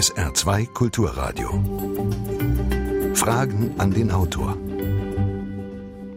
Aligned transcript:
SR2 0.00 0.72
Kulturradio. 0.72 1.50
Fragen 3.14 3.74
an 3.76 3.92
den 3.92 4.10
Autor. 4.10 4.56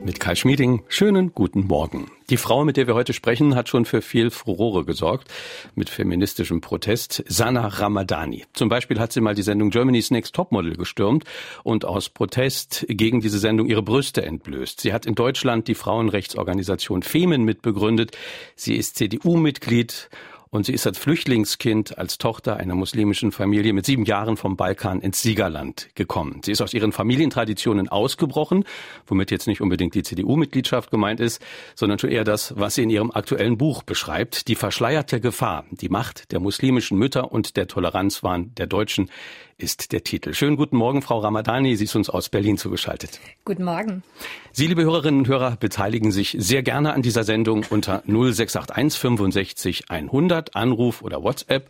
Mit 0.05 0.21
Kai 0.21 0.35
Schmieding, 0.35 0.83
schönen 0.87 1.33
guten 1.33 1.67
Morgen. 1.67 2.09
Die 2.29 2.37
Frau, 2.37 2.63
mit 2.63 2.77
der 2.77 2.87
wir 2.87 2.93
heute 2.93 3.11
sprechen, 3.11 3.55
hat 3.55 3.67
schon 3.67 3.83
für 3.83 4.01
viel 4.01 4.31
Furore 4.31 4.85
gesorgt 4.85 5.27
mit 5.75 5.89
feministischem 5.89 6.61
Protest. 6.61 7.25
Sana 7.27 7.67
Ramadani. 7.67 8.45
Zum 8.53 8.69
Beispiel 8.69 9.01
hat 9.01 9.11
sie 9.11 9.19
mal 9.19 9.35
die 9.35 9.41
Sendung 9.41 9.69
Germany's 9.69 10.11
Next 10.11 10.33
Topmodel 10.33 10.77
gestürmt 10.77 11.25
und 11.63 11.83
aus 11.83 12.07
Protest 12.07 12.85
gegen 12.87 13.19
diese 13.19 13.39
Sendung 13.39 13.67
ihre 13.67 13.83
Brüste 13.83 14.25
entblößt. 14.25 14.79
Sie 14.79 14.93
hat 14.93 15.05
in 15.05 15.15
Deutschland 15.15 15.67
die 15.67 15.75
Frauenrechtsorganisation 15.75 17.03
Femen 17.03 17.43
mitbegründet. 17.43 18.17
Sie 18.55 18.77
ist 18.77 18.95
CDU-Mitglied 18.95 20.09
und 20.53 20.67
sie 20.67 20.73
ist 20.73 20.85
als 20.85 20.99
Flüchtlingskind, 20.99 21.97
als 21.97 22.19
Tochter 22.19 22.57
einer 22.57 22.75
muslimischen 22.75 23.31
Familie 23.31 23.73
mit 23.73 23.87
sieben 23.87 24.05
Jahren 24.05 24.37
vom 24.37 24.55
Balkan 24.55 25.01
ins 25.01 25.19
Siegerland 25.19 25.89
gekommen. 25.95 26.41
Sie 26.45 26.51
ist 26.51 26.61
aus 26.61 26.75
ihren 26.75 26.91
Familientraditionen 26.91 27.89
ausgebrochen, 27.89 28.63
womit 29.07 29.31
jetzt 29.31 29.47
nicht 29.47 29.61
unbedingt 29.61 29.95
die 29.95 30.03
CDU-Mitgliedschaft 30.03 30.91
gemeint 30.91 31.19
ist, 31.19 31.43
sondern 31.73 31.97
schon 31.97 32.11
eher 32.11 32.23
das, 32.23 32.53
was 32.55 32.75
sie 32.75 32.83
in 32.83 32.91
ihrem 32.91 33.09
aktuellen 33.09 33.57
Buch 33.57 33.81
beschreibt, 33.81 34.47
die 34.47 34.53
verschleierte 34.53 35.19
Gefahr, 35.19 35.65
die 35.71 35.89
Macht 35.89 36.31
der 36.31 36.39
muslimischen 36.39 36.99
Mütter 36.99 37.31
und 37.31 37.57
der 37.57 37.67
Toleranzwahn 37.67 38.53
der 38.55 38.67
Deutschen 38.67 39.09
ist 39.57 39.91
der 39.91 40.03
Titel. 40.03 40.33
Schönen 40.33 40.57
guten 40.57 40.77
Morgen, 40.77 41.01
Frau 41.01 41.19
Ramadani. 41.19 41.75
Sie 41.75 41.85
ist 41.85 41.95
uns 41.95 42.09
aus 42.09 42.29
Berlin 42.29 42.57
zugeschaltet. 42.57 43.19
Guten 43.45 43.63
Morgen. 43.63 44.03
Sie, 44.51 44.67
liebe 44.67 44.83
Hörerinnen 44.83 45.21
und 45.21 45.27
Hörer, 45.27 45.57
beteiligen 45.57 46.11
sich 46.11 46.35
sehr 46.39 46.63
gerne 46.63 46.93
an 46.93 47.01
dieser 47.01 47.23
Sendung 47.23 47.65
unter 47.69 48.03
0681 48.05 48.99
65 48.99 49.89
100, 49.89 50.55
Anruf 50.55 51.01
oder 51.01 51.23
WhatsApp 51.23 51.69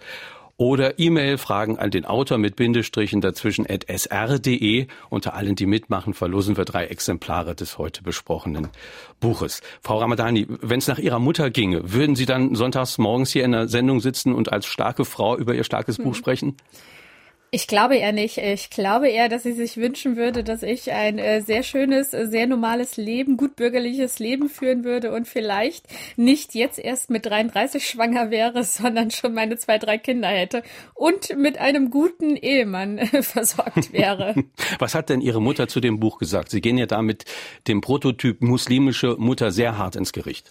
oder 0.57 0.99
E-Mail-Fragen 0.99 1.79
an 1.79 1.89
den 1.89 2.05
Autor 2.05 2.37
mit 2.37 2.55
Bindestrichen 2.55 3.21
dazwischen 3.21 3.65
at 3.67 3.85
sr.de. 3.89 4.87
Unter 5.09 5.33
allen, 5.33 5.55
die 5.55 5.65
mitmachen, 5.65 6.13
verlosen 6.13 6.57
wir 6.57 6.65
drei 6.65 6.85
Exemplare 6.85 7.55
des 7.55 7.77
heute 7.77 8.03
besprochenen 8.03 8.69
Buches. 9.19 9.61
Frau 9.81 9.97
Ramadani, 9.97 10.47
wenn 10.61 10.79
es 10.79 10.87
nach 10.87 10.99
Ihrer 10.99 11.19
Mutter 11.19 11.49
ginge, 11.49 11.91
würden 11.91 12.15
Sie 12.15 12.25
dann 12.25 12.55
sonntags 12.55 12.97
morgens 12.97 13.31
hier 13.31 13.43
in 13.43 13.51
der 13.51 13.67
Sendung 13.67 13.99
sitzen 13.99 14.33
und 14.33 14.51
als 14.53 14.65
starke 14.65 15.05
Frau 15.05 15.35
über 15.37 15.55
Ihr 15.55 15.63
starkes 15.63 15.97
hm. 15.97 16.05
Buch 16.05 16.15
sprechen? 16.15 16.55
Ich 17.55 17.67
glaube 17.67 17.97
eher 17.97 18.13
nicht. 18.13 18.39
Ich 18.39 18.71
glaube 18.71 19.09
eher, 19.09 19.29
dass 19.29 19.43
sie 19.43 19.51
sich 19.53 19.77
wünschen 19.77 20.17
würde, 20.17 20.43
dass 20.43 20.63
ich 20.63 20.91
ein 20.91 21.19
äh, 21.19 21.39
sehr 21.41 21.61
schönes, 21.61 22.11
äh, 22.11 22.25
sehr 22.25 22.47
normales 22.47 22.97
Leben, 22.97 23.37
gut 23.37 23.55
bürgerliches 23.55 24.17
Leben 24.17 24.49
führen 24.49 24.83
würde 24.83 25.11
und 25.11 25.27
vielleicht 25.27 25.85
nicht 26.17 26.55
jetzt 26.55 26.79
erst 26.79 27.11
mit 27.11 27.27
33 27.27 27.87
schwanger 27.87 28.31
wäre, 28.31 28.63
sondern 28.63 29.11
schon 29.11 29.35
meine 29.35 29.55
zwei, 29.57 29.77
drei 29.77 29.99
Kinder 29.99 30.29
hätte 30.29 30.63
und 30.95 31.37
mit 31.37 31.59
einem 31.59 31.91
guten 31.91 32.35
Ehemann 32.37 32.97
äh, 32.97 33.21
versorgt 33.21 33.93
wäre. 33.93 34.33
Was 34.79 34.95
hat 34.95 35.09
denn 35.09 35.21
Ihre 35.21 35.39
Mutter 35.39 35.67
zu 35.67 35.79
dem 35.79 35.99
Buch 35.99 36.17
gesagt? 36.17 36.49
Sie 36.49 36.59
gehen 36.59 36.79
ja 36.79 36.87
da 36.87 37.03
mit 37.03 37.25
dem 37.67 37.81
Prototyp 37.81 38.41
muslimische 38.41 39.15
Mutter 39.19 39.51
sehr 39.51 39.77
hart 39.77 39.95
ins 39.95 40.11
Gericht. 40.11 40.49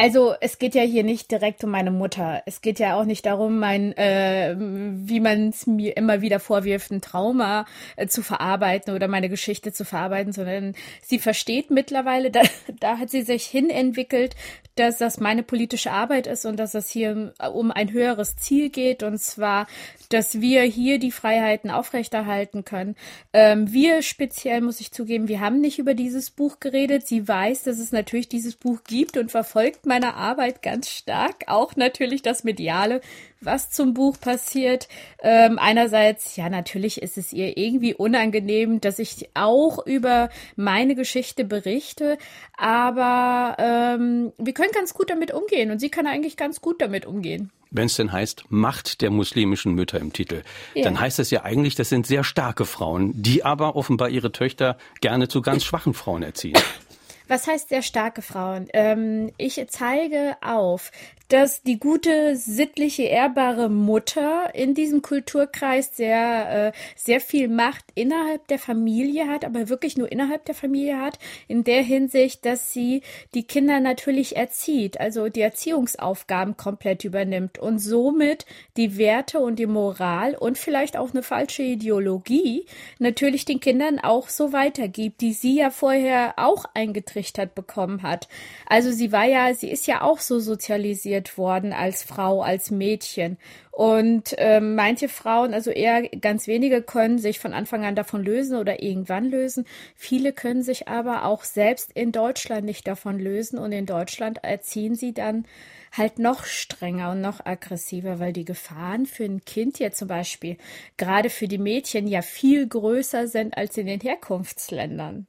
Also 0.00 0.36
es 0.40 0.60
geht 0.60 0.76
ja 0.76 0.82
hier 0.82 1.02
nicht 1.02 1.28
direkt 1.32 1.64
um 1.64 1.70
meine 1.70 1.90
Mutter. 1.90 2.44
Es 2.46 2.60
geht 2.60 2.78
ja 2.78 2.94
auch 2.94 3.04
nicht 3.04 3.26
darum, 3.26 3.58
mein, 3.58 3.96
äh, 3.96 4.54
wie 4.56 5.18
man 5.18 5.48
es 5.48 5.66
mir 5.66 5.96
immer 5.96 6.20
wieder 6.20 6.38
vorwirft, 6.38 6.92
ein 6.92 7.00
Trauma 7.00 7.66
äh, 7.96 8.06
zu 8.06 8.22
verarbeiten 8.22 8.94
oder 8.94 9.08
meine 9.08 9.28
Geschichte 9.28 9.72
zu 9.72 9.84
verarbeiten, 9.84 10.32
sondern 10.32 10.76
sie 11.02 11.18
versteht 11.18 11.72
mittlerweile, 11.72 12.30
da, 12.30 12.42
da 12.78 12.98
hat 12.98 13.10
sie 13.10 13.22
sich 13.22 13.46
hinentwickelt, 13.46 14.36
dass 14.76 14.98
das 14.98 15.18
meine 15.18 15.42
politische 15.42 15.90
Arbeit 15.90 16.28
ist 16.28 16.46
und 16.46 16.60
dass 16.60 16.74
es 16.74 16.88
hier 16.90 17.34
um 17.52 17.72
ein 17.72 17.92
höheres 17.92 18.36
Ziel 18.36 18.70
geht 18.70 19.02
und 19.02 19.18
zwar, 19.18 19.66
dass 20.10 20.40
wir 20.40 20.62
hier 20.62 21.00
die 21.00 21.10
Freiheiten 21.10 21.72
aufrechterhalten 21.72 22.64
können. 22.64 22.94
Ähm, 23.32 23.72
wir 23.72 24.02
speziell, 24.02 24.60
muss 24.60 24.80
ich 24.80 24.92
zugeben, 24.92 25.26
wir 25.26 25.40
haben 25.40 25.60
nicht 25.60 25.80
über 25.80 25.94
dieses 25.94 26.30
Buch 26.30 26.60
geredet. 26.60 27.08
Sie 27.08 27.26
weiß, 27.26 27.64
dass 27.64 27.80
es 27.80 27.90
natürlich 27.90 28.28
dieses 28.28 28.54
Buch 28.54 28.84
gibt 28.84 29.16
und 29.16 29.32
verfolgt 29.32 29.86
meine 29.88 30.14
Arbeit 30.14 30.62
ganz 30.62 30.88
stark. 30.88 31.44
Auch 31.48 31.74
natürlich 31.74 32.22
das 32.22 32.44
Mediale, 32.44 33.00
was 33.40 33.70
zum 33.70 33.94
Buch 33.94 34.20
passiert. 34.20 34.88
Ähm, 35.20 35.58
einerseits, 35.58 36.36
ja, 36.36 36.48
natürlich 36.48 37.02
ist 37.02 37.18
es 37.18 37.32
ihr 37.32 37.56
irgendwie 37.56 37.94
unangenehm, 37.94 38.80
dass 38.80 38.98
ich 38.98 39.28
auch 39.34 39.84
über 39.84 40.28
meine 40.56 40.94
Geschichte 40.94 41.44
berichte, 41.44 42.18
aber 42.56 43.56
ähm, 43.58 44.32
wir 44.38 44.54
können 44.54 44.72
ganz 44.72 44.94
gut 44.94 45.10
damit 45.10 45.32
umgehen 45.32 45.70
und 45.70 45.80
sie 45.80 45.90
kann 45.90 46.06
eigentlich 46.06 46.36
ganz 46.36 46.60
gut 46.60 46.80
damit 46.80 47.06
umgehen. 47.06 47.50
Wenn 47.70 47.86
es 47.86 47.96
denn 47.96 48.12
heißt 48.12 48.44
Macht 48.48 49.02
der 49.02 49.10
muslimischen 49.10 49.74
Mütter 49.74 50.00
im 50.00 50.12
Titel, 50.12 50.42
ja. 50.74 50.84
dann 50.84 50.98
heißt 50.98 51.18
es 51.18 51.30
ja 51.30 51.42
eigentlich, 51.44 51.74
das 51.74 51.90
sind 51.90 52.06
sehr 52.06 52.24
starke 52.24 52.64
Frauen, 52.64 53.12
die 53.14 53.44
aber 53.44 53.76
offenbar 53.76 54.08
ihre 54.08 54.32
Töchter 54.32 54.78
gerne 55.00 55.28
zu 55.28 55.42
ganz 55.42 55.64
schwachen 55.64 55.92
Frauen 55.94 56.22
erziehen. 56.22 56.58
Was 57.28 57.46
heißt 57.46 57.68
sehr 57.68 57.82
starke 57.82 58.22
Frauen? 58.22 58.68
Ähm, 58.72 59.32
ich 59.36 59.62
zeige 59.68 60.36
auf, 60.40 60.90
dass 61.28 61.62
die 61.62 61.78
gute, 61.78 62.36
sittliche, 62.36 63.02
ehrbare 63.02 63.68
Mutter 63.68 64.54
in 64.54 64.74
diesem 64.74 65.02
Kulturkreis 65.02 65.94
sehr, 65.94 66.68
äh, 66.68 66.78
sehr 66.96 67.20
viel 67.20 67.48
Macht 67.48 67.84
innerhalb 67.94 68.46
der 68.48 68.58
Familie 68.58 69.28
hat, 69.28 69.44
aber 69.44 69.68
wirklich 69.68 69.98
nur 69.98 70.10
innerhalb 70.10 70.46
der 70.46 70.54
Familie 70.54 70.98
hat, 70.98 71.18
in 71.46 71.64
der 71.64 71.82
Hinsicht, 71.82 72.46
dass 72.46 72.72
sie 72.72 73.02
die 73.34 73.42
Kinder 73.42 73.80
natürlich 73.80 74.36
erzieht, 74.36 74.98
also 74.98 75.28
die 75.28 75.42
Erziehungsaufgaben 75.42 76.56
komplett 76.56 77.04
übernimmt 77.04 77.58
und 77.58 77.78
somit 77.78 78.46
die 78.78 78.96
Werte 78.96 79.40
und 79.40 79.58
die 79.58 79.66
Moral 79.66 80.34
und 80.34 80.56
vielleicht 80.56 80.96
auch 80.96 81.10
eine 81.10 81.22
falsche 81.22 81.62
Ideologie 81.62 82.64
natürlich 82.98 83.44
den 83.44 83.60
Kindern 83.60 83.98
auch 83.98 84.28
so 84.28 84.52
weitergibt, 84.54 85.20
die 85.20 85.34
sie 85.34 85.56
ja 85.56 85.70
vorher 85.70 86.34
auch 86.36 86.64
eingetrichtert 86.72 87.54
bekommen 87.54 88.02
hat. 88.02 88.28
Also 88.66 88.92
sie 88.92 89.12
war 89.12 89.26
ja, 89.26 89.52
sie 89.52 89.70
ist 89.70 89.86
ja 89.86 90.00
auch 90.02 90.20
so 90.20 90.38
sozialisiert 90.38 91.17
sozialisiert 91.18 91.38
worden 91.38 91.72
als 91.72 92.02
Frau, 92.02 92.42
als 92.42 92.70
Mädchen. 92.70 93.38
Und 93.70 94.34
ähm, 94.38 94.74
manche 94.74 95.08
Frauen, 95.08 95.54
also 95.54 95.70
eher 95.70 96.02
ganz 96.08 96.46
wenige, 96.46 96.82
können 96.82 97.18
sich 97.18 97.38
von 97.38 97.52
Anfang 97.52 97.84
an 97.84 97.94
davon 97.94 98.24
lösen 98.24 98.56
oder 98.58 98.82
irgendwann 98.82 99.30
lösen. 99.30 99.66
Viele 99.94 100.32
können 100.32 100.62
sich 100.62 100.88
aber 100.88 101.24
auch 101.24 101.44
selbst 101.44 101.92
in 101.92 102.10
Deutschland 102.10 102.64
nicht 102.64 102.86
davon 102.86 103.18
lösen. 103.18 103.58
Und 103.58 103.72
in 103.72 103.86
Deutschland 103.86 104.42
erziehen 104.42 104.94
sie 104.94 105.12
dann 105.12 105.46
halt 105.92 106.18
noch 106.18 106.44
strenger 106.44 107.12
und 107.12 107.20
noch 107.20 107.44
aggressiver, 107.46 108.18
weil 108.18 108.32
die 108.32 108.44
Gefahren 108.44 109.06
für 109.06 109.24
ein 109.24 109.44
Kind 109.44 109.78
jetzt 109.78 109.98
zum 109.98 110.08
Beispiel 110.08 110.56
gerade 110.96 111.30
für 111.30 111.48
die 111.48 111.58
Mädchen 111.58 112.06
ja 112.06 112.22
viel 112.22 112.66
größer 112.66 113.28
sind 113.28 113.56
als 113.56 113.76
in 113.76 113.86
den 113.86 114.00
Herkunftsländern. 114.00 115.26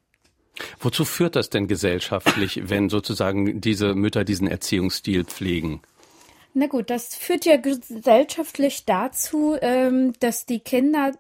Wozu 0.79 1.05
führt 1.05 1.35
das 1.35 1.49
denn 1.49 1.67
gesellschaftlich, 1.67 2.61
wenn 2.69 2.89
sozusagen 2.89 3.61
diese 3.61 3.95
Mütter 3.95 4.23
diesen 4.23 4.47
Erziehungsstil 4.47 5.25
pflegen? 5.25 5.81
Na 6.55 6.65
gut, 6.65 6.89
das 6.89 7.15
führt 7.15 7.45
ja 7.45 7.57
gesellschaftlich 7.57 8.85
dazu, 8.85 9.55
ähm, 9.61 10.13
dass 10.19 10.47
die 10.47 10.59
Kinder 10.59 11.11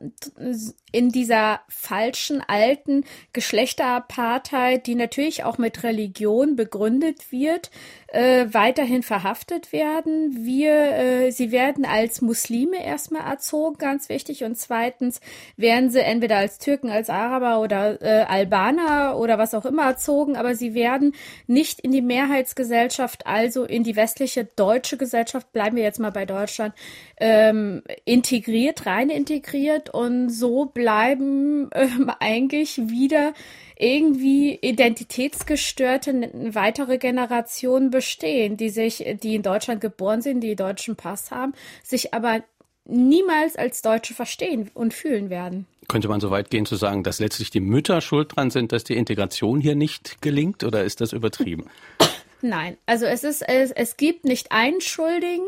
in 0.91 1.09
dieser 1.09 1.61
falschen 1.69 2.41
alten 2.41 3.05
Geschlechterapartheit, 3.31 4.87
die 4.87 4.95
natürlich 4.95 5.43
auch 5.43 5.59
mit 5.59 5.83
Religion 5.83 6.55
begründet 6.55 7.31
wird, 7.31 7.69
äh, 8.11 8.47
weiterhin 8.51 9.03
verhaftet 9.03 9.71
werden. 9.71 10.45
Wir, 10.45 10.73
äh, 10.73 11.31
sie 11.31 11.51
werden 11.51 11.85
als 11.85 12.21
Muslime 12.21 12.83
erstmal 12.83 13.29
erzogen, 13.29 13.77
ganz 13.77 14.09
wichtig, 14.09 14.43
und 14.43 14.57
zweitens 14.57 15.21
werden 15.57 15.89
sie 15.89 16.01
entweder 16.01 16.37
als 16.37 16.57
Türken, 16.57 16.89
als 16.89 17.09
Araber 17.09 17.61
oder 17.61 18.01
äh, 18.01 18.25
Albaner 18.25 19.17
oder 19.17 19.37
was 19.37 19.53
auch 19.53 19.65
immer 19.65 19.83
erzogen, 19.83 20.35
aber 20.35 20.55
sie 20.55 20.73
werden 20.73 21.13
nicht 21.47 21.79
in 21.79 21.91
die 21.91 22.01
Mehrheitsgesellschaft, 22.01 23.27
also 23.27 23.63
in 23.63 23.83
die 23.83 23.95
westliche 23.95 24.45
deutsche 24.45 24.97
Gesellschaft, 24.97 25.51
bleiben 25.53 25.75
wir 25.75 25.83
jetzt 25.83 25.99
mal 25.99 26.11
bei 26.11 26.25
Deutschland, 26.25 26.73
ähm, 27.19 27.83
integriert, 28.05 28.85
rein 28.85 29.09
integriert. 29.09 29.89
Und 29.89 30.29
so 30.29 30.65
bleiben 30.65 31.69
ähm, 31.73 32.11
eigentlich 32.19 32.77
wieder 32.89 33.33
irgendwie 33.79 34.59
identitätsgestörte 34.61 36.29
weitere 36.53 36.97
Generationen 36.97 37.89
bestehen, 37.89 38.57
die 38.57 38.69
sich, 38.69 39.05
die 39.23 39.35
in 39.35 39.41
Deutschland 39.41 39.79
geboren 39.79 40.21
sind, 40.21 40.41
die 40.41 40.55
deutschen 40.55 40.97
Pass 40.97 41.31
haben, 41.31 41.53
sich 41.81 42.13
aber 42.13 42.43
niemals 42.85 43.55
als 43.55 43.81
Deutsche 43.81 44.13
verstehen 44.13 44.69
und 44.73 44.93
fühlen 44.93 45.29
werden. 45.29 45.65
Könnte 45.87 46.09
man 46.09 46.19
so 46.19 46.29
weit 46.29 46.49
gehen 46.49 46.65
zu 46.65 46.75
sagen, 46.75 47.03
dass 47.03 47.19
letztlich 47.19 47.51
die 47.51 47.61
Mütter 47.61 48.01
schuld 48.01 48.35
dran 48.35 48.51
sind, 48.51 48.73
dass 48.73 48.83
die 48.83 48.97
Integration 48.97 49.61
hier 49.61 49.75
nicht 49.75 50.21
gelingt 50.21 50.63
oder 50.63 50.83
ist 50.83 50.99
das 50.99 51.13
übertrieben? 51.13 51.65
Nein, 52.41 52.77
also 52.85 53.05
es 53.05 53.23
ist 53.23 53.41
es, 53.47 53.71
es 53.71 53.97
gibt 53.97 54.23
nicht 54.23 54.51
einen 54.51 54.81
Schuldigen 54.81 55.45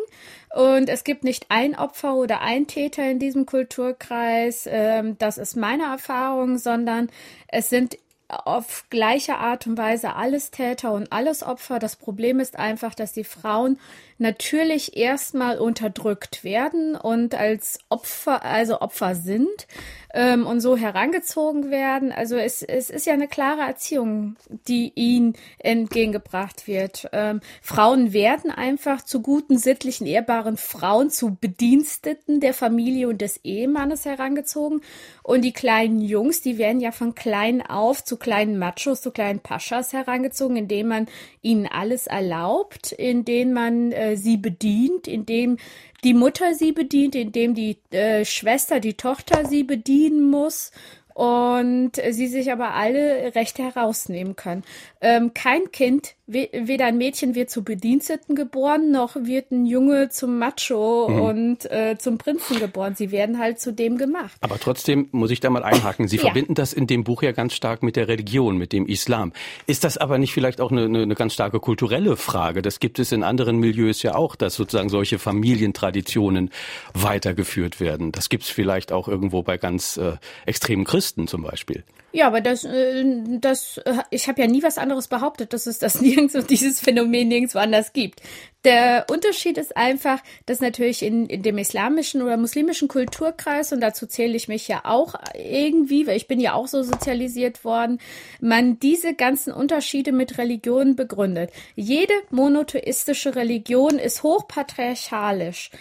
und 0.53 0.89
es 0.89 1.03
gibt 1.03 1.23
nicht 1.23 1.45
ein 1.49 1.75
Opfer 1.75 2.15
oder 2.15 2.41
ein 2.41 2.67
Täter 2.67 3.09
in 3.09 3.19
diesem 3.19 3.45
Kulturkreis. 3.45 4.67
Ähm, 4.69 5.17
das 5.17 5.37
ist 5.37 5.55
meine 5.55 5.83
Erfahrung, 5.83 6.57
sondern 6.57 7.09
es 7.47 7.69
sind 7.69 7.97
auf 8.31 8.85
gleiche 8.89 9.37
Art 9.37 9.67
und 9.67 9.77
Weise 9.77 10.15
alles 10.15 10.51
Täter 10.51 10.93
und 10.93 11.11
alles 11.11 11.43
Opfer. 11.43 11.79
Das 11.79 11.95
Problem 11.95 12.39
ist 12.39 12.57
einfach, 12.57 12.95
dass 12.95 13.13
die 13.13 13.23
Frauen 13.23 13.79
natürlich 14.21 14.95
erstmal 14.95 15.57
unterdrückt 15.57 16.43
werden 16.43 16.95
und 16.95 17.35
als 17.35 17.79
Opfer, 17.89 18.45
also 18.45 18.79
Opfer 18.79 19.15
sind 19.15 19.67
ähm, 20.13 20.45
und 20.45 20.61
so 20.61 20.77
herangezogen 20.77 21.71
werden. 21.71 22.11
Also 22.11 22.35
es, 22.35 22.61
es 22.61 22.89
ist 22.89 23.05
ja 23.05 23.13
eine 23.13 23.27
klare 23.27 23.61
Erziehung, 23.61 24.35
die 24.67 24.91
ihnen 24.95 25.35
entgegengebracht 25.57 26.67
wird. 26.67 27.09
Ähm, 27.13 27.41
Frauen 27.61 28.13
werden 28.13 28.51
einfach 28.51 29.01
zu 29.01 29.21
guten, 29.21 29.57
sittlichen, 29.57 30.05
ehrbaren 30.05 30.57
Frauen, 30.57 31.09
zu 31.09 31.35
Bediensteten 31.39 32.39
der 32.39 32.53
Familie 32.53 33.07
und 33.07 33.21
des 33.21 33.43
Ehemannes 33.43 34.05
herangezogen. 34.05 34.81
Und 35.23 35.41
die 35.43 35.53
kleinen 35.53 36.01
Jungs, 36.01 36.41
die 36.41 36.57
werden 36.57 36.79
ja 36.79 36.91
von 36.91 37.15
klein 37.15 37.61
auf 37.61 38.03
zu 38.03 38.17
kleinen 38.17 38.57
Machos, 38.57 39.01
zu 39.01 39.11
kleinen 39.11 39.39
Paschas 39.39 39.93
herangezogen, 39.93 40.57
indem 40.57 40.89
man 40.89 41.07
ihnen 41.41 41.67
alles 41.67 42.07
erlaubt, 42.07 42.91
indem 42.91 43.53
man 43.53 43.91
äh, 43.91 44.10
sie 44.17 44.37
bedient, 44.37 45.07
indem 45.07 45.57
die 46.03 46.13
Mutter 46.13 46.53
sie 46.55 46.71
bedient, 46.71 47.15
indem 47.15 47.53
die 47.53 47.77
äh, 47.91 48.25
Schwester, 48.25 48.79
die 48.79 48.95
Tochter 48.95 49.45
sie 49.45 49.63
bedienen 49.63 50.29
muss 50.29 50.71
und 51.13 51.91
sie 52.09 52.27
sich 52.27 52.51
aber 52.51 52.73
alle 52.73 53.35
Rechte 53.35 53.63
herausnehmen 53.63 54.35
können. 54.35 54.63
Ähm, 55.01 55.33
kein 55.33 55.71
Kind, 55.71 56.15
weder 56.33 56.85
ein 56.85 56.97
Mädchen 56.97 57.35
wird 57.35 57.49
zu 57.49 57.63
Bediensteten 57.63 58.35
geboren, 58.35 58.91
noch 58.91 59.15
wird 59.15 59.51
ein 59.51 59.65
Junge 59.65 60.09
zum 60.09 60.37
Macho 60.37 61.09
mhm. 61.09 61.21
und 61.21 61.71
äh, 61.71 61.97
zum 61.97 62.17
Prinzen 62.17 62.59
geboren. 62.59 62.95
Sie 62.95 63.11
werden 63.11 63.39
halt 63.39 63.59
zu 63.59 63.73
dem 63.73 63.97
gemacht. 63.97 64.37
Aber 64.41 64.59
trotzdem 64.59 65.09
muss 65.11 65.31
ich 65.31 65.39
da 65.39 65.49
mal 65.49 65.63
einhaken. 65.63 66.07
Sie 66.07 66.17
ja. 66.17 66.23
verbinden 66.23 66.55
das 66.55 66.73
in 66.73 66.87
dem 66.87 67.03
Buch 67.03 67.23
ja 67.23 67.31
ganz 67.31 67.53
stark 67.53 67.83
mit 67.83 67.95
der 67.95 68.07
Religion, 68.07 68.57
mit 68.57 68.73
dem 68.73 68.85
Islam. 68.85 69.33
Ist 69.67 69.83
das 69.83 69.97
aber 69.97 70.17
nicht 70.17 70.33
vielleicht 70.33 70.61
auch 70.61 70.71
eine, 70.71 70.85
eine, 70.85 71.01
eine 71.01 71.15
ganz 71.15 71.33
starke 71.33 71.59
kulturelle 71.59 72.17
Frage? 72.17 72.61
Das 72.61 72.79
gibt 72.79 72.99
es 72.99 73.11
in 73.11 73.23
anderen 73.23 73.57
Milieus 73.57 74.03
ja 74.03 74.15
auch, 74.15 74.35
dass 74.35 74.55
sozusagen 74.55 74.89
solche 74.89 75.19
Familientraditionen 75.19 76.49
weitergeführt 76.93 77.79
werden. 77.79 78.11
Das 78.11 78.29
gibt 78.29 78.43
es 78.43 78.49
vielleicht 78.49 78.91
auch 78.91 79.07
irgendwo 79.07 79.43
bei 79.43 79.57
ganz 79.57 79.97
äh, 79.97 80.13
extremen 80.45 80.85
Christen 80.85 81.27
zum 81.27 81.43
Beispiel. 81.43 81.83
Ja, 82.13 82.27
aber 82.27 82.41
das, 82.41 82.65
äh, 82.65 83.03
das, 83.39 83.77
äh, 83.77 83.93
ich 84.09 84.27
habe 84.27 84.41
ja 84.41 84.47
nie 84.47 84.63
was 84.63 84.77
anderes 84.77 85.07
behauptet, 85.07 85.53
dass 85.53 85.65
es 85.65 85.79
das 85.79 86.01
nirgendwo, 86.01 86.41
dieses 86.41 86.79
Phänomen 86.79 87.29
nirgendwo 87.29 87.59
anders 87.59 87.93
gibt. 87.93 88.21
Der 88.63 89.05
Unterschied 89.09 89.57
ist 89.57 89.75
einfach, 89.75 90.19
dass 90.45 90.59
natürlich 90.59 91.03
in, 91.03 91.25
in 91.27 91.41
dem 91.41 91.57
islamischen 91.57 92.21
oder 92.21 92.37
muslimischen 92.37 92.87
Kulturkreis, 92.87 93.71
und 93.71 93.81
dazu 93.81 94.05
zähle 94.05 94.35
ich 94.35 94.47
mich 94.47 94.67
ja 94.67 94.81
auch 94.83 95.15
irgendwie, 95.35 96.05
weil 96.05 96.17
ich 96.17 96.27
bin 96.27 96.39
ja 96.39 96.53
auch 96.53 96.67
so 96.67 96.83
sozialisiert 96.83 97.63
worden, 97.63 97.99
man 98.39 98.77
diese 98.79 99.15
ganzen 99.15 99.51
Unterschiede 99.53 100.11
mit 100.11 100.37
Religionen 100.37 100.95
begründet. 100.95 101.51
Jede 101.75 102.13
monotheistische 102.29 103.35
Religion 103.35 103.97
ist 103.97 104.21
hochpatriarchalisch. 104.21 105.71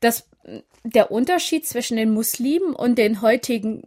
Das 0.00 0.29
der 0.82 1.10
Unterschied 1.10 1.66
zwischen 1.66 1.98
den 1.98 2.12
Muslimen 2.12 2.74
und 2.74 2.96
den 2.96 3.20
heutigen, 3.20 3.82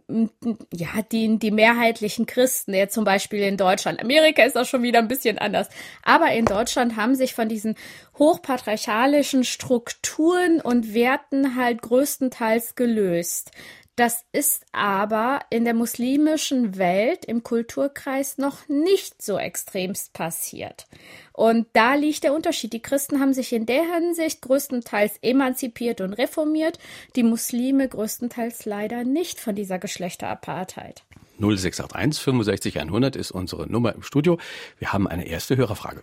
ja, 0.72 1.02
die, 1.10 1.38
die 1.38 1.50
mehrheitlichen 1.50 2.26
Christen, 2.26 2.72
der 2.72 2.88
zum 2.88 3.04
Beispiel 3.04 3.40
in 3.42 3.56
Deutschland, 3.56 4.00
Amerika 4.00 4.44
ist 4.44 4.56
auch 4.56 4.64
schon 4.64 4.84
wieder 4.84 5.00
ein 5.00 5.08
bisschen 5.08 5.38
anders, 5.38 5.68
aber 6.04 6.32
in 6.32 6.44
Deutschland 6.44 6.96
haben 6.96 7.16
sich 7.16 7.34
von 7.34 7.48
diesen 7.48 7.74
hochpatriarchalischen 8.16 9.42
Strukturen 9.42 10.60
und 10.60 10.94
Werten 10.94 11.56
halt 11.56 11.82
größtenteils 11.82 12.76
gelöst. 12.76 13.50
Das 13.96 14.24
ist 14.32 14.64
aber 14.72 15.40
in 15.50 15.64
der 15.64 15.74
muslimischen 15.74 16.78
Welt 16.78 17.24
im 17.24 17.44
Kulturkreis 17.44 18.38
noch 18.38 18.68
nicht 18.68 19.22
so 19.22 19.38
extremst 19.38 20.12
passiert. 20.12 20.86
Und 21.34 21.66
da 21.72 21.94
liegt 21.94 22.22
der 22.22 22.32
Unterschied. 22.32 22.72
Die 22.72 22.80
Christen 22.80 23.20
haben 23.20 23.34
sich 23.34 23.52
in 23.52 23.66
der 23.66 23.82
Hinsicht 23.82 24.40
größtenteils 24.40 25.18
emanzipiert 25.20 26.00
und 26.00 26.14
reformiert, 26.14 26.78
die 27.16 27.24
Muslime 27.24 27.88
größtenteils 27.88 28.66
leider 28.66 29.02
nicht 29.02 29.40
von 29.40 29.56
dieser 29.56 29.80
Geschlechterapartheit. 29.80 31.02
0681 31.40 32.22
65 32.22 32.80
100 32.80 33.16
ist 33.16 33.32
unsere 33.32 33.70
Nummer 33.70 33.92
im 33.94 34.02
Studio. 34.02 34.38
Wir 34.78 34.92
haben 34.92 35.08
eine 35.08 35.26
erste 35.26 35.56
Hörerfrage. 35.56 36.02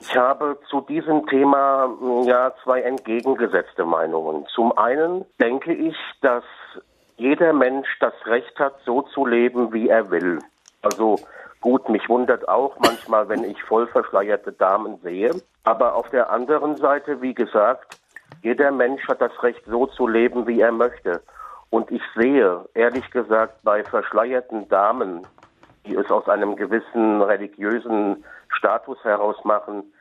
Ich 0.00 0.16
habe 0.16 0.58
zu 0.70 0.80
diesem 0.80 1.26
Thema 1.26 1.94
ja 2.24 2.54
zwei 2.64 2.80
entgegengesetzte 2.80 3.84
Meinungen. 3.84 4.46
Zum 4.54 4.76
einen 4.78 5.26
denke 5.38 5.74
ich, 5.74 5.94
dass 6.22 6.44
jeder 7.18 7.52
Mensch 7.52 7.88
das 8.00 8.14
Recht 8.24 8.58
hat, 8.58 8.76
so 8.86 9.02
zu 9.02 9.26
leben, 9.26 9.74
wie 9.74 9.88
er 9.88 10.10
will. 10.10 10.38
Also 10.80 11.18
gut, 11.60 11.88
mich 11.88 12.08
wundert 12.08 12.48
auch 12.48 12.78
manchmal, 12.78 13.28
wenn 13.28 13.44
ich 13.44 13.62
voll 13.62 13.86
verschleierte 13.86 14.52
Damen 14.52 14.98
sehe. 15.02 15.30
Aber 15.64 15.94
auf 15.94 16.08
der 16.10 16.30
anderen 16.30 16.76
Seite, 16.76 17.20
wie 17.20 17.34
gesagt, 17.34 17.98
jeder 18.42 18.70
Mensch 18.70 19.06
hat 19.08 19.20
das 19.20 19.42
Recht, 19.42 19.62
so 19.66 19.86
zu 19.86 20.06
leben, 20.06 20.46
wie 20.46 20.60
er 20.60 20.72
möchte. 20.72 21.22
Und 21.70 21.90
ich 21.90 22.02
sehe, 22.16 22.64
ehrlich 22.74 23.10
gesagt, 23.10 23.62
bei 23.62 23.84
verschleierten 23.84 24.68
Damen, 24.68 25.26
die 25.86 25.94
es 25.94 26.10
aus 26.10 26.28
einem 26.28 26.56
gewissen 26.56 27.20
religiösen 27.20 28.24
Status 28.48 29.02
heraus 29.04 29.36
machen, 29.44 29.92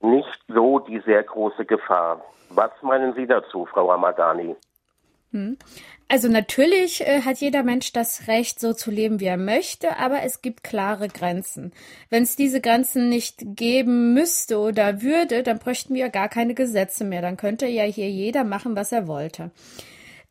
nicht 0.00 0.40
so 0.48 0.78
die 0.80 1.00
sehr 1.00 1.22
große 1.22 1.64
Gefahr. 1.64 2.22
Was 2.50 2.70
meinen 2.82 3.14
Sie 3.14 3.26
dazu, 3.26 3.66
Frau 3.66 3.90
Amadani? 3.92 4.56
Hm. 5.30 5.56
Also 6.10 6.26
natürlich 6.26 7.02
äh, 7.02 7.22
hat 7.22 7.36
jeder 7.38 7.62
Mensch 7.62 7.92
das 7.92 8.26
Recht, 8.26 8.58
so 8.58 8.72
zu 8.72 8.90
leben, 8.90 9.20
wie 9.20 9.26
er 9.26 9.36
möchte, 9.36 9.96
aber 9.96 10.24
es 10.24 10.42
gibt 10.42 10.64
klare 10.64 11.06
Grenzen. 11.06 11.72
Wenn 12.08 12.24
es 12.24 12.34
diese 12.34 12.60
Grenzen 12.60 13.08
nicht 13.08 13.44
geben 13.54 14.12
müsste 14.12 14.58
oder 14.58 15.02
würde, 15.02 15.44
dann 15.44 15.60
bräuchten 15.60 15.94
wir 15.94 16.08
gar 16.08 16.28
keine 16.28 16.54
Gesetze 16.54 17.04
mehr. 17.04 17.22
Dann 17.22 17.36
könnte 17.36 17.68
ja 17.68 17.84
hier 17.84 18.10
jeder 18.10 18.42
machen, 18.42 18.74
was 18.74 18.90
er 18.90 19.06
wollte. 19.06 19.52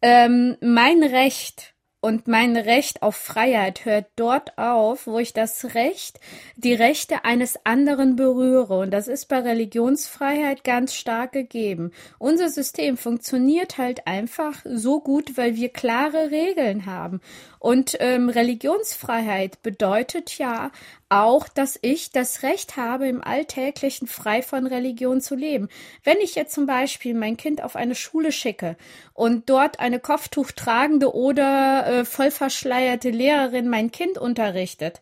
Ähm, 0.01 0.57
mein 0.59 1.01
Recht 1.01 1.73
und 2.01 2.27
mein 2.27 2.55
Recht 2.55 3.01
auf 3.01 3.15
Freiheit 3.15 3.83
hört 3.83 4.07
dort 4.15 4.57
auf, 4.57 5.05
wo 5.05 5.19
ich 5.19 5.33
das 5.33 5.75
Recht, 5.75 6.19
die 6.55 6.73
Rechte 6.73 7.25
eines 7.25 7.65
anderen 7.65 8.15
berühre. 8.15 8.79
Und 8.79 8.91
das 8.91 9.07
ist 9.09 9.27
bei 9.27 9.39
Religionsfreiheit 9.39 10.63
ganz 10.63 10.93
stark 10.93 11.33
gegeben. 11.33 11.91
Unser 12.17 12.49
System 12.49 12.95
funktioniert 12.95 13.77
halt 13.77 14.07
einfach 14.07 14.61
so 14.63 15.01
gut, 15.01 15.35
weil 15.37 15.55
wir 15.55 15.69
klare 15.69 16.31
Regeln 16.31 16.85
haben. 16.85 17.19
Und 17.59 17.97
ähm, 17.99 18.29
Religionsfreiheit 18.29 19.61
bedeutet 19.61 20.37
ja 20.37 20.71
auch, 21.09 21.49
dass 21.49 21.77
ich 21.81 22.11
das 22.11 22.41
Recht 22.41 22.77
habe, 22.77 23.07
im 23.07 23.21
Alltäglichen 23.21 24.07
frei 24.07 24.41
von 24.41 24.65
Religion 24.65 25.19
zu 25.19 25.35
leben. 25.35 25.67
Wenn 26.03 26.19
ich 26.19 26.35
jetzt 26.35 26.53
zum 26.53 26.65
Beispiel 26.65 27.13
mein 27.13 27.35
Kind 27.35 27.61
auf 27.61 27.75
eine 27.75 27.95
Schule 27.95 28.31
schicke 28.31 28.77
und 29.13 29.49
dort 29.49 29.81
eine 29.81 29.99
Kopftuch 29.99 30.51
tragende 30.51 31.13
oder 31.13 31.85
äh, 31.85 32.05
voll 32.05 32.31
verschleierte 32.31 33.09
Lehrerin 33.09 33.67
mein 33.67 33.91
Kind 33.91 34.17
unterrichtet, 34.17 35.01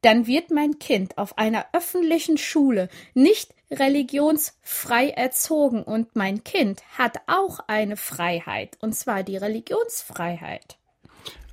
dann 0.00 0.26
wird 0.26 0.50
mein 0.50 0.80
Kind 0.80 1.16
auf 1.16 1.38
einer 1.38 1.66
öffentlichen 1.72 2.36
Schule 2.36 2.88
nicht 3.14 3.54
religionsfrei 3.70 5.10
erzogen 5.10 5.84
und 5.84 6.16
mein 6.16 6.42
Kind 6.42 6.82
hat 6.98 7.20
auch 7.26 7.60
eine 7.68 7.96
Freiheit, 7.96 8.76
und 8.80 8.94
zwar 8.94 9.22
die 9.22 9.36
Religionsfreiheit. 9.36 10.76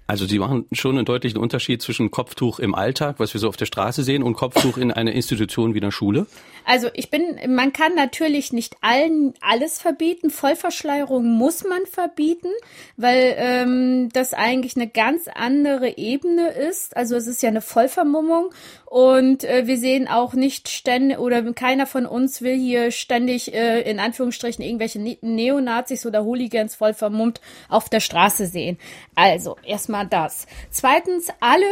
Also 0.09 0.25
Sie 0.25 0.39
machen 0.39 0.65
schon 0.71 0.97
einen 0.97 1.05
deutlichen 1.05 1.37
Unterschied 1.37 1.83
zwischen 1.83 2.09
Kopftuch 2.09 2.57
im 2.57 2.73
Alltag, 2.73 3.17
was 3.19 3.35
wir 3.35 3.39
so 3.39 3.47
auf 3.47 3.57
der 3.57 3.67
Straße 3.67 4.01
sehen, 4.01 4.23
und 4.23 4.33
Kopftuch 4.33 4.77
in 4.77 4.91
einer 4.91 5.11
Institution 5.11 5.75
wie 5.75 5.81
einer 5.81 5.91
Schule? 5.91 6.25
Also 6.65 6.87
ich 6.95 7.11
bin, 7.11 7.37
man 7.47 7.73
kann 7.73 7.93
natürlich 7.93 8.51
nicht 8.51 8.77
allen 8.81 9.35
alles 9.39 9.79
verbieten. 9.79 10.31
Vollverschleierung 10.31 11.29
muss 11.29 11.63
man 11.63 11.85
verbieten, 11.85 12.49
weil 12.97 13.35
ähm, 13.37 14.09
das 14.11 14.33
eigentlich 14.33 14.75
eine 14.75 14.87
ganz 14.87 15.27
andere 15.27 15.99
Ebene 15.99 16.49
ist. 16.53 16.97
Also 16.97 17.15
es 17.15 17.27
ist 17.27 17.43
ja 17.43 17.49
eine 17.49 17.61
Vollvermummung 17.61 18.49
und 18.89 19.43
äh, 19.43 19.67
wir 19.67 19.77
sehen 19.77 20.07
auch 20.07 20.33
nicht 20.33 20.67
ständig 20.67 21.19
oder 21.19 21.43
keiner 21.53 21.85
von 21.85 22.07
uns 22.07 22.41
will 22.41 22.57
hier 22.57 22.89
ständig 22.89 23.53
äh, 23.53 23.81
in 23.81 23.99
Anführungsstrichen 23.99 24.65
irgendwelche 24.65 24.99
ne 24.99 25.15
Neonazis 25.21 26.07
oder 26.07 26.25
Hooligans 26.25 26.73
voll 26.73 26.95
vermummt 26.95 27.39
auf 27.69 27.87
der 27.89 27.99
Straße 27.99 28.47
sehen. 28.47 28.79
Also 29.13 29.57
erstmal 29.63 30.07
das. 30.07 30.47
Zweitens, 30.71 31.27
alle 31.39 31.67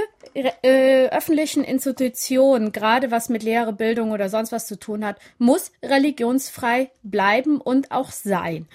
äh, 0.61 1.07
öffentlichen 1.07 1.63
Institutionen, 1.63 2.71
gerade 2.71 3.09
was 3.09 3.29
mit 3.29 3.41
Lehre, 3.41 3.73
Bildung 3.73 4.11
oder 4.11 4.29
sonst 4.29 4.51
was 4.51 4.67
zu 4.67 4.77
tun 4.79 5.03
hat, 5.03 5.17
muss 5.39 5.71
religionsfrei 5.81 6.91
bleiben 7.01 7.59
und 7.59 7.91
auch 7.91 8.11
sein. 8.11 8.67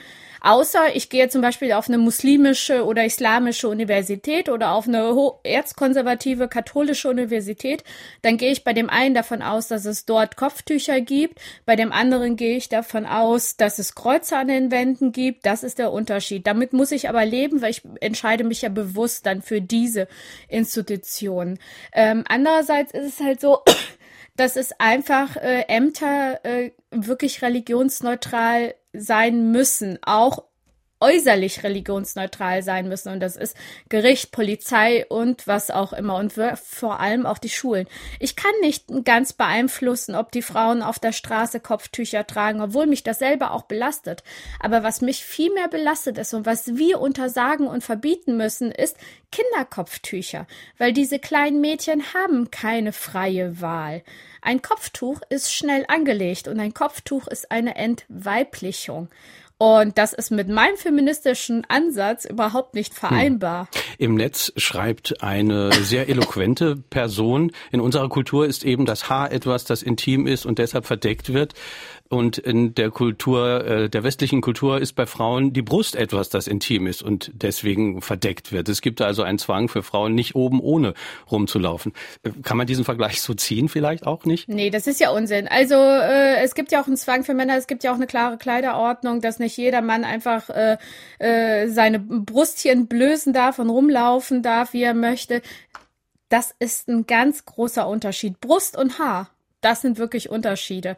Außer 0.45 0.97
ich 0.97 1.09
gehe 1.09 1.29
zum 1.29 1.41
Beispiel 1.41 1.73
auf 1.73 1.89
eine 1.89 1.99
muslimische 1.99 2.85
oder 2.85 3.05
islamische 3.05 3.69
Universität 3.69 4.49
oder 4.49 4.73
auf 4.73 4.89
eine 4.89 5.15
erzkonservative 5.45 6.49
katholische 6.49 7.09
Universität, 7.09 7.85
dann 8.23 8.39
gehe 8.39 8.51
ich 8.51 8.65
bei 8.65 8.73
dem 8.73 8.91
einen 8.91 9.15
davon 9.15 9.41
aus, 9.41 9.69
dass 9.69 9.85
es 9.85 10.05
dort 10.05 10.37
Kopftücher 10.37 11.01
gibt, 11.01 11.41
bei 11.65 11.77
dem 11.77 11.93
anderen 11.93 12.35
gehe 12.35 12.57
ich 12.57 12.69
davon 12.69 13.07
aus, 13.07 13.57
dass 13.57 13.79
es 13.79 13.95
Kreuze 13.95 14.37
an 14.37 14.49
den 14.49 14.73
Wänden 14.73 15.13
gibt. 15.13 15.47
Das 15.47 15.63
ist 15.63 15.79
der 15.79 15.93
Unterschied. 15.93 16.45
Damit 16.45 16.73
muss 16.73 16.91
ich 16.91 17.09
aber 17.09 17.25
leben, 17.25 17.63
weil 17.63 17.71
ich 17.71 17.83
entscheide 18.01 18.43
mich 18.43 18.63
ja 18.63 18.69
bewusst 18.69 19.27
dann 19.27 19.43
für 19.43 19.61
diese 19.61 20.09
Institution. 20.49 21.61
Ähm, 21.93 22.25
andererseits 22.27 22.93
ist 22.93 23.21
es 23.21 23.25
halt 23.25 23.41
so, 23.41 23.61
dass 24.37 24.57
es 24.57 24.73
einfach 24.81 25.37
äh, 25.37 25.67
Ämter 25.69 26.45
äh, 26.45 26.73
wirklich 26.91 27.43
religionsneutral 27.43 28.75
sein 28.93 29.51
müssen, 29.51 29.99
auch 30.03 30.45
äußerlich 31.03 31.65
religionsneutral 31.65 32.63
sein 32.63 32.89
müssen. 32.89 33.13
Und 33.13 33.21
das 33.21 33.37
ist 33.37 33.57
Gericht, 33.89 34.31
Polizei 34.31 35.05
und 35.07 35.47
was 35.47 35.71
auch 35.71 35.93
immer. 35.93 36.17
Und 36.17 36.33
vor 36.33 37.01
allem 37.01 37.27
auch 37.27 37.39
die 37.39 37.49
Schulen. 37.49 37.87
Ich 38.21 38.37
kann 38.37 38.53
nicht 38.61 38.85
ganz 39.05 39.33
beeinflussen, 39.33 40.15
ob 40.15 40.31
die 40.31 40.43
Frauen 40.43 40.83
auf 40.83 40.99
der 40.99 41.13
Straße 41.13 41.61
Kopftücher 41.61 42.27
tragen, 42.27 42.61
obwohl 42.61 42.87
mich 42.87 43.03
das 43.03 43.19
selber 43.19 43.51
auch 43.51 43.63
belastet. 43.63 44.23
Aber 44.61 44.83
was 44.83 45.01
mich 45.01 45.25
viel 45.25 45.53
mehr 45.53 45.69
belastet 45.69 46.19
ist 46.19 46.35
und 46.35 46.47
was 46.47 46.77
wir 46.77 47.01
untersagen 47.01 47.67
und 47.67 47.83
verbieten 47.83 48.37
müssen, 48.37 48.71
ist 48.71 48.97
Kinderkopftücher. 49.33 50.47
Weil 50.79 50.93
diese 50.93 51.19
kleinen 51.19 51.61
Mädchen 51.61 52.15
haben 52.15 52.51
keine 52.51 52.93
freie 52.93 53.61
Wahl. 53.61 54.03
Ein 54.45 54.61
Kopftuch 54.61 55.21
ist 55.29 55.55
schnell 55.55 55.85
angelegt 55.87 56.49
und 56.49 56.59
ein 56.59 56.75
Kopftuch 56.75 57.29
ist 57.29 57.53
eine 57.53 57.77
Entweiblichung. 57.77 59.09
Und 59.57 59.97
das 59.97 60.13
ist 60.13 60.33
mit 60.33 60.49
meinem 60.49 60.77
feministischen 60.77 61.65
Ansatz 61.69 62.25
überhaupt 62.25 62.75
nicht 62.75 62.93
vereinbar. 62.93 63.69
Hm. 63.73 63.83
Im 63.99 64.15
Netz 64.17 64.53
schreibt 64.57 65.23
eine 65.23 65.73
sehr 65.73 66.09
eloquente 66.09 66.75
Person, 66.75 67.53
in 67.71 67.81
unserer 67.81 68.09
Kultur 68.09 68.45
ist 68.45 68.65
eben 68.65 68.85
das 68.85 69.09
Haar 69.09 69.31
etwas, 69.31 69.65
das 69.65 69.85
intim 69.85 70.27
ist 70.27 70.45
und 70.45 70.59
deshalb 70.59 70.87
verdeckt 70.87 71.33
wird. 71.33 71.55
Und 72.13 72.37
in 72.37 72.75
der 72.75 72.91
Kultur, 72.91 73.65
äh, 73.65 73.89
der 73.89 74.05
westlichen 74.05 74.43
Kultur 74.43 74.79
ist 74.79 74.93
bei 74.93 75.07
Frauen 75.07 75.55
die 75.55 75.63
Brust 75.63 75.97
etwas, 75.97 76.29
das 76.29 76.47
intim 76.47 76.87
ist 76.87 77.03
und 77.03 77.31
deswegen 77.33 78.03
verdeckt 78.03 78.53
wird. 78.53 78.69
Es 78.69 78.83
gibt 78.83 79.01
also 79.01 79.23
einen 79.23 79.39
Zwang 79.39 79.71
für 79.71 79.83
Frauen, 79.83 80.15
nicht 80.15 80.35
oben 80.35 80.61
ohne 80.61 80.93
rumzulaufen. 81.31 81.95
Äh, 82.23 82.33
kann 82.43 82.59
man 82.59 82.67
diesen 82.67 82.85
Vergleich 82.85 83.23
so 83.23 83.33
ziehen 83.33 83.71
vielleicht 83.71 84.07
auch 84.07 84.27
nicht? 84.27 84.47
Nee, 84.47 84.69
das 84.69 84.87
ist 84.87 85.01
ja 85.01 85.09
Unsinn. 85.09 85.49
Also 85.49 85.75
äh, 85.75 86.43
es 86.43 86.55
gibt 86.55 86.71
ja 86.71 86.83
auch 86.83 86.87
einen 86.87 86.99
Zwang 86.99 87.25
für 87.25 87.33
Männer, 87.33 87.57
es 87.57 87.67
gibt 87.67 87.83
ja 87.83 87.93
auch 87.93 87.97
eine 87.97 88.07
klare 88.07 88.37
Kleiderordnung, 88.37 89.23
dass 89.23 89.39
nicht 89.39 89.57
jeder 89.57 89.81
Mann 89.81 90.05
einfach 90.05 90.51
äh, 90.51 90.77
äh, 91.19 91.69
seine 91.69 91.99
Brustchen 91.99 92.89
blößen 92.89 93.33
darf 93.33 93.59
und 93.59 93.71
rumlaufen 93.71 94.43
darf, 94.43 94.75
wie 94.75 94.83
er 94.83 94.93
möchte. 94.93 95.41
Das 96.29 96.55
ist 96.59 96.89
ein 96.89 97.07
ganz 97.07 97.47
großer 97.47 97.89
Unterschied. 97.89 98.39
Brust 98.39 98.77
und 98.77 98.99
Haar. 98.99 99.31
Das 99.63 99.81
sind 99.81 99.97
wirklich 99.97 100.29
Unterschiede. 100.29 100.97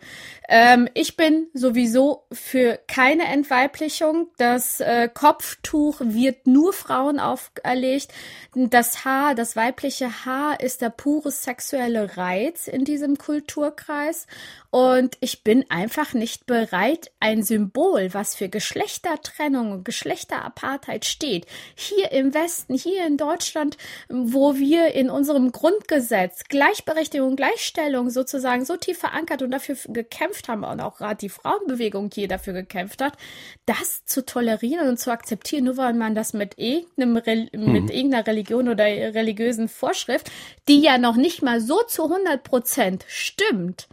Ähm, 0.48 0.88
ich 0.94 1.16
bin 1.16 1.48
sowieso 1.52 2.24
für 2.32 2.80
keine 2.88 3.26
Entweiblichung. 3.26 4.28
Das 4.38 4.80
äh, 4.80 5.10
Kopftuch 5.12 6.00
wird 6.00 6.46
nur 6.46 6.72
Frauen 6.72 7.20
auferlegt. 7.20 8.12
Das 8.54 9.04
Haar, 9.04 9.34
das 9.34 9.54
weibliche 9.54 10.24
Haar 10.24 10.60
ist 10.60 10.80
der 10.80 10.88
pure 10.88 11.30
sexuelle 11.30 12.16
Reiz 12.16 12.66
in 12.66 12.86
diesem 12.86 13.18
Kulturkreis. 13.18 14.26
Und 14.70 15.18
ich 15.20 15.44
bin 15.44 15.64
einfach 15.70 16.14
nicht 16.14 16.46
bereit, 16.46 17.12
ein 17.20 17.42
Symbol, 17.42 18.12
was 18.12 18.34
für 18.34 18.48
Geschlechtertrennung 18.48 19.70
und 19.70 19.84
Geschlechterapartheid 19.84 21.04
steht, 21.04 21.46
hier 21.76 22.10
im 22.12 22.34
Westen, 22.34 22.74
hier 22.74 23.06
in 23.06 23.16
Deutschland, 23.16 23.76
wo 24.08 24.56
wir 24.56 24.94
in 24.94 25.10
unserem 25.10 25.52
Grundgesetz 25.52 26.44
Gleichberechtigung, 26.48 27.36
Gleichstellung 27.36 28.10
sozusagen 28.10 28.53
so 28.62 28.76
tief 28.76 28.98
verankert 28.98 29.42
und 29.42 29.50
dafür 29.50 29.76
gekämpft 29.88 30.48
haben 30.48 30.64
und 30.64 30.80
auch 30.80 30.98
gerade 30.98 31.16
die 31.16 31.28
Frauenbewegung 31.28 32.10
hier 32.12 32.28
dafür 32.28 32.52
gekämpft 32.52 33.02
hat, 33.02 33.14
das 33.66 34.04
zu 34.04 34.24
tolerieren 34.24 34.88
und 34.88 34.98
zu 34.98 35.10
akzeptieren, 35.10 35.64
nur 35.64 35.76
weil 35.76 35.94
man 35.94 36.14
das 36.14 36.34
mit 36.34 36.58
irgendeinem, 36.58 37.48
mhm. 37.52 37.72
mit 37.72 37.90
irgendeiner 37.90 38.26
Religion 38.26 38.68
oder 38.68 38.84
religiösen 38.84 39.68
Vorschrift, 39.68 40.30
die 40.68 40.80
ja 40.80 40.98
noch 40.98 41.16
nicht 41.16 41.42
mal 41.42 41.60
so 41.60 41.82
zu 41.82 42.04
100 42.04 42.42
Prozent 42.42 43.04
stimmt, 43.08 43.88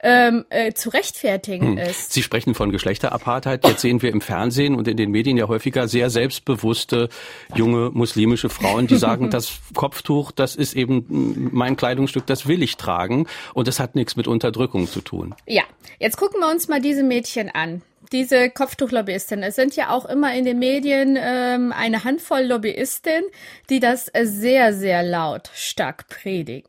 ähm, 0.00 0.44
äh, 0.50 0.72
zu 0.72 0.90
rechtfertigen 0.90 1.72
hm. 1.72 1.78
ist. 1.78 2.12
Sie 2.12 2.22
sprechen 2.22 2.54
von 2.54 2.70
Geschlechterapartheit. 2.70 3.66
Jetzt 3.66 3.80
sehen 3.80 4.00
wir 4.02 4.10
im 4.10 4.20
Fernsehen 4.20 4.74
und 4.74 4.86
in 4.86 4.96
den 4.96 5.10
Medien 5.10 5.36
ja 5.36 5.48
häufiger 5.48 5.88
sehr 5.88 6.10
selbstbewusste 6.10 7.08
junge 7.54 7.90
muslimische 7.90 8.48
Frauen, 8.48 8.86
die 8.86 8.96
sagen, 8.96 9.30
das 9.30 9.58
Kopftuch, 9.74 10.30
das 10.30 10.56
ist 10.56 10.74
eben 10.74 11.50
mein 11.52 11.76
Kleidungsstück, 11.76 12.26
das 12.26 12.46
will 12.46 12.62
ich 12.62 12.76
tragen 12.76 13.26
und 13.54 13.68
das 13.68 13.80
hat 13.80 13.94
nichts 13.94 14.16
mit 14.16 14.28
Unterdrückung 14.28 14.86
zu 14.86 15.00
tun. 15.00 15.34
Ja, 15.46 15.64
jetzt 15.98 16.16
gucken 16.16 16.40
wir 16.40 16.48
uns 16.48 16.68
mal 16.68 16.80
diese 16.80 17.02
Mädchen 17.02 17.50
an 17.52 17.82
diese 18.12 18.50
Kopftuchlobbyistin. 18.50 19.42
Es 19.42 19.56
sind 19.56 19.76
ja 19.76 19.90
auch 19.90 20.06
immer 20.06 20.34
in 20.34 20.44
den 20.44 20.58
Medien 20.58 21.18
ähm, 21.20 21.72
eine 21.72 22.04
Handvoll 22.04 22.42
Lobbyisten, 22.42 23.24
die 23.70 23.80
das 23.80 24.10
sehr, 24.22 24.72
sehr 24.72 25.02
laut 25.02 25.50
stark 25.54 26.08
predigen. 26.08 26.68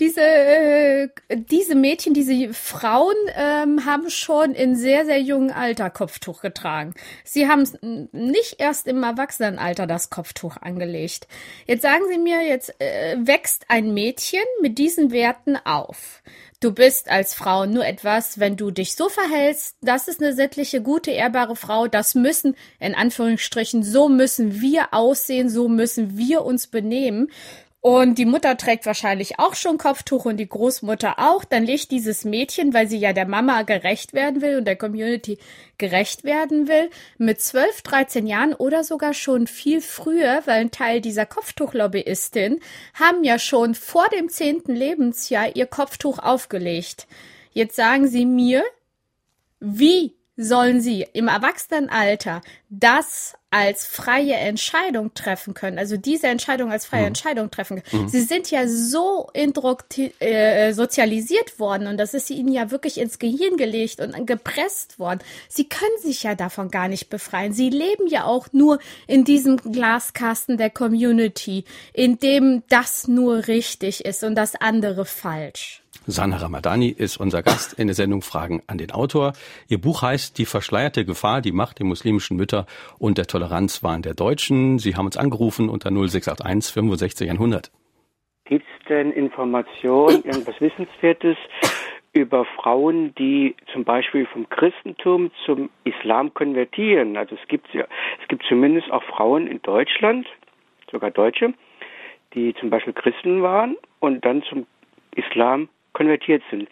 Diese, 0.00 0.20
äh, 0.20 1.08
diese 1.30 1.74
Mädchen, 1.74 2.14
diese 2.14 2.52
Frauen 2.52 3.14
ähm, 3.36 3.84
haben 3.84 4.10
schon 4.10 4.52
in 4.54 4.76
sehr, 4.76 5.04
sehr 5.04 5.20
jungen 5.20 5.50
Alter 5.50 5.90
Kopftuch 5.90 6.42
getragen. 6.42 6.94
Sie 7.24 7.48
haben 7.48 7.66
nicht 8.12 8.56
erst 8.58 8.86
im 8.86 9.02
Erwachsenenalter 9.02 9.86
das 9.86 10.10
Kopftuch 10.10 10.56
angelegt. 10.58 11.28
Jetzt 11.66 11.82
sagen 11.82 12.04
Sie 12.10 12.18
mir, 12.18 12.42
jetzt 12.46 12.80
äh, 12.80 13.16
wächst 13.18 13.66
ein 13.68 13.94
Mädchen 13.94 14.44
mit 14.60 14.78
diesen 14.78 15.12
Werten 15.12 15.56
auf. 15.56 16.22
Du 16.64 16.72
bist 16.72 17.10
als 17.10 17.34
Frau 17.34 17.66
nur 17.66 17.84
etwas, 17.84 18.40
wenn 18.40 18.56
du 18.56 18.70
dich 18.70 18.94
so 18.94 19.10
verhältst, 19.10 19.76
das 19.82 20.08
ist 20.08 20.22
eine 20.22 20.32
sittliche, 20.32 20.80
gute, 20.80 21.10
ehrbare 21.10 21.56
Frau, 21.56 21.88
das 21.88 22.14
müssen, 22.14 22.56
in 22.80 22.94
Anführungsstrichen, 22.94 23.82
so 23.82 24.08
müssen 24.08 24.62
wir 24.62 24.94
aussehen, 24.94 25.50
so 25.50 25.68
müssen 25.68 26.16
wir 26.16 26.42
uns 26.42 26.68
benehmen. 26.68 27.30
Und 27.86 28.14
die 28.16 28.24
Mutter 28.24 28.56
trägt 28.56 28.86
wahrscheinlich 28.86 29.38
auch 29.38 29.54
schon 29.54 29.76
Kopftuch 29.76 30.24
und 30.24 30.38
die 30.38 30.48
Großmutter 30.48 31.18
auch. 31.18 31.44
Dann 31.44 31.64
legt 31.64 31.90
dieses 31.90 32.24
Mädchen, 32.24 32.72
weil 32.72 32.88
sie 32.88 32.96
ja 32.96 33.12
der 33.12 33.28
Mama 33.28 33.60
gerecht 33.60 34.14
werden 34.14 34.40
will 34.40 34.56
und 34.56 34.64
der 34.64 34.76
Community 34.76 35.36
gerecht 35.76 36.24
werden 36.24 36.66
will, 36.66 36.88
mit 37.18 37.42
12, 37.42 37.82
13 37.82 38.26
Jahren 38.26 38.54
oder 38.54 38.84
sogar 38.84 39.12
schon 39.12 39.46
viel 39.46 39.82
früher, 39.82 40.40
weil 40.46 40.62
ein 40.62 40.70
Teil 40.70 41.02
dieser 41.02 41.26
Kopftuchlobbyistin 41.26 42.60
haben 42.94 43.22
ja 43.22 43.38
schon 43.38 43.74
vor 43.74 44.08
dem 44.08 44.30
zehnten 44.30 44.74
Lebensjahr 44.74 45.54
ihr 45.54 45.66
Kopftuch 45.66 46.18
aufgelegt. 46.18 47.06
Jetzt 47.52 47.76
sagen 47.76 48.08
Sie 48.08 48.24
mir, 48.24 48.64
wie 49.60 50.14
sollen 50.36 50.80
sie 50.80 51.06
im 51.12 51.28
Erwachsenenalter 51.28 52.40
das 52.70 53.34
als 53.54 53.86
freie 53.86 54.34
Entscheidung 54.34 55.14
treffen 55.14 55.54
können, 55.54 55.78
also 55.78 55.96
diese 55.96 56.26
Entscheidung 56.26 56.72
als 56.72 56.86
freie 56.86 57.02
mhm. 57.02 57.06
Entscheidung 57.08 57.52
treffen 57.52 57.84
können. 57.84 58.02
Mhm. 58.06 58.08
Sie 58.08 58.22
sind 58.22 58.50
ja 58.50 58.66
so 58.66 59.30
äh, 59.32 60.72
sozialisiert 60.72 61.60
worden 61.60 61.86
und 61.86 61.96
das 61.96 62.14
ist 62.14 62.30
ihnen 62.30 62.52
ja 62.52 62.72
wirklich 62.72 62.98
ins 62.98 63.20
Gehirn 63.20 63.56
gelegt 63.56 64.00
und 64.00 64.26
gepresst 64.26 64.98
worden. 64.98 65.20
Sie 65.48 65.68
können 65.68 65.96
sich 66.02 66.24
ja 66.24 66.34
davon 66.34 66.68
gar 66.68 66.88
nicht 66.88 67.10
befreien. 67.10 67.52
Sie 67.52 67.70
leben 67.70 68.08
ja 68.08 68.24
auch 68.24 68.48
nur 68.50 68.80
in 69.06 69.22
diesem 69.22 69.58
Glaskasten 69.58 70.58
der 70.58 70.70
Community, 70.70 71.64
in 71.92 72.18
dem 72.18 72.64
das 72.68 73.06
nur 73.06 73.46
richtig 73.46 74.04
ist 74.04 74.24
und 74.24 74.34
das 74.34 74.56
andere 74.56 75.04
falsch. 75.04 75.83
Sana 76.06 76.36
Ramadani 76.36 76.88
ist 76.88 77.16
unser 77.16 77.42
Gast 77.42 77.78
in 77.78 77.86
der 77.86 77.94
Sendung 77.94 78.20
Fragen 78.20 78.62
an 78.66 78.76
den 78.76 78.90
Autor. 78.90 79.32
Ihr 79.68 79.80
Buch 79.80 80.02
heißt 80.02 80.36
Die 80.36 80.44
verschleierte 80.44 81.06
Gefahr, 81.06 81.40
die 81.40 81.52
Macht 81.52 81.78
der 81.78 81.86
muslimischen 81.86 82.36
Mütter 82.36 82.66
und 82.98 83.16
der 83.16 83.26
Toleranzwahn 83.26 84.02
der 84.02 84.12
Deutschen. 84.12 84.78
Sie 84.78 84.96
haben 84.96 85.06
uns 85.06 85.16
angerufen 85.16 85.70
unter 85.70 85.90
0681 85.90 86.74
65 86.74 87.30
100. 87.30 87.70
Gibt 88.44 88.66
es 88.66 88.86
denn 88.86 89.12
Informationen, 89.12 90.22
irgendwas 90.24 90.60
Wissenswertes 90.60 91.38
über 92.12 92.44
Frauen, 92.44 93.14
die 93.14 93.56
zum 93.72 93.84
Beispiel 93.84 94.26
vom 94.26 94.46
Christentum 94.50 95.30
zum 95.46 95.70
Islam 95.84 96.34
konvertieren? 96.34 97.16
Also 97.16 97.34
es 97.40 97.48
gibt 97.48 97.72
ja, 97.72 97.86
es 98.20 98.28
gibt 98.28 98.44
zumindest 98.46 98.90
auch 98.90 99.02
Frauen 99.04 99.46
in 99.46 99.62
Deutschland, 99.62 100.26
sogar 100.90 101.10
Deutsche, 101.10 101.54
die 102.34 102.54
zum 102.60 102.68
Beispiel 102.68 102.92
Christen 102.92 103.42
waren 103.42 103.76
und 104.00 104.22
dann 104.26 104.42
zum 104.42 104.66
Islam 105.16 105.70
konvertiert 105.94 106.42
sind. 106.50 106.68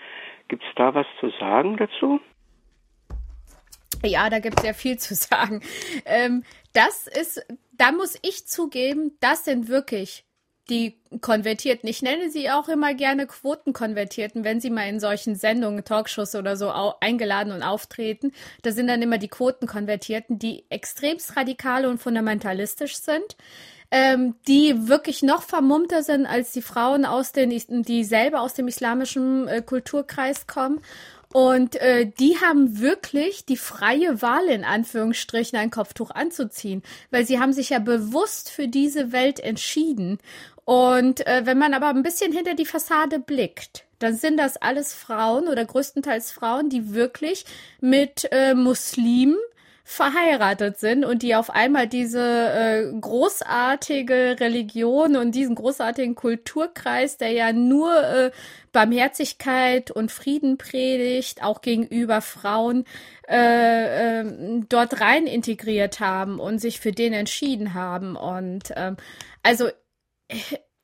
Gibt 0.48 0.62
es 0.62 0.74
da 0.76 0.94
was 0.94 1.06
zu 1.18 1.30
sagen 1.40 1.78
dazu? 1.78 2.20
Ja, 4.04 4.28
da 4.28 4.40
gibt 4.40 4.58
es 4.58 4.66
ja 4.66 4.72
viel 4.74 4.98
zu 4.98 5.14
sagen. 5.14 5.62
Ähm, 6.04 6.44
das 6.72 7.06
ist, 7.06 7.46
da 7.72 7.92
muss 7.92 8.18
ich 8.22 8.46
zugeben, 8.46 9.16
das 9.20 9.44
sind 9.44 9.68
wirklich 9.68 10.24
die 10.68 11.00
Konvertierten. 11.20 11.88
Ich 11.88 12.02
nenne 12.02 12.30
sie 12.30 12.50
auch 12.50 12.68
immer 12.68 12.94
gerne 12.94 13.26
Quotenkonvertierten, 13.26 14.44
wenn 14.44 14.60
sie 14.60 14.70
mal 14.70 14.88
in 14.88 15.00
solchen 15.00 15.34
Sendungen, 15.34 15.84
Talkshows 15.84 16.34
oder 16.34 16.56
so 16.56 16.72
eingeladen 17.00 17.52
und 17.52 17.62
auftreten. 17.62 18.32
Da 18.62 18.70
sind 18.70 18.86
dann 18.86 19.02
immer 19.02 19.18
die 19.18 19.28
Quotenkonvertierten, 19.28 20.38
die 20.38 20.64
extremst 20.70 21.36
radikal 21.36 21.84
und 21.86 21.98
fundamentalistisch 21.98 22.96
sind 22.96 23.36
ähm, 23.92 24.34
die 24.49 24.88
wirklich 24.88 25.22
noch 25.22 25.42
vermummter 25.42 26.02
sind 26.02 26.25
als 26.25 26.50
die 26.52 26.62
Frauen 26.62 27.04
aus 27.04 27.32
den, 27.32 27.50
die 27.84 28.04
selber 28.04 28.40
aus 28.40 28.54
dem 28.54 28.66
islamischen 28.66 29.46
äh, 29.46 29.61
Kulturkreis 29.61 30.46
kommen. 30.46 30.80
Und 31.32 31.76
äh, 31.76 32.11
die 32.18 32.38
haben 32.40 32.80
wirklich 32.80 33.44
die 33.44 33.56
freie 33.56 34.20
Wahl, 34.20 34.46
in 34.49 34.64
Anführungsstrichen, 34.64 35.58
ein 35.58 35.70
Kopftuch 35.70 36.11
anzuziehen, 36.11 36.82
weil 37.11 37.26
sie 37.26 37.38
haben 37.38 37.52
sich 37.52 37.70
ja 37.70 37.78
bewusst 37.78 38.50
für 38.50 38.66
diese 38.66 39.12
Welt 39.12 39.40
entschieden. 39.40 40.18
Und 40.64 41.26
äh, 41.26 41.42
wenn 41.44 41.58
man 41.58 41.75
aber 41.75 41.88
ein 41.88 42.02
bisschen 42.02 42.32
hinter 42.32 42.54
die 42.54 42.66
Fassade 42.66 43.18
blickt, 43.18 43.84
dann 43.99 44.16
sind 44.16 44.38
das 44.38 44.56
alles 44.56 44.94
Frauen 44.94 45.49
oder 45.49 45.64
größtenteils 45.64 46.32
Frauen, 46.32 46.70
die 46.70 46.94
wirklich 46.94 47.44
mit 47.80 48.28
äh, 48.32 48.54
Muslimen 48.54 49.37
verheiratet 49.92 50.78
sind 50.78 51.04
und 51.04 51.22
die 51.22 51.34
auf 51.34 51.50
einmal 51.50 51.87
diese 51.87 52.20
äh, 52.20 53.00
großartige 53.00 54.37
Religion 54.40 55.16
und 55.16 55.34
diesen 55.34 55.54
großartigen 55.54 56.14
Kulturkreis, 56.14 57.18
der 57.18 57.32
ja 57.32 57.52
nur 57.52 57.94
äh, 58.02 58.30
Barmherzigkeit 58.72 59.90
und 59.90 60.11
Frieden 60.11 60.56
predigt, 60.56 61.42
auch 61.42 61.61
gegenüber 61.61 62.22
Frauen, 62.22 62.84
äh, 63.28 64.20
äh, 64.20 64.25
dort 64.68 65.00
rein 65.00 65.26
integriert 65.26 66.00
haben 66.00 66.40
und 66.40 66.58
sich 66.58 66.80
für 66.80 66.92
den 66.92 67.12
entschieden 67.12 67.75
haben. 67.75 68.16
Und 68.16 68.72
ähm, 68.75 68.96
also 69.42 69.68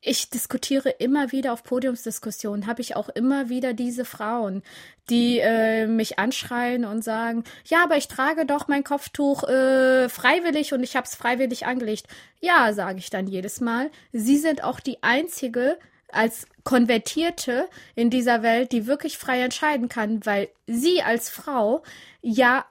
ich 0.01 0.31
diskutiere 0.31 0.91
immer 0.91 1.33
wieder 1.33 1.53
auf 1.53 1.65
Podiumsdiskussionen, 1.65 2.67
habe 2.67 2.81
ich 2.81 2.95
auch 2.95 3.09
immer 3.09 3.49
wieder 3.49 3.73
diese 3.73 4.05
Frauen, 4.05 4.63
die 5.11 5.41
äh, 5.41 5.87
mich 5.87 6.19
anschreien 6.19 6.85
und 6.85 7.03
sagen, 7.03 7.45
ja, 7.65 7.83
aber 7.83 7.97
ich 7.97 8.07
trage 8.09 8.47
doch 8.47 8.69
mein 8.69 8.85
Kopftuch 8.85 9.45
äh, 9.45 10.09
freiwillig 10.09 10.73
und 10.73 10.83
ich 10.83 10.95
habe 10.95 11.07
es 11.07 11.17
freiwillig 11.17 11.67
angelegt. 11.67 12.07
Ja, 12.41 12.73
sage 12.73 12.99
ich 12.99 13.11
dann 13.11 13.27
jedes 13.27 13.61
Mal. 13.61 13.91
Sie 14.13 14.39
sind 14.39 14.63
auch 14.63 14.79
die 14.81 15.03
einzige 15.03 15.79
als 16.13 16.47
Konvertierte 16.65 17.69
in 17.95 18.09
dieser 18.09 18.43
Welt, 18.43 18.73
die 18.73 18.87
wirklich 18.87 19.19
frei 19.19 19.43
entscheiden 19.43 19.89
kann, 19.89 20.25
weil 20.25 20.49
sie 20.67 21.03
als 21.03 21.29
Frau 21.29 21.83
ja 22.23 22.65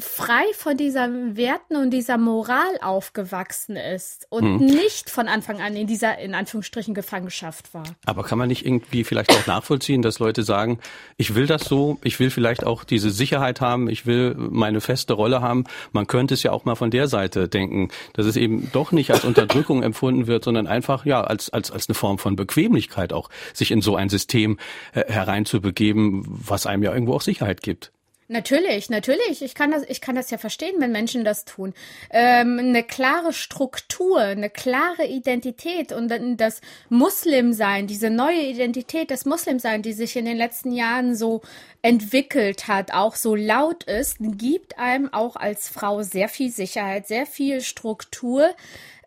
frei 0.00 0.44
von 0.54 0.76
diesen 0.76 1.36
Werten 1.36 1.76
und 1.76 1.90
dieser 1.90 2.18
Moral 2.18 2.78
aufgewachsen 2.82 3.76
ist 3.76 4.26
und 4.30 4.44
hm. 4.44 4.66
nicht 4.66 5.10
von 5.10 5.28
Anfang 5.28 5.60
an 5.60 5.76
in 5.76 5.86
dieser, 5.86 6.18
in 6.18 6.34
Anführungsstrichen, 6.34 6.94
Gefangenschaft 6.94 7.72
war. 7.74 7.84
Aber 8.06 8.24
kann 8.24 8.38
man 8.38 8.48
nicht 8.48 8.66
irgendwie 8.66 9.04
vielleicht 9.04 9.30
auch 9.30 9.46
nachvollziehen, 9.46 10.02
dass 10.02 10.18
Leute 10.18 10.42
sagen, 10.42 10.78
ich 11.16 11.34
will 11.34 11.46
das 11.46 11.64
so, 11.64 11.98
ich 12.02 12.20
will 12.20 12.30
vielleicht 12.30 12.64
auch 12.64 12.84
diese 12.84 13.10
Sicherheit 13.10 13.60
haben, 13.60 13.88
ich 13.88 14.06
will 14.06 14.34
meine 14.36 14.80
feste 14.80 15.12
Rolle 15.12 15.40
haben. 15.40 15.64
Man 15.92 16.06
könnte 16.06 16.34
es 16.34 16.42
ja 16.42 16.52
auch 16.52 16.64
mal 16.64 16.74
von 16.74 16.90
der 16.90 17.08
Seite 17.08 17.48
denken, 17.48 17.88
dass 18.12 18.26
es 18.26 18.36
eben 18.36 18.70
doch 18.72 18.92
nicht 18.92 19.10
als 19.12 19.24
Unterdrückung 19.24 19.82
empfunden 19.90 20.26
wird, 20.26 20.44
sondern 20.44 20.66
einfach, 20.66 21.04
ja, 21.04 21.22
als, 21.22 21.50
als, 21.50 21.70
als 21.70 21.88
eine 21.88 21.94
Form 21.94 22.18
von 22.18 22.36
Bequemlichkeit 22.36 23.12
auch, 23.12 23.30
sich 23.52 23.70
in 23.70 23.80
so 23.80 23.96
ein 23.96 24.08
System 24.08 24.58
äh, 24.92 25.04
hereinzubegeben, 25.10 26.24
was 26.26 26.66
einem 26.66 26.82
ja 26.82 26.92
irgendwo 26.92 27.14
auch 27.14 27.20
Sicherheit 27.20 27.62
gibt. 27.62 27.92
Natürlich, 28.32 28.90
natürlich. 28.90 29.42
Ich 29.42 29.56
kann 29.56 29.72
das, 29.72 29.82
ich 29.88 30.00
kann 30.00 30.14
das 30.14 30.30
ja 30.30 30.38
verstehen, 30.38 30.76
wenn 30.78 30.92
Menschen 30.92 31.24
das 31.24 31.44
tun. 31.44 31.74
Ähm, 32.10 32.60
eine 32.60 32.84
klare 32.84 33.32
Struktur, 33.32 34.20
eine 34.20 34.48
klare 34.48 35.04
Identität 35.04 35.90
und 35.90 36.12
das 36.36 36.60
Muslimsein, 36.90 37.88
diese 37.88 38.08
neue 38.08 38.42
Identität 38.42 39.10
des 39.10 39.24
Muslimsein, 39.24 39.82
die 39.82 39.92
sich 39.92 40.14
in 40.14 40.26
den 40.26 40.36
letzten 40.36 40.70
Jahren 40.70 41.16
so 41.16 41.40
entwickelt 41.82 42.68
hat, 42.68 42.92
auch 42.92 43.16
so 43.16 43.34
laut 43.34 43.82
ist, 43.82 44.18
gibt 44.20 44.78
einem 44.78 45.12
auch 45.12 45.34
als 45.34 45.68
Frau 45.68 46.04
sehr 46.04 46.28
viel 46.28 46.52
Sicherheit, 46.52 47.08
sehr 47.08 47.26
viel 47.26 47.60
Struktur. 47.62 48.54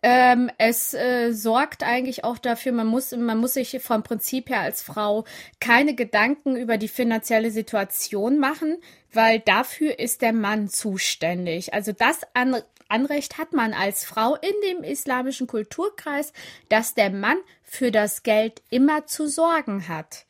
Ähm, 0.06 0.52
es 0.58 0.94
äh, 0.94 1.32
sorgt 1.32 1.82
eigentlich 1.82 2.26
auch 2.26 2.38
dafür, 2.38 2.74
man 2.74 2.88
muss, 2.88 3.16
man 3.16 3.38
muss 3.38 3.54
sich 3.54 3.80
vom 3.82 4.04
Prinzip 4.04 4.50
her 4.50 4.60
als 4.60 4.82
Frau 4.82 5.24
keine 5.62 5.96
Gedanken 5.96 6.58
über 6.58 6.78
die 6.78 6.90
finanzielle 6.90 7.52
Situation 7.52 8.38
machen, 8.38 8.80
weil 9.16 9.40
dafür 9.40 10.00
ist 10.00 10.22
der 10.22 10.34
Mann 10.34 10.70
zuständig. 10.70 11.74
Also 11.74 11.92
das 11.92 12.22
an 12.34 12.62
Anrecht 12.90 13.40
hat 13.40 13.54
man 13.54 13.74
als 13.74 14.06
Frau 14.06 14.36
in 14.36 14.54
dem 14.68 14.84
islamischen 14.84 15.48
Kulturkreis, 15.48 16.32
dass 16.70 16.94
der 16.94 17.10
Mann 17.10 17.38
für 17.64 17.92
das 17.92 18.22
Geld 18.22 18.62
immer 18.70 19.08
zu 19.08 19.28
sorgen 19.28 19.88
hat. 19.88 20.26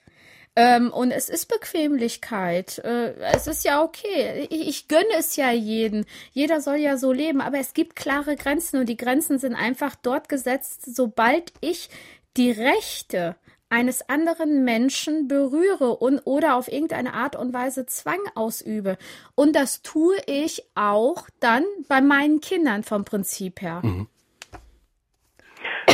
Ähm, 0.56 0.92
und 0.92 1.12
es 1.12 1.30
ist 1.30 1.48
Bequemlichkeit. 1.48 2.78
Äh, 2.80 3.16
es 3.34 3.48
ist 3.48 3.66
ja 3.66 3.84
okay. 3.84 4.48
Ich, 4.50 4.68
ich 4.68 4.88
gönne 4.88 5.14
es 5.18 5.36
ja 5.36 5.52
jeden. 5.52 6.06
Jeder 6.32 6.62
soll 6.62 6.78
ja 6.78 6.98
so 6.98 7.12
leben. 7.12 7.42
Aber 7.42 7.58
es 7.58 7.74
gibt 7.74 7.96
klare 7.96 8.36
Grenzen 8.36 8.80
und 8.80 8.88
die 8.88 8.98
Grenzen 8.98 9.40
sind 9.40 9.56
einfach 9.56 9.96
dort 9.96 10.30
gesetzt, 10.30 10.96
sobald 10.96 11.52
ich 11.60 11.90
die 12.38 12.52
Rechte 12.52 13.36
eines 13.74 14.08
anderen 14.08 14.64
Menschen 14.64 15.28
berühre 15.28 15.96
und 15.98 16.22
oder 16.26 16.56
auf 16.56 16.72
irgendeine 16.72 17.14
Art 17.14 17.36
und 17.36 17.54
Weise 17.54 17.86
Zwang 17.86 18.20
ausübe. 18.36 18.98
Und 19.36 19.56
das 19.56 19.82
tue 19.82 20.16
ich 20.28 20.64
auch 20.76 21.28
dann 21.40 21.64
bei 21.90 22.02
meinen 22.02 22.40
Kindern 22.40 22.84
vom 22.84 23.04
Prinzip 23.04 23.62
her. 23.62 23.82
Mhm. 23.84 24.08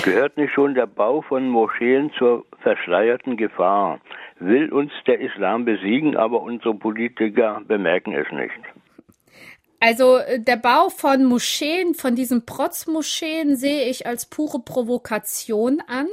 Gehört 0.03 0.37
nicht 0.37 0.53
schon 0.53 0.75
der 0.75 0.85
Bau 0.85 1.21
von 1.21 1.49
Moscheen 1.49 2.11
zur 2.17 2.45
verschleierten 2.61 3.37
Gefahr? 3.37 3.99
will 4.39 4.71
uns 4.71 4.91
der 5.05 5.19
Islam 5.19 5.65
besiegen, 5.65 6.15
aber 6.15 6.41
unsere 6.41 6.73
Politiker 6.73 7.61
bemerken 7.67 8.13
es 8.13 8.31
nicht. 8.31 8.59
Also 9.79 10.17
äh, 10.17 10.39
der 10.39 10.57
Bau 10.57 10.89
von 10.89 11.25
Moscheen, 11.25 11.93
von 11.93 12.15
diesen 12.15 12.45
Protzmoscheen 12.45 13.55
sehe 13.55 13.89
ich 13.89 14.05
als 14.05 14.25
pure 14.25 14.59
Provokation 14.59 15.81
an. 15.87 16.07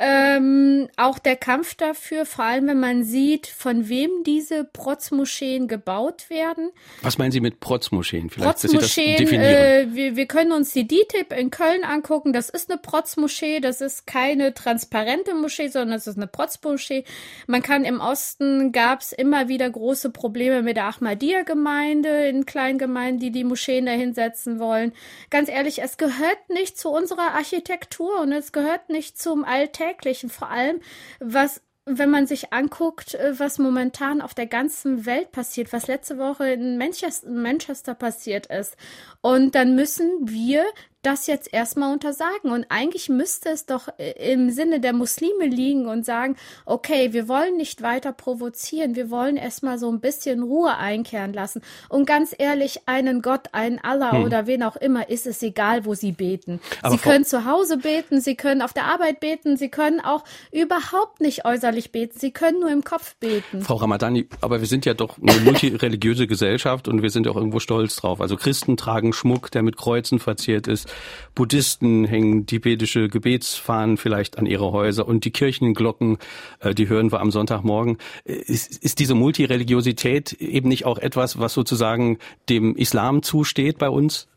Ähm, 0.00 0.88
auch 0.96 1.18
der 1.18 1.34
Kampf 1.34 1.74
dafür, 1.74 2.24
vor 2.24 2.44
allem 2.44 2.68
wenn 2.68 2.78
man 2.78 3.02
sieht, 3.02 3.48
von 3.48 3.88
wem 3.88 4.10
diese 4.24 4.62
Protzmoscheen 4.62 5.66
gebaut 5.66 6.30
werden. 6.30 6.70
Was 7.02 7.18
meinen 7.18 7.32
Sie 7.32 7.40
mit 7.40 7.58
Protzmoscheen? 7.58 8.30
Vielleicht, 8.30 8.60
Protzmoscheen, 8.60 9.28
äh, 9.28 9.88
wir, 9.90 10.14
wir 10.14 10.26
können 10.26 10.52
uns 10.52 10.72
die 10.72 10.86
DITIB 10.86 11.32
in 11.32 11.50
Köln 11.50 11.82
angucken. 11.82 12.32
Das 12.32 12.48
ist 12.48 12.70
eine 12.70 12.78
Protzmoschee. 12.78 13.58
Das 13.58 13.80
ist 13.80 14.06
keine 14.06 14.54
transparente 14.54 15.34
Moschee, 15.34 15.66
sondern 15.66 15.98
das 15.98 16.06
ist 16.06 16.16
eine 16.16 16.28
Protzmoschee. 16.28 17.02
Man 17.48 17.62
kann 17.62 17.84
im 17.84 18.00
Osten 18.00 18.70
gab 18.70 19.00
es 19.00 19.10
immer 19.12 19.48
wieder 19.48 19.68
große 19.68 20.10
Probleme 20.10 20.62
mit 20.62 20.76
der 20.76 20.84
Ahmadiyya-Gemeinde 20.84 22.28
in 22.28 22.46
Kleingemeinden, 22.46 23.18
die 23.18 23.32
die 23.32 23.42
Moscheen 23.42 23.86
dahinsetzen 23.86 24.60
wollen. 24.60 24.92
Ganz 25.30 25.48
ehrlich, 25.48 25.82
es 25.82 25.96
gehört 25.96 26.50
nicht 26.50 26.78
zu 26.78 26.90
unserer 26.90 27.34
Architektur 27.34 28.20
und 28.20 28.30
es 28.30 28.52
gehört 28.52 28.90
nicht 28.90 29.18
zum 29.18 29.44
Alltag 29.44 29.87
Alltäglichen, 29.88 30.30
vor 30.30 30.50
allem 30.50 30.80
was 31.20 31.62
wenn 31.90 32.10
man 32.10 32.26
sich 32.26 32.52
anguckt, 32.52 33.14
äh, 33.14 33.38
was 33.38 33.58
momentan 33.58 34.20
auf 34.20 34.34
der 34.34 34.44
ganzen 34.44 35.06
Welt 35.06 35.32
passiert, 35.32 35.72
was 35.72 35.86
letzte 35.86 36.18
Woche 36.18 36.50
in 36.50 36.76
Manchester, 36.76 37.30
Manchester 37.30 37.94
passiert 37.94 38.44
ist. 38.46 38.76
Und 39.22 39.54
dann 39.54 39.74
müssen 39.74 40.10
wir 40.20 40.66
das 41.08 41.26
jetzt 41.26 41.52
erstmal 41.52 41.92
untersagen. 41.92 42.52
Und 42.52 42.66
eigentlich 42.68 43.08
müsste 43.08 43.48
es 43.48 43.64
doch 43.64 43.88
äh, 43.98 44.32
im 44.32 44.50
Sinne 44.50 44.80
der 44.80 44.92
Muslime 44.92 45.46
liegen 45.46 45.86
und 45.86 46.04
sagen, 46.04 46.36
okay, 46.66 47.12
wir 47.12 47.28
wollen 47.28 47.56
nicht 47.56 47.82
weiter 47.82 48.12
provozieren, 48.12 48.94
wir 48.94 49.10
wollen 49.10 49.36
erstmal 49.36 49.78
so 49.78 49.90
ein 49.90 50.00
bisschen 50.00 50.42
Ruhe 50.42 50.76
einkehren 50.76 51.32
lassen. 51.32 51.62
Und 51.88 52.06
ganz 52.06 52.34
ehrlich, 52.36 52.80
einen 52.86 53.22
Gott, 53.22 53.48
einen 53.52 53.78
Allah 53.78 54.12
hm. 54.12 54.24
oder 54.24 54.46
wen 54.46 54.62
auch 54.62 54.76
immer, 54.76 55.08
ist 55.08 55.26
es 55.26 55.42
egal, 55.42 55.86
wo 55.86 55.94
sie 55.94 56.12
beten. 56.12 56.60
Aber 56.82 56.92
sie 56.92 56.98
können 56.98 57.24
zu 57.24 57.46
Hause 57.46 57.78
beten, 57.78 58.20
sie 58.20 58.34
können 58.34 58.60
auf 58.60 58.74
der 58.74 58.84
Arbeit 58.84 59.20
beten, 59.20 59.56
sie 59.56 59.70
können 59.70 60.00
auch 60.00 60.24
überhaupt 60.52 61.20
nicht 61.20 61.46
äußerlich 61.46 61.90
beten, 61.90 62.18
sie 62.18 62.32
können 62.32 62.60
nur 62.60 62.70
im 62.70 62.84
Kopf 62.84 63.16
beten. 63.16 63.62
Frau 63.62 63.76
Ramadani, 63.76 64.28
aber 64.42 64.60
wir 64.60 64.66
sind 64.66 64.84
ja 64.84 64.92
doch 64.92 65.16
eine 65.18 65.40
multireligiöse 65.40 66.26
Gesellschaft 66.26 66.86
und 66.86 67.02
wir 67.02 67.10
sind 67.10 67.26
auch 67.28 67.36
irgendwo 67.36 67.60
stolz 67.60 67.96
drauf. 67.96 68.20
Also 68.20 68.36
Christen 68.36 68.76
tragen 68.76 69.14
Schmuck, 69.14 69.50
der 69.50 69.62
mit 69.62 69.78
Kreuzen 69.78 70.18
verziert 70.18 70.68
ist. 70.68 70.86
Buddhisten 71.34 72.04
hängen 72.04 72.46
tibetische 72.46 73.08
Gebetsfahnen 73.08 73.96
vielleicht 73.96 74.38
an 74.38 74.46
ihre 74.46 74.72
Häuser 74.72 75.06
und 75.06 75.24
die 75.24 75.30
Kirchenglocken, 75.30 76.18
äh, 76.60 76.74
die 76.74 76.88
hören 76.88 77.12
wir 77.12 77.20
am 77.20 77.30
Sonntagmorgen. 77.30 77.98
Äh, 78.24 78.32
ist, 78.32 78.82
ist 78.82 78.98
diese 78.98 79.14
Multireligiosität 79.14 80.32
eben 80.32 80.68
nicht 80.68 80.84
auch 80.84 80.98
etwas, 80.98 81.38
was 81.38 81.54
sozusagen 81.54 82.18
dem 82.48 82.76
Islam 82.76 83.22
zusteht 83.22 83.78
bei 83.78 83.88
uns? 83.88 84.28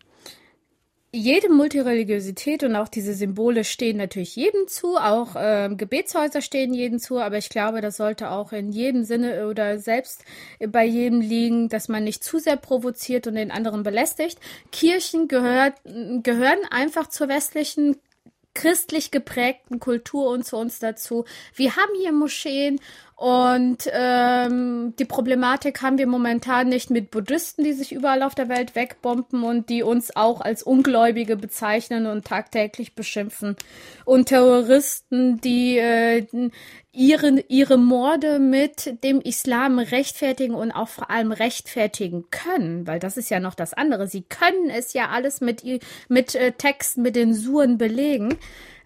Jede 1.13 1.49
Multireligiosität 1.49 2.63
und 2.63 2.75
auch 2.75 2.87
diese 2.87 3.13
Symbole 3.13 3.65
stehen 3.65 3.97
natürlich 3.97 4.35
jedem 4.37 4.67
zu, 4.67 4.95
auch 4.95 5.35
äh, 5.35 5.69
Gebetshäuser 5.75 6.41
stehen 6.41 6.73
jedem 6.73 6.99
zu, 6.99 7.19
aber 7.19 7.37
ich 7.37 7.49
glaube, 7.49 7.81
das 7.81 7.97
sollte 7.97 8.31
auch 8.31 8.53
in 8.53 8.71
jedem 8.71 9.03
Sinne 9.03 9.47
oder 9.47 9.77
selbst 9.77 10.23
bei 10.69 10.85
jedem 10.85 11.19
liegen, 11.19 11.67
dass 11.67 11.89
man 11.89 12.05
nicht 12.05 12.23
zu 12.23 12.39
sehr 12.39 12.55
provoziert 12.55 13.27
und 13.27 13.35
den 13.35 13.51
anderen 13.51 13.83
belästigt. 13.83 14.39
Kirchen 14.71 15.27
gehört, 15.27 15.73
gehören 15.83 16.59
einfach 16.69 17.07
zur 17.07 17.27
westlichen 17.27 17.97
christlich 18.53 19.11
geprägten 19.11 19.79
Kultur 19.79 20.29
und 20.29 20.45
zu 20.45 20.57
uns 20.57 20.79
dazu. 20.79 21.25
Wir 21.55 21.75
haben 21.75 21.91
hier 21.99 22.11
Moscheen 22.11 22.79
und 23.21 23.87
ähm, 23.93 24.95
die 24.97 25.05
Problematik 25.05 25.83
haben 25.83 25.99
wir 25.99 26.07
momentan 26.07 26.69
nicht 26.69 26.89
mit 26.89 27.11
Buddhisten, 27.11 27.63
die 27.63 27.73
sich 27.73 27.91
überall 27.91 28.23
auf 28.23 28.33
der 28.33 28.49
Welt 28.49 28.73
wegbomben 28.73 29.43
und 29.43 29.69
die 29.69 29.83
uns 29.83 30.15
auch 30.15 30.41
als 30.41 30.63
Ungläubige 30.63 31.37
bezeichnen 31.37 32.07
und 32.07 32.25
tagtäglich 32.25 32.95
beschimpfen. 32.95 33.57
Und 34.05 34.29
Terroristen, 34.29 35.39
die 35.39 35.77
äh, 35.77 36.25
ihre, 36.93 37.43
ihre 37.47 37.77
Morde 37.77 38.39
mit 38.39 39.03
dem 39.03 39.21
Islam 39.21 39.77
rechtfertigen 39.77 40.55
und 40.55 40.71
auch 40.71 40.89
vor 40.89 41.11
allem 41.11 41.31
rechtfertigen 41.31 42.25
können, 42.31 42.87
weil 42.87 42.97
das 42.97 43.17
ist 43.17 43.29
ja 43.29 43.39
noch 43.39 43.53
das 43.53 43.75
andere. 43.75 44.07
Sie 44.07 44.23
können 44.23 44.71
es 44.71 44.93
ja 44.93 45.09
alles 45.09 45.41
mit, 45.41 45.63
mit 46.09 46.33
äh, 46.33 46.53
Texten, 46.53 47.03
mit 47.03 47.15
den 47.15 47.35
Suren 47.35 47.77
belegen. 47.77 48.39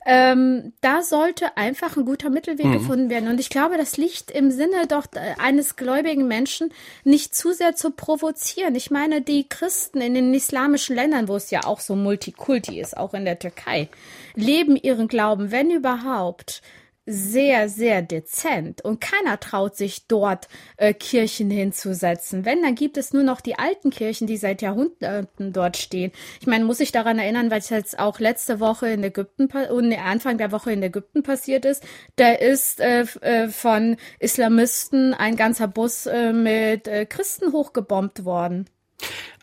Ähm, 0.08 0.74
da 0.82 1.02
sollte 1.02 1.58
einfach 1.58 1.98
ein 1.98 2.06
guter 2.06 2.30
Mittelweg 2.30 2.68
Mhm. 2.68 2.74
gefunden 2.74 3.10
werden. 3.10 3.28
Und 3.28 3.40
ich 3.40 3.50
glaube, 3.50 3.78
das 3.78 3.98
liegt 3.98 4.30
im 4.30 4.52
Sinne 4.52 4.86
doch 4.88 5.08
äh, 5.16 5.34
eines 5.40 5.76
gläubigen 5.76 6.28
Menschen, 6.28 6.72
nicht 7.04 7.34
zu 7.36 7.54
sehr 7.54 7.76
zu 7.76 7.90
provozieren. 7.92 8.76
Ich 8.76 8.92
meine, 8.92 9.22
die 9.22 9.50
Christen 9.50 10.02
in 10.02 10.14
den 10.14 10.34
islamischen 10.34 10.96
Ländern, 10.96 11.28
wo 11.28 11.36
es 11.36 11.50
ja 11.50 11.64
auch 11.66 11.80
so 11.80 11.96
Multikulti 11.96 12.80
ist, 12.80 12.96
auch 12.96 13.16
in 13.16 13.26
der 13.26 13.40
Türkei, 13.40 13.90
leben 14.36 14.76
ihren 14.76 15.08
Glauben, 15.08 15.50
wenn 15.52 15.72
überhaupt, 15.72 16.62
sehr, 17.06 17.70
sehr 17.70 18.02
dezent 18.02 18.84
und 18.84 19.00
keiner 19.00 19.40
traut 19.40 19.76
sich 19.76 20.08
dort 20.08 20.48
äh, 20.78 20.94
Kirchen 20.94 21.52
hinzusetzen. 21.52 22.46
Wenn, 22.46 22.64
dann 22.64 22.76
gibt 22.76 22.98
es 22.98 23.14
nur 23.14 23.24
noch 23.24 23.42
die 23.42 23.60
alten 23.60 23.92
Kirchen, 23.92 24.28
die 24.28 24.38
seit 24.38 24.62
Jahrhunderten 24.62 25.54
dort 25.54 25.78
stehen. 25.78 26.12
Ich 26.42 26.48
meine, 26.48 26.66
muss 26.66 26.80
ich 26.80 26.92
daran 26.92 27.20
erinnern, 27.20 27.52
weil 27.52 27.60
es 27.60 27.70
jetzt 27.70 28.00
auch 28.00 28.20
letzte 28.20 28.60
Woche 28.60 28.90
in 28.90 29.04
Ägypten 29.04 29.50
und 29.70 29.94
Anfang 29.94 30.38
der 30.38 30.52
Woche 30.52 30.72
in 30.72 30.82
Ägypten 30.82 31.24
passiert 31.24 31.66
ist. 31.66 31.84
Da 32.16 32.32
ist 32.34 32.80
äh, 32.80 33.06
äh, 33.22 33.50
von 33.50 33.98
Islamisten 34.20 35.14
ein 35.14 35.36
ganzer 35.36 35.68
Bus 35.68 36.08
äh, 36.08 36.34
mit 36.34 36.88
äh, 36.88 37.06
Christen 37.06 37.52
hochgebombt 37.52 38.26
worden. 38.26 38.66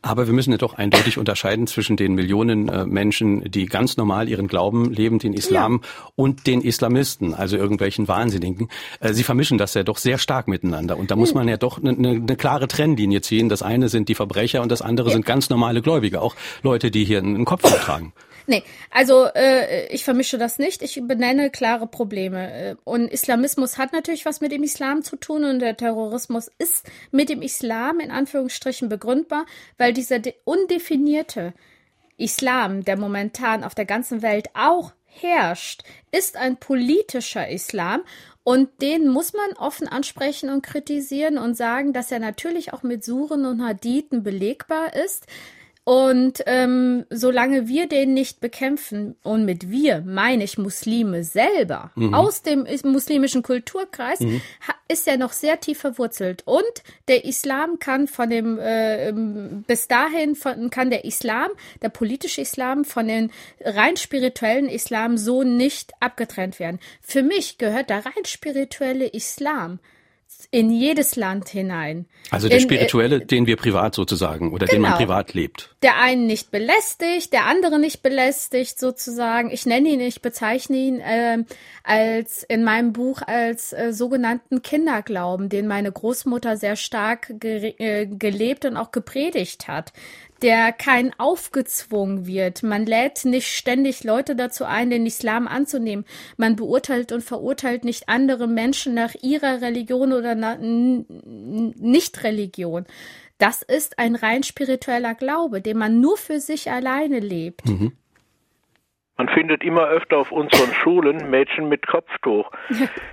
Aber 0.02 0.26
wir 0.26 0.34
müssen 0.34 0.50
ja 0.50 0.58
doch 0.58 0.74
eindeutig 0.74 1.16
unterscheiden 1.16 1.68
zwischen 1.68 1.96
den 1.96 2.14
Millionen 2.14 2.68
äh, 2.68 2.84
Menschen, 2.84 3.48
die 3.48 3.66
ganz 3.66 3.96
normal 3.96 4.28
ihren 4.28 4.48
Glauben 4.48 4.92
leben, 4.92 5.20
den 5.20 5.32
Islam, 5.32 5.80
und 6.16 6.48
den 6.48 6.60
Islamisten, 6.60 7.34
also 7.34 7.56
irgendwelchen 7.56 8.08
Wahnsinnigen. 8.08 8.68
Äh, 8.98 9.12
sie 9.12 9.22
vermischen 9.22 9.58
das 9.58 9.74
ja 9.74 9.84
doch 9.84 9.98
sehr 9.98 10.18
stark 10.18 10.48
miteinander. 10.48 10.98
Und 10.98 11.12
da 11.12 11.16
muss 11.16 11.34
man 11.34 11.46
ja 11.46 11.56
doch 11.56 11.78
eine 11.78 11.92
ne, 11.92 12.18
ne 12.18 12.36
klare 12.36 12.66
Trennlinie 12.66 13.20
ziehen. 13.20 13.48
Das 13.48 13.62
eine 13.62 13.88
sind 13.88 14.08
die 14.08 14.16
Verbrecher 14.16 14.60
und 14.60 14.72
das 14.72 14.82
andere 14.82 15.10
sind 15.10 15.24
ganz 15.24 15.50
normale 15.50 15.82
Gläubige, 15.82 16.20
auch 16.20 16.34
Leute, 16.62 16.90
die 16.90 17.04
hier 17.04 17.18
einen 17.18 17.44
Kopf 17.44 17.62
tragen. 17.62 18.12
Nee, 18.46 18.62
also 18.90 19.26
äh, 19.34 19.86
ich 19.88 20.04
vermische 20.04 20.38
das 20.38 20.58
nicht. 20.58 20.82
Ich 20.82 21.00
benenne 21.02 21.50
klare 21.50 21.86
Probleme. 21.86 22.52
Äh, 22.52 22.76
Und 22.84 23.08
Islamismus 23.08 23.78
hat 23.78 23.92
natürlich 23.92 24.24
was 24.26 24.40
mit 24.40 24.52
dem 24.52 24.62
Islam 24.62 25.02
zu 25.02 25.16
tun 25.16 25.44
und 25.44 25.60
der 25.60 25.76
Terrorismus 25.76 26.50
ist 26.58 26.86
mit 27.10 27.28
dem 27.28 27.42
Islam 27.42 28.00
in 28.00 28.10
Anführungsstrichen 28.10 28.88
begründbar, 28.88 29.46
weil 29.78 29.92
dieser 29.92 30.18
de- 30.18 30.34
undefinierte 30.44 31.54
Islam, 32.16 32.84
der 32.84 32.96
momentan 32.96 33.64
auf 33.64 33.74
der 33.74 33.84
ganzen 33.86 34.22
Welt 34.22 34.48
auch 34.54 34.92
herrscht, 35.06 35.82
ist 36.10 36.36
ein 36.36 36.56
politischer 36.56 37.48
Islam 37.48 38.02
und 38.44 38.68
den 38.82 39.08
muss 39.08 39.32
man 39.34 39.52
offen 39.56 39.86
ansprechen 39.86 40.50
und 40.50 40.62
kritisieren 40.62 41.38
und 41.38 41.56
sagen, 41.56 41.92
dass 41.92 42.10
er 42.10 42.18
natürlich 42.18 42.72
auch 42.72 42.82
mit 42.82 43.04
Suren 43.04 43.46
und 43.46 43.62
Hadithen 43.64 44.22
belegbar 44.22 44.94
ist. 44.94 45.26
Und 45.84 46.44
ähm, 46.46 47.06
solange 47.10 47.66
wir 47.66 47.88
den 47.88 48.14
nicht 48.14 48.38
bekämpfen, 48.40 49.16
und 49.24 49.44
mit 49.44 49.68
wir 49.68 50.02
meine 50.06 50.44
ich 50.44 50.56
Muslime 50.56 51.24
selber 51.24 51.90
aus 52.12 52.42
dem 52.42 52.66
is- 52.66 52.84
muslimischen 52.84 53.42
Kulturkreis, 53.42 54.20
ha- 54.20 54.74
ist 54.86 55.08
er 55.08 55.16
noch 55.16 55.32
sehr 55.32 55.58
tief 55.58 55.78
verwurzelt. 55.80 56.42
Und 56.46 56.62
der 57.08 57.24
Islam 57.24 57.80
kann 57.80 58.06
von 58.06 58.30
dem, 58.30 58.60
äh, 58.60 59.08
ähm, 59.08 59.64
bis 59.66 59.88
dahin 59.88 60.36
von, 60.36 60.70
kann 60.70 60.90
der 60.90 61.04
Islam, 61.04 61.48
der 61.82 61.88
politische 61.88 62.42
Islam, 62.42 62.84
von 62.84 63.08
den 63.08 63.32
rein 63.60 63.96
spirituellen 63.96 64.68
Islam 64.68 65.16
so 65.16 65.42
nicht 65.42 65.90
abgetrennt 65.98 66.60
werden. 66.60 66.78
Für 67.00 67.24
mich 67.24 67.58
gehört 67.58 67.90
der 67.90 68.06
rein 68.06 68.24
spirituelle 68.24 69.06
Islam 69.08 69.80
in 70.50 70.70
jedes 70.70 71.16
Land 71.16 71.48
hinein. 71.48 72.06
Also 72.30 72.48
der 72.48 72.58
In, 72.58 72.64
äh, 72.64 72.66
spirituelle, 72.66 73.20
den 73.20 73.46
wir 73.46 73.56
privat 73.56 73.94
sozusagen 73.94 74.52
oder 74.52 74.66
den 74.66 74.80
man 74.80 74.92
Genau. 74.92 74.98
privat 74.98 75.34
lebt. 75.34 75.74
der 75.82 75.98
einen 75.98 76.26
nicht 76.26 76.50
belästigt, 76.50 77.32
der 77.32 77.46
andere 77.46 77.78
nicht 77.78 78.02
belästigt 78.02 78.78
sozusagen. 78.78 79.50
Ich 79.50 79.66
nenne 79.66 79.88
ihn, 79.88 80.00
ich 80.00 80.22
bezeichne 80.22 80.76
ihn 80.76 81.02
ähm, 81.04 81.46
als 81.84 82.42
in 82.42 82.64
meinem 82.64 82.92
Buch 82.92 83.22
als 83.26 83.72
äh, 83.72 83.92
sogenannten 83.92 84.62
Kinderglauben, 84.62 85.48
den 85.48 85.66
meine 85.66 85.90
Großmutter 85.92 86.56
sehr 86.56 86.76
stark 86.76 87.32
ge 87.40 87.74
äh, 87.78 88.06
gelebt 88.06 88.64
und 88.64 88.76
auch 88.76 88.92
gepredigt 88.92 89.68
hat 89.68 89.92
der 90.42 90.72
kein 90.72 91.12
aufgezwungen 91.18 92.26
wird. 92.26 92.62
Man 92.62 92.86
lädt 92.86 93.24
nicht 93.24 93.48
ständig 93.48 94.04
Leute 94.04 94.36
dazu 94.36 94.64
ein, 94.64 94.90
den 94.90 95.06
Islam 95.06 95.48
anzunehmen. 95.48 96.04
Man 96.36 96.56
beurteilt 96.56 97.12
und 97.12 97.22
verurteilt 97.22 97.84
nicht 97.84 98.08
andere 98.08 98.48
Menschen 98.48 98.94
nach 98.94 99.14
ihrer 99.22 99.62
Religion 99.62 100.12
oder 100.12 100.34
Nicht-Religion. 100.58 102.86
Das 103.38 103.62
ist 103.62 103.98
ein 103.98 104.14
rein 104.14 104.42
spiritueller 104.42 105.14
Glaube, 105.14 105.60
den 105.60 105.78
man 105.78 106.00
nur 106.00 106.16
für 106.16 106.40
sich 106.40 106.70
alleine 106.70 107.18
lebt. 107.18 107.62
Man 109.16 109.28
findet 109.28 109.62
immer 109.62 109.88
öfter 109.88 110.18
auf 110.18 110.32
unseren 110.32 110.72
Schulen 110.74 111.30
Mädchen 111.30 111.68
mit 111.68 111.86
Kopftuch. 111.86 112.50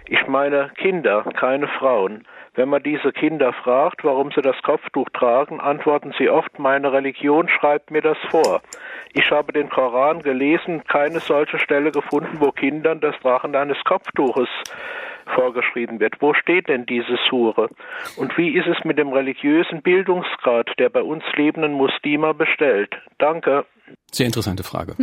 Ich 0.07 0.27
meine 0.27 0.71
Kinder, 0.77 1.23
keine 1.39 1.67
Frauen. 1.67 2.25
Wenn 2.55 2.69
man 2.69 2.83
diese 2.83 3.11
Kinder 3.11 3.53
fragt, 3.53 4.03
warum 4.03 4.31
sie 4.31 4.41
das 4.41 4.61
Kopftuch 4.63 5.09
tragen, 5.13 5.59
antworten 5.59 6.13
sie 6.17 6.29
oft, 6.29 6.59
meine 6.59 6.91
Religion 6.91 7.47
schreibt 7.49 7.91
mir 7.91 8.01
das 8.01 8.17
vor. 8.29 8.61
Ich 9.13 9.31
habe 9.31 9.53
den 9.53 9.69
Koran 9.69 10.21
gelesen, 10.21 10.83
keine 10.87 11.19
solche 11.19 11.59
Stelle 11.59 11.91
gefunden, 11.91 12.37
wo 12.39 12.51
Kindern 12.51 12.99
das 12.99 13.15
Tragen 13.21 13.55
eines 13.55 13.77
Kopftuches 13.83 14.49
vorgeschrieben 15.35 15.99
wird. 15.99 16.15
Wo 16.19 16.33
steht 16.33 16.67
denn 16.67 16.85
diese 16.85 17.17
Sure? 17.29 17.69
Und 18.17 18.37
wie 18.37 18.57
ist 18.57 18.67
es 18.67 18.83
mit 18.83 18.97
dem 18.97 19.09
religiösen 19.09 19.81
Bildungsgrad 19.81 20.71
der 20.79 20.89
bei 20.89 21.01
uns 21.01 21.23
lebenden 21.35 21.73
Muslime 21.73 22.33
bestellt? 22.33 22.95
Danke. 23.17 23.65
Sehr 24.11 24.25
interessante 24.25 24.63
Frage. 24.63 24.95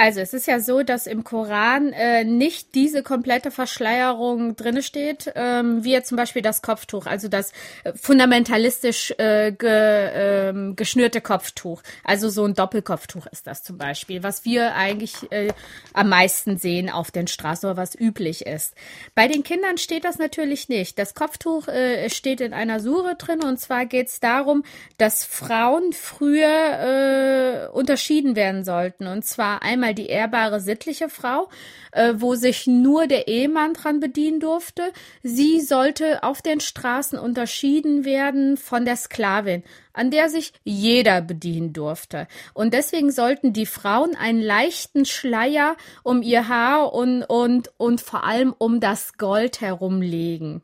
Also 0.00 0.20
es 0.20 0.32
ist 0.32 0.46
ja 0.46 0.60
so, 0.60 0.82
dass 0.82 1.06
im 1.06 1.24
Koran 1.24 1.92
äh, 1.92 2.24
nicht 2.24 2.74
diese 2.74 3.02
komplette 3.02 3.50
Verschleierung 3.50 4.56
drinne 4.56 4.82
steht, 4.82 5.30
ähm, 5.34 5.84
wie 5.84 5.92
jetzt 5.92 6.08
zum 6.08 6.16
Beispiel 6.16 6.40
das 6.40 6.62
Kopftuch, 6.62 7.04
also 7.04 7.28
das 7.28 7.52
äh, 7.84 7.92
fundamentalistisch 7.92 9.10
äh, 9.18 9.52
ge, 9.52 9.68
ähm, 9.70 10.74
geschnürte 10.74 11.20
Kopftuch. 11.20 11.82
Also 12.02 12.30
so 12.30 12.46
ein 12.46 12.54
Doppelkopftuch 12.54 13.26
ist 13.26 13.46
das 13.46 13.62
zum 13.62 13.76
Beispiel, 13.76 14.22
was 14.22 14.46
wir 14.46 14.74
eigentlich 14.74 15.30
äh, 15.32 15.52
am 15.92 16.08
meisten 16.08 16.56
sehen 16.56 16.88
auf 16.88 17.10
den 17.10 17.26
Straßen 17.26 17.68
oder 17.68 17.76
was 17.76 17.94
üblich 17.94 18.46
ist. 18.46 18.72
Bei 19.14 19.28
den 19.28 19.42
Kindern 19.42 19.76
steht 19.76 20.06
das 20.06 20.16
natürlich 20.16 20.70
nicht. 20.70 20.98
Das 20.98 21.14
Kopftuch 21.14 21.68
äh, 21.68 22.08
steht 22.08 22.40
in 22.40 22.54
einer 22.54 22.80
Sure 22.80 23.16
drin 23.16 23.44
und 23.44 23.60
zwar 23.60 23.84
geht 23.84 24.08
es 24.08 24.18
darum, 24.18 24.64
dass 24.96 25.26
Frauen 25.26 25.92
früher 25.92 27.68
äh, 27.68 27.76
unterschieden 27.76 28.34
werden 28.34 28.64
sollten. 28.64 29.06
Und 29.06 29.26
zwar 29.26 29.60
einmal 29.60 29.89
die 29.94 30.06
ehrbare 30.06 30.60
sittliche 30.60 31.08
Frau, 31.08 31.48
äh, 31.92 32.14
wo 32.16 32.34
sich 32.34 32.66
nur 32.66 33.06
der 33.06 33.28
Ehemann 33.28 33.74
dran 33.74 34.00
bedienen 34.00 34.40
durfte. 34.40 34.92
Sie 35.22 35.60
sollte 35.60 36.22
auf 36.22 36.42
den 36.42 36.60
Straßen 36.60 37.18
unterschieden 37.18 38.04
werden 38.04 38.56
von 38.56 38.84
der 38.84 38.96
Sklavin, 38.96 39.62
an 39.92 40.10
der 40.10 40.28
sich 40.28 40.52
jeder 40.64 41.20
bedienen 41.20 41.72
durfte. 41.72 42.28
Und 42.54 42.74
deswegen 42.74 43.10
sollten 43.10 43.52
die 43.52 43.66
Frauen 43.66 44.16
einen 44.16 44.40
leichten 44.40 45.04
Schleier 45.04 45.76
um 46.02 46.22
ihr 46.22 46.48
Haar 46.48 46.92
und, 46.92 47.22
und, 47.24 47.70
und 47.76 48.00
vor 48.00 48.24
allem 48.24 48.54
um 48.58 48.80
das 48.80 49.18
Gold 49.18 49.60
herumlegen 49.60 50.62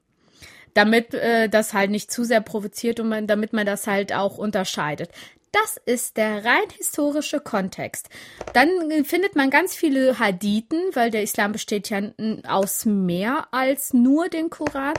damit 0.76 1.14
äh, 1.14 1.48
das 1.48 1.72
halt 1.72 1.90
nicht 1.90 2.10
zu 2.10 2.24
sehr 2.24 2.40
provoziert 2.42 3.00
und 3.00 3.08
man, 3.08 3.26
damit 3.26 3.52
man 3.52 3.64
das 3.64 3.86
halt 3.86 4.12
auch 4.12 4.36
unterscheidet. 4.36 5.10
Das 5.52 5.78
ist 5.86 6.16
der 6.16 6.44
rein 6.44 6.68
historische 6.76 7.40
Kontext. 7.40 8.10
Dann 8.52 8.68
findet 9.04 9.36
man 9.36 9.48
ganz 9.48 9.74
viele 9.74 10.18
Hadithen, 10.18 10.80
weil 10.92 11.10
der 11.10 11.22
Islam 11.22 11.52
besteht 11.52 11.88
ja 11.88 12.00
aus 12.46 12.84
mehr 12.84 13.46
als 13.52 13.94
nur 13.94 14.28
dem 14.28 14.50
Koran, 14.50 14.94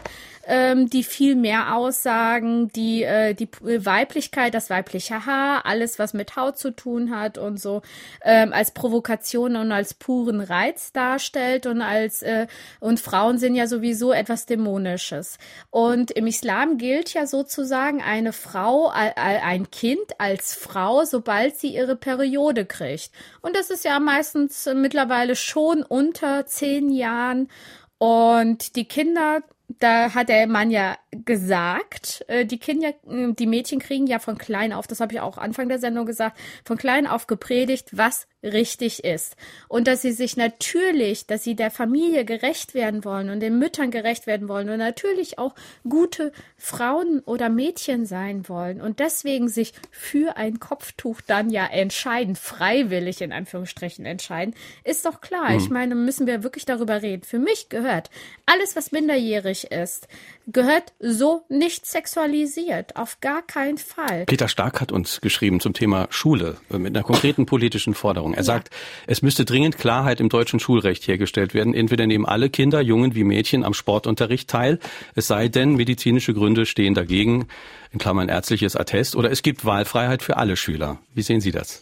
ähm, 0.48 0.90
die 0.90 1.04
viel 1.04 1.36
mehr 1.36 1.76
aussagen, 1.76 2.70
die 2.70 3.04
äh, 3.04 3.34
die 3.34 3.50
Weiblichkeit, 3.62 4.54
das 4.54 4.70
weibliche 4.70 5.26
Haar, 5.26 5.66
alles 5.66 6.00
was 6.00 6.14
mit 6.14 6.36
Haut 6.36 6.58
zu 6.58 6.72
tun 6.72 7.16
hat 7.16 7.38
und 7.38 7.60
so 7.60 7.82
ähm, 8.24 8.52
als 8.52 8.72
Provokation 8.72 9.58
und 9.58 9.72
als 9.72 9.94
puren 9.94 10.42
Reiz 10.42 10.92
darstellt 10.92 11.66
und 11.66 11.82
als 11.82 12.22
äh, 12.24 12.48
und 12.80 13.00
Frauen 13.00 13.38
sind 13.38 13.56
ja 13.56 13.68
sowieso 13.68 14.12
etwas 14.12 14.46
Dämonisches. 14.46 15.38
Und 15.70 16.12
im 16.12 16.26
Islam 16.26 16.78
gilt 16.78 17.14
ja 17.14 17.28
sozusagen 17.28 18.02
eine 18.02 18.34
Frau, 18.34 18.88
ein 18.88 19.70
Kind 19.72 20.20
als 20.20 20.37
Frau, 20.42 21.06
sobald 21.06 21.58
sie 21.58 21.76
ihre 21.76 21.96
Periode 21.96 22.66
kriegt. 22.66 23.12
Und 23.42 23.56
das 23.56 23.70
ist 23.70 23.86
ja 23.86 24.00
meistens 24.00 24.68
äh, 24.68 24.74
mittlerweile 24.74 25.36
schon 25.36 25.84
unter 25.84 26.46
zehn 26.46 26.90
Jahren. 26.90 27.50
Und 27.98 28.76
die 28.76 28.86
Kinder, 28.86 29.42
da 29.80 30.14
hat 30.14 30.30
der 30.30 30.48
Mann 30.48 30.72
ja 30.72 30.98
gesagt, 31.26 32.26
äh, 32.28 32.46
die 32.46 32.60
Kinder, 32.60 32.90
äh, 33.10 33.34
die 33.34 33.48
Mädchen 33.48 33.80
kriegen 33.80 34.08
ja 34.08 34.20
von 34.20 34.38
klein 34.38 34.74
auf, 34.74 34.88
das 34.88 35.00
habe 35.00 35.14
ich 35.14 35.20
auch 35.20 35.38
Anfang 35.38 35.70
der 35.70 35.80
Sendung 35.80 36.06
gesagt, 36.06 36.38
von 36.66 36.78
klein 36.78 37.08
auf 37.08 37.28
gepredigt, 37.28 37.90
was 37.92 38.28
richtig 38.44 39.04
ist. 39.04 39.36
Und 39.68 39.88
dass 39.88 40.02
sie 40.02 40.12
sich 40.12 40.38
natürlich, 40.38 41.26
dass 41.26 41.44
sie 41.44 41.56
der 41.56 41.72
Familie 41.72 42.24
gerecht 42.24 42.74
werden 42.74 43.04
wollen 43.04 43.30
und 43.30 43.40
den 43.40 43.58
Müttern 43.58 43.92
gerecht 43.92 44.28
werden 44.28 44.48
wollen 44.48 44.70
und 44.70 44.78
natürlich 44.78 45.40
auch 45.40 45.56
gute 45.88 46.32
Frauen 46.56 47.22
oder 47.22 47.50
Mädchen 47.50 48.06
sein 48.06 48.48
wollen 48.48 48.80
und 48.82 49.00
deswegen 49.00 49.50
sich 49.50 49.74
für 49.92 50.38
ein 50.38 50.60
Kopftuch 50.60 51.22
dann 51.22 51.50
ja 51.50 51.66
entscheiden, 51.66 52.36
freiwillig 52.36 53.22
in 53.22 53.32
Anführungsstrichen 53.32 54.06
entscheiden, 54.06 54.54
ist 54.84 55.06
doch 55.06 55.22
klar. 55.22 55.52
Mhm. 55.52 55.58
Ich 55.58 55.70
meine, 55.70 55.96
müssen 55.96 56.28
wir 56.28 56.44
wirklich 56.44 56.66
darüber 56.66 57.02
reden. 57.02 57.24
Für 57.24 57.40
mich 57.40 57.70
gehört 57.70 58.10
alles, 58.46 58.76
was 58.76 58.92
minderjährig 58.92 59.72
ist, 59.72 60.08
gehört 60.48 60.94
so 61.14 61.46
nicht 61.50 61.86
sexualisiert. 61.86 62.96
Auf 62.96 63.20
gar 63.22 63.42
keinen 63.42 63.78
Fall. 63.78 64.26
Peter 64.26 64.48
Stark 64.48 64.82
hat 64.82 64.92
uns 64.92 65.22
geschrieben 65.22 65.60
zum 65.60 65.74
Thema 65.74 66.08
Schule 66.10 66.58
äh, 66.72 66.78
mit 66.78 66.96
einer 66.96 67.04
konkreten 67.04 67.46
politischen 67.46 67.94
Forderung. 67.94 68.34
Er 68.34 68.40
ja. 68.40 68.44
sagt, 68.44 68.70
es 69.06 69.22
müsste 69.22 69.46
dringend 69.46 69.78
Klarheit 69.78 70.20
im 70.20 70.30
deutschen 70.30 70.60
Schulrecht 70.60 71.08
hergestellt 71.08 71.54
werden. 71.54 71.74
Entweder 71.74 72.08
nehmen 72.08 72.26
alle 72.26 72.50
Kinder, 72.50 72.82
Jungen 72.82 73.16
wie 73.16 73.24
Mädchen, 73.24 73.64
am 73.64 73.74
Sportunterricht 73.74 74.50
teil, 74.50 74.80
es 75.16 75.28
sei 75.28 75.48
denn, 75.48 75.76
medizinische 75.76 76.34
Gründe 76.34 76.66
stehen 76.66 76.94
dagegen, 76.94 77.48
in 77.92 78.00
Klammern 78.00 78.30
ärztliches 78.30 78.76
Attest, 78.76 79.16
oder 79.16 79.32
es 79.32 79.42
gibt 79.44 79.66
Wahlfreiheit 79.66 80.22
für 80.22 80.38
alle 80.38 80.58
Schüler. 80.58 81.00
Wie 81.14 81.22
sehen 81.22 81.42
Sie 81.42 81.52
das? 81.52 81.82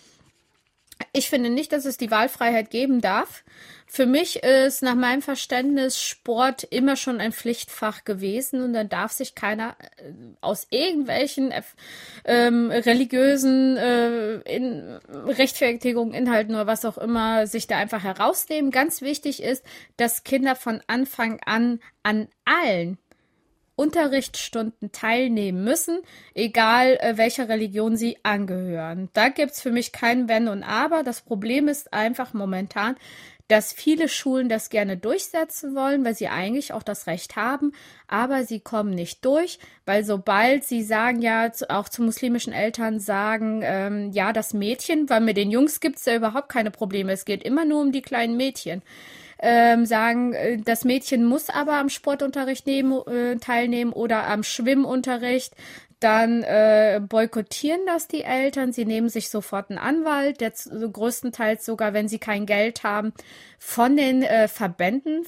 Ich 1.14 1.30
finde 1.30 1.50
nicht, 1.50 1.72
dass 1.72 1.86
es 1.86 1.98
die 1.98 2.12
Wahlfreiheit 2.12 2.70
geben 2.70 3.02
darf. 3.02 3.44
Für 3.88 4.06
mich 4.06 4.44
ist 4.44 4.82
nach 4.82 4.96
meinem 4.96 5.22
Verständnis 5.22 6.02
Sport 6.02 6.64
immer 6.64 6.96
schon 6.96 7.22
ein 7.22 7.32
Pflichtfach 7.32 8.04
gewesen 8.04 8.62
und 8.62 8.74
dann 8.74 8.90
darf 8.90 9.12
sich 9.12 9.36
keiner 9.36 9.76
äh, 9.98 10.12
aus 10.42 10.68
irgendwelchen 10.72 11.52
äh, 11.52 11.62
ähm, 12.26 12.72
religiösen 12.72 13.78
äh, 13.78 14.36
in, 14.40 15.00
Rechtfertigungen, 15.08 16.14
Inhalten 16.14 16.56
oder 16.56 16.68
was 16.68 16.84
auch 16.84 16.98
immer 16.98 17.48
sich 17.48 17.68
da 17.68 17.78
einfach 17.78 18.04
herausnehmen. 18.04 18.72
Ganz 18.72 19.02
wichtig 19.02 19.42
ist, 19.44 19.64
dass 19.98 20.24
Kinder 20.24 20.56
von 20.56 20.82
Anfang 20.88 21.40
an 21.46 21.80
an 22.04 22.28
allen 22.44 22.98
Unterrichtsstunden 23.76 24.92
teilnehmen 24.94 25.64
müssen, 25.64 26.02
egal 26.34 26.98
äh, 27.02 27.18
welcher 27.18 27.50
Religion 27.50 27.98
sie 27.98 28.18
angehören. 28.24 29.10
Da 29.14 29.30
gibt's 29.30 29.62
für 29.62 29.72
mich 29.72 29.92
kein 29.92 30.30
Wenn 30.30 30.48
und 30.48 30.64
Aber. 30.64 31.04
Das 31.04 31.22
Problem 31.22 31.68
ist 31.68 31.94
einfach 31.94 32.34
momentan, 32.34 32.96
dass 33.48 33.74
viele 33.74 34.10
Schulen 34.10 34.50
das 34.50 34.70
gerne 34.70 34.98
durchsetzen 34.98 35.76
wollen, 35.76 36.04
weil 36.04 36.16
sie 36.16 36.28
eigentlich 36.28 36.74
auch 36.74 36.84
das 36.84 37.08
Recht 37.08 37.36
haben, 37.36 37.74
aber 38.08 38.44
sie 38.44 38.60
kommen 38.60 38.92
nicht 38.92 39.24
durch, 39.24 39.60
weil 39.86 40.04
sobald 40.04 40.64
sie 40.64 40.84
sagen, 40.84 41.22
ja, 41.22 41.52
auch 41.70 41.90
zu 41.90 42.02
muslimischen 42.02 42.54
Eltern 42.54 43.00
sagen, 43.00 43.62
ähm, 43.64 44.12
ja, 44.12 44.34
das 44.34 44.54
Mädchen, 44.54 45.10
weil 45.10 45.22
mit 45.22 45.38
den 45.38 45.52
Jungs 45.52 45.80
gibt's 45.80 46.06
ja 46.06 46.16
überhaupt 46.16 46.50
keine 46.50 46.72
Probleme, 46.72 47.12
es 47.12 47.26
geht 47.26 47.44
immer 47.44 47.66
nur 47.66 47.82
um 47.82 47.92
die 47.92 48.02
kleinen 48.02 48.38
Mädchen. 48.38 48.82
Ähm, 49.38 49.86
sagen, 49.86 50.34
äh, 50.34 50.58
das 50.58 50.86
Mädchen 50.86 51.26
muss 51.26 51.50
aber 51.50 51.74
am 51.74 51.90
Sportunterricht 51.90 52.66
nehmen, 52.66 53.06
äh, 53.06 53.36
teilnehmen 53.36 53.92
oder 53.92 54.28
am 54.28 54.44
Schwimmunterricht 54.44 55.54
dann 56.00 56.44
äh, 56.44 57.02
boykottieren 57.02 57.82
das 57.86 58.08
die 58.08 58.24
Eltern. 58.24 58.74
Sie 58.74 58.86
nehmen 58.86 59.10
sich 59.10 59.30
sofort 59.30 59.70
einen 59.70 59.80
Anwalt, 59.80 60.42
der 60.42 60.52
größtenteils 60.52 61.66
sogar, 61.66 61.94
wenn 61.94 62.08
sie 62.08 62.20
kein 62.20 62.46
Geld 62.46 62.84
haben, 62.84 63.14
von 63.58 63.98
den 63.98 64.22
äh, 64.22 64.48
Verbänden 64.48 65.26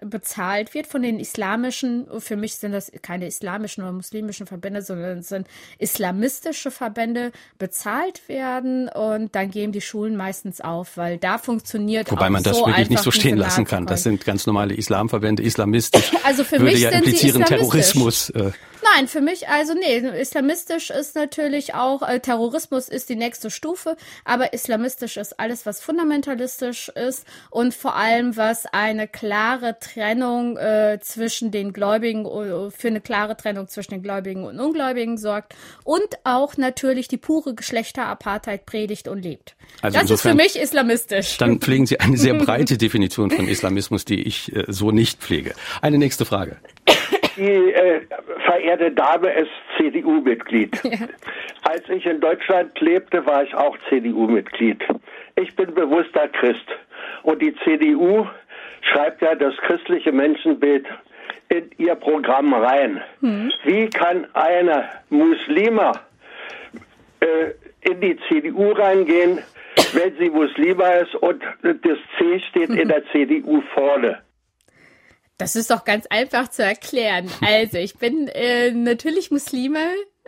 bezahlt 0.00 0.74
wird, 0.74 0.86
von 0.86 1.02
den 1.02 1.18
islamischen, 1.18 2.06
für 2.20 2.36
mich 2.36 2.54
sind 2.56 2.72
das 2.72 2.92
keine 3.02 3.26
islamischen 3.26 3.82
oder 3.82 3.92
muslimischen 3.92 4.46
Verbände, 4.46 4.82
sondern 4.82 5.18
es 5.18 5.28
sind 5.28 5.48
islamistische 5.78 6.70
Verbände, 6.70 7.32
bezahlt 7.58 8.28
werden 8.28 8.88
und 8.88 9.34
dann 9.34 9.50
geben 9.50 9.72
die 9.72 9.80
Schulen 9.80 10.16
meistens 10.16 10.60
auf, 10.60 10.96
weil 10.96 11.18
da 11.18 11.38
funktioniert 11.38 12.10
Wobei 12.10 12.30
man 12.30 12.42
das 12.42 12.58
so 12.58 12.66
wirklich 12.66 12.90
nicht 12.90 13.02
so 13.02 13.10
stehen 13.10 13.36
lassen 13.36 13.64
kann. 13.64 13.86
Das 13.86 14.02
sind 14.02 14.24
ganz 14.24 14.46
normale 14.46 14.74
Islamverbände, 14.74 15.42
islamistisch. 15.42 16.12
Also 16.22 16.44
für 16.44 16.60
würde 16.60 16.66
mich 16.66 16.80
ja 16.82 16.90
implizieren 16.90 17.44
Terrorismus. 17.44 18.30
Äh. 18.30 18.52
Nein, 18.96 19.08
für 19.08 19.20
mich, 19.20 19.48
also 19.48 19.74
nee, 19.74 19.98
islamistisch 19.98 20.90
ist 20.90 21.14
natürlich 21.14 21.74
auch, 21.74 22.02
äh, 22.02 22.20
Terrorismus 22.20 22.88
ist 22.88 23.08
die 23.08 23.16
nächste 23.16 23.50
Stufe, 23.50 23.96
aber 24.24 24.52
islamistisch 24.52 25.16
ist 25.16 25.38
alles, 25.38 25.66
was 25.66 25.80
fundamentalistisch 25.80 26.88
ist 26.88 27.24
und 27.50 27.74
vor 27.74 27.94
allem, 27.94 28.36
was 28.36 28.66
eine 28.66 29.06
klare 29.06 29.78
Trennung 29.78 30.56
äh, 30.56 30.98
zwischen 31.00 31.50
den 31.50 31.72
Gläubigen, 31.72 32.24
äh, 32.24 32.70
für 32.70 32.88
eine 32.88 33.00
klare 33.00 33.36
Trennung 33.36 33.68
zwischen 33.68 33.92
den 33.92 34.02
Gläubigen 34.02 34.44
und 34.44 34.58
Ungläubigen 34.58 35.18
sorgt 35.18 35.54
und 35.84 36.08
auch 36.24 36.56
natürlich 36.56 37.06
die 37.06 37.18
pure 37.18 37.54
Geschlechterapartheit 37.54 38.66
predigt 38.66 39.08
und 39.08 39.22
lebt. 39.22 39.56
Also 39.82 39.94
das 39.94 40.02
insofern, 40.10 40.38
ist 40.38 40.52
für 40.52 40.58
mich 40.58 40.62
islamistisch. 40.64 41.38
Dann 41.38 41.60
pflegen 41.60 41.86
Sie 41.86 42.00
eine 42.00 42.16
sehr 42.16 42.34
breite 42.44 42.76
Definition 42.76 43.30
von 43.30 43.46
Islamismus, 43.46 44.04
die 44.04 44.22
ich 44.22 44.54
äh, 44.54 44.64
so 44.68 44.90
nicht 44.90 45.20
pflege. 45.20 45.54
Eine 45.80 45.98
nächste 45.98 46.24
Frage. 46.24 46.56
Die 47.40 47.72
äh, 47.72 48.02
verehrte 48.44 48.90
Dame 48.90 49.32
ist 49.32 49.50
CDU-Mitglied. 49.78 50.78
Ja. 50.84 51.08
Als 51.62 51.88
ich 51.88 52.04
in 52.04 52.20
Deutschland 52.20 52.78
lebte, 52.80 53.24
war 53.24 53.44
ich 53.44 53.54
auch 53.54 53.78
CDU-Mitglied. 53.88 54.84
Ich 55.36 55.56
bin 55.56 55.72
bewusster 55.74 56.28
Christ. 56.28 56.66
Und 57.22 57.40
die 57.40 57.54
CDU 57.64 58.26
schreibt 58.82 59.22
ja 59.22 59.34
das 59.34 59.56
christliche 59.56 60.12
Menschenbild 60.12 60.86
in 61.48 61.70
ihr 61.78 61.94
Programm 61.94 62.52
rein. 62.52 63.00
Hm. 63.20 63.50
Wie 63.64 63.88
kann 63.88 64.26
eine 64.34 64.90
Muslima 65.08 65.92
äh, 67.20 67.88
in 67.88 68.02
die 68.02 68.18
CDU 68.28 68.72
reingehen, 68.72 69.38
wenn 69.94 70.14
sie 70.18 70.28
Muslima 70.28 70.88
ist 70.90 71.14
und 71.14 71.42
das 71.62 71.98
C 72.18 72.38
steht 72.50 72.68
in 72.68 72.88
der 72.88 73.02
CDU 73.12 73.62
vorne? 73.72 74.18
Das 75.40 75.56
ist 75.56 75.70
doch 75.70 75.86
ganz 75.86 76.06
einfach 76.10 76.48
zu 76.48 76.62
erklären. 76.62 77.30
Also, 77.40 77.78
ich 77.78 77.96
bin 77.96 78.28
äh, 78.28 78.72
natürlich 78.72 79.30
Muslime, 79.30 79.78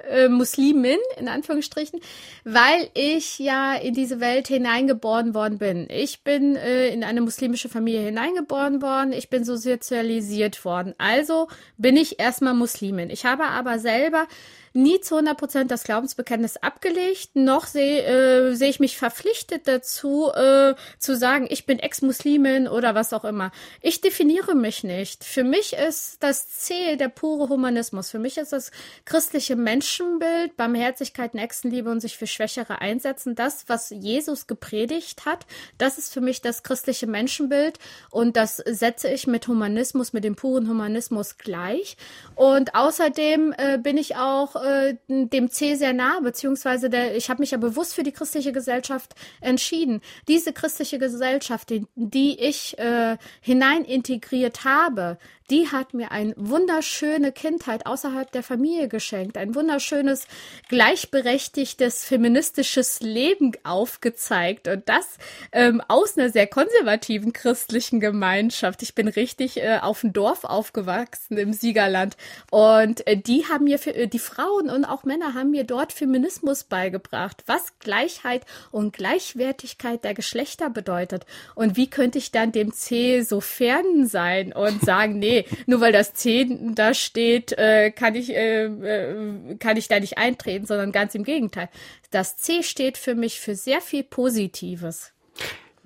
äh, 0.08 0.28
Muslimin 0.28 0.96
in 1.18 1.28
Anführungsstrichen, 1.28 2.00
weil 2.44 2.88
ich 2.94 3.38
ja 3.38 3.74
in 3.74 3.92
diese 3.92 4.20
Welt 4.20 4.48
hineingeboren 4.48 5.34
worden 5.34 5.58
bin. 5.58 5.86
Ich 5.90 6.24
bin 6.24 6.56
äh, 6.56 6.88
in 6.88 7.04
eine 7.04 7.20
muslimische 7.20 7.68
Familie 7.68 8.00
hineingeboren 8.00 8.80
worden, 8.80 9.12
ich 9.12 9.28
bin 9.28 9.44
so 9.44 9.56
sozialisiert 9.56 10.64
worden. 10.64 10.94
Also 10.96 11.48
bin 11.76 11.98
ich 11.98 12.18
erstmal 12.18 12.54
Muslimin. 12.54 13.10
Ich 13.10 13.26
habe 13.26 13.44
aber 13.44 13.78
selber 13.78 14.26
nie 14.72 15.00
zu 15.00 15.16
100 15.16 15.36
Prozent 15.36 15.70
das 15.70 15.84
Glaubensbekenntnis 15.84 16.56
abgelegt, 16.56 17.30
noch 17.34 17.66
sehe 17.66 18.02
äh, 18.02 18.54
seh 18.54 18.68
ich 18.68 18.80
mich 18.80 18.96
verpflichtet 18.96 19.68
dazu, 19.68 20.30
äh, 20.32 20.74
zu 20.98 21.16
sagen, 21.16 21.46
ich 21.50 21.66
bin 21.66 21.78
Ex-Muslimin 21.78 22.68
oder 22.68 22.94
was 22.94 23.12
auch 23.12 23.24
immer. 23.24 23.52
Ich 23.80 24.00
definiere 24.00 24.54
mich 24.54 24.84
nicht. 24.84 25.24
Für 25.24 25.44
mich 25.44 25.74
ist 25.74 26.22
das 26.22 26.48
Ziel 26.48 26.96
der 26.96 27.08
pure 27.08 27.48
Humanismus. 27.48 28.10
Für 28.10 28.18
mich 28.18 28.38
ist 28.38 28.52
das 28.52 28.70
christliche 29.04 29.56
Menschenbild, 29.56 30.56
Barmherzigkeit, 30.56 31.34
Nächstenliebe 31.34 31.90
und 31.90 32.00
sich 32.00 32.16
für 32.16 32.26
Schwächere 32.26 32.80
einsetzen. 32.80 33.34
Das, 33.34 33.64
was 33.68 33.90
Jesus 33.90 34.46
gepredigt 34.46 35.26
hat, 35.26 35.46
das 35.78 35.98
ist 35.98 36.12
für 36.12 36.20
mich 36.20 36.40
das 36.40 36.62
christliche 36.62 37.06
Menschenbild 37.06 37.78
und 38.10 38.36
das 38.36 38.56
setze 38.56 39.08
ich 39.08 39.26
mit 39.26 39.48
Humanismus, 39.48 40.12
mit 40.12 40.24
dem 40.24 40.36
puren 40.36 40.68
Humanismus 40.68 41.38
gleich. 41.38 41.96
Und 42.34 42.74
außerdem 42.74 43.54
äh, 43.56 43.78
bin 43.78 43.96
ich 43.96 44.16
äh, 44.62 44.96
dem 45.08 45.50
C 45.50 45.74
sehr 45.74 45.92
nah, 45.92 46.20
beziehungsweise 46.20 46.90
der, 46.90 47.16
ich 47.16 47.30
habe 47.30 47.40
mich 47.40 47.50
ja 47.50 47.58
bewusst 47.58 47.94
für 47.94 48.02
die 48.02 48.12
christliche 48.12 48.52
Gesellschaft 48.52 49.14
entschieden. 49.40 50.00
Diese 50.28 50.52
christliche 50.52 50.98
Gesellschaft, 50.98 51.70
die, 51.70 51.86
die 51.94 52.38
ich 52.40 52.78
äh, 52.78 53.16
hinein 53.40 53.84
integriert 53.84 54.64
habe, 54.64 55.18
die 55.50 55.68
hat 55.68 55.94
mir 55.94 56.12
eine 56.12 56.34
wunderschöne 56.36 57.32
Kindheit 57.32 57.86
außerhalb 57.86 58.30
der 58.30 58.42
Familie 58.42 58.88
geschenkt, 58.88 59.36
ein 59.36 59.54
wunderschönes, 59.54 60.26
gleichberechtigtes, 60.68 62.04
feministisches 62.04 63.00
Leben 63.00 63.52
aufgezeigt. 63.64 64.68
Und 64.68 64.88
das 64.88 65.18
ähm, 65.52 65.82
aus 65.88 66.16
einer 66.16 66.30
sehr 66.30 66.46
konservativen 66.46 67.32
christlichen 67.32 68.00
Gemeinschaft. 68.00 68.82
Ich 68.82 68.94
bin 68.94 69.08
richtig 69.08 69.58
äh, 69.58 69.78
auf 69.80 70.00
dem 70.00 70.12
Dorf 70.12 70.44
aufgewachsen 70.44 71.38
im 71.38 71.52
Siegerland. 71.52 72.16
Und 72.50 73.06
äh, 73.06 73.16
die 73.16 73.46
haben 73.46 73.64
mir, 73.64 73.78
für, 73.78 73.94
äh, 73.94 74.08
die 74.08 74.18
Frauen 74.18 74.70
und 74.70 74.84
auch 74.84 75.04
Männer 75.04 75.34
haben 75.34 75.50
mir 75.50 75.64
dort 75.64 75.92
Feminismus 75.92 76.64
beigebracht, 76.64 77.42
was 77.46 77.78
Gleichheit 77.78 78.44
und 78.70 78.92
Gleichwertigkeit 78.92 80.04
der 80.04 80.14
Geschlechter 80.14 80.70
bedeutet. 80.70 81.26
Und 81.54 81.76
wie 81.76 81.90
könnte 81.90 82.18
ich 82.18 82.30
dann 82.30 82.52
dem 82.52 82.72
C 82.72 83.22
so 83.22 83.40
fern 83.40 84.06
sein 84.06 84.52
und 84.52 84.80
sagen, 84.84 85.18
nee, 85.18 85.31
nur 85.66 85.80
weil 85.80 85.92
das 85.92 86.14
10 86.14 86.74
da 86.74 86.94
steht, 86.94 87.52
äh, 87.52 87.90
kann 87.90 88.14
ich 88.14 88.30
äh, 88.30 88.64
äh, 88.64 89.56
kann 89.58 89.76
ich 89.76 89.88
da 89.88 90.00
nicht 90.00 90.18
eintreten, 90.18 90.66
sondern 90.66 90.92
ganz 90.92 91.14
im 91.14 91.24
Gegenteil. 91.24 91.68
Das 92.10 92.36
C 92.36 92.62
steht 92.62 92.98
für 92.98 93.14
mich 93.14 93.40
für 93.40 93.54
sehr 93.54 93.80
viel 93.80 94.04
Positives. 94.04 95.12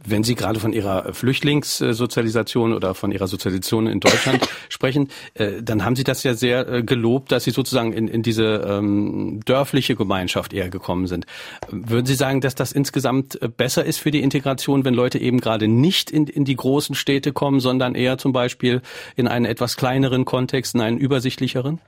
Wenn 0.05 0.25
Sie 0.25 0.35
gerade 0.35 0.61
von 0.61 0.75
Ihrer 0.75 1.15
Flüchtlingssozialisation 1.15 2.75
oder 2.75 2.95
von 2.95 3.13
Ihrer 3.13 3.27
Sozialisation 3.27 3.87
in 3.87 4.01
Deutschland 4.01 4.47
sprechen, 4.69 5.09
äh, 5.35 5.63
dann 5.63 5.85
haben 5.85 5.97
Sie 5.97 6.05
das 6.05 6.23
ja 6.23 6.35
sehr 6.35 6.69
äh, 6.69 6.83
gelobt, 6.83 7.33
dass 7.33 7.45
Sie 7.45 7.51
sozusagen 7.51 7.95
in, 7.95 8.07
in 8.07 8.23
diese 8.23 8.63
ähm, 8.67 9.41
dörfliche 9.47 9.97
Gemeinschaft 9.97 10.53
eher 10.53 10.69
gekommen 10.69 11.07
sind. 11.07 11.25
Würden 11.71 12.05
Sie 12.05 12.15
sagen, 12.15 12.43
dass 12.43 12.55
das 12.55 12.73
insgesamt 12.73 13.41
äh, 13.41 13.49
besser 13.49 13.87
ist 13.87 13.99
für 13.99 14.11
die 14.11 14.23
Integration, 14.23 14.85
wenn 14.85 14.95
Leute 14.95 15.19
eben 15.19 15.41
gerade 15.41 15.67
nicht 15.67 16.11
in, 16.11 16.27
in 16.27 16.45
die 16.45 16.57
großen 16.57 16.95
Städte 16.95 17.33
kommen, 17.33 17.61
sondern 17.61 17.95
eher 17.95 18.19
zum 18.19 18.33
Beispiel 18.33 18.83
in 19.17 19.27
einen 19.27 19.47
etwas 19.47 19.77
kleineren 19.77 20.27
Kontext, 20.27 20.75
in 20.75 20.83
einen 20.83 20.99
übersichtlicheren? 20.99 21.81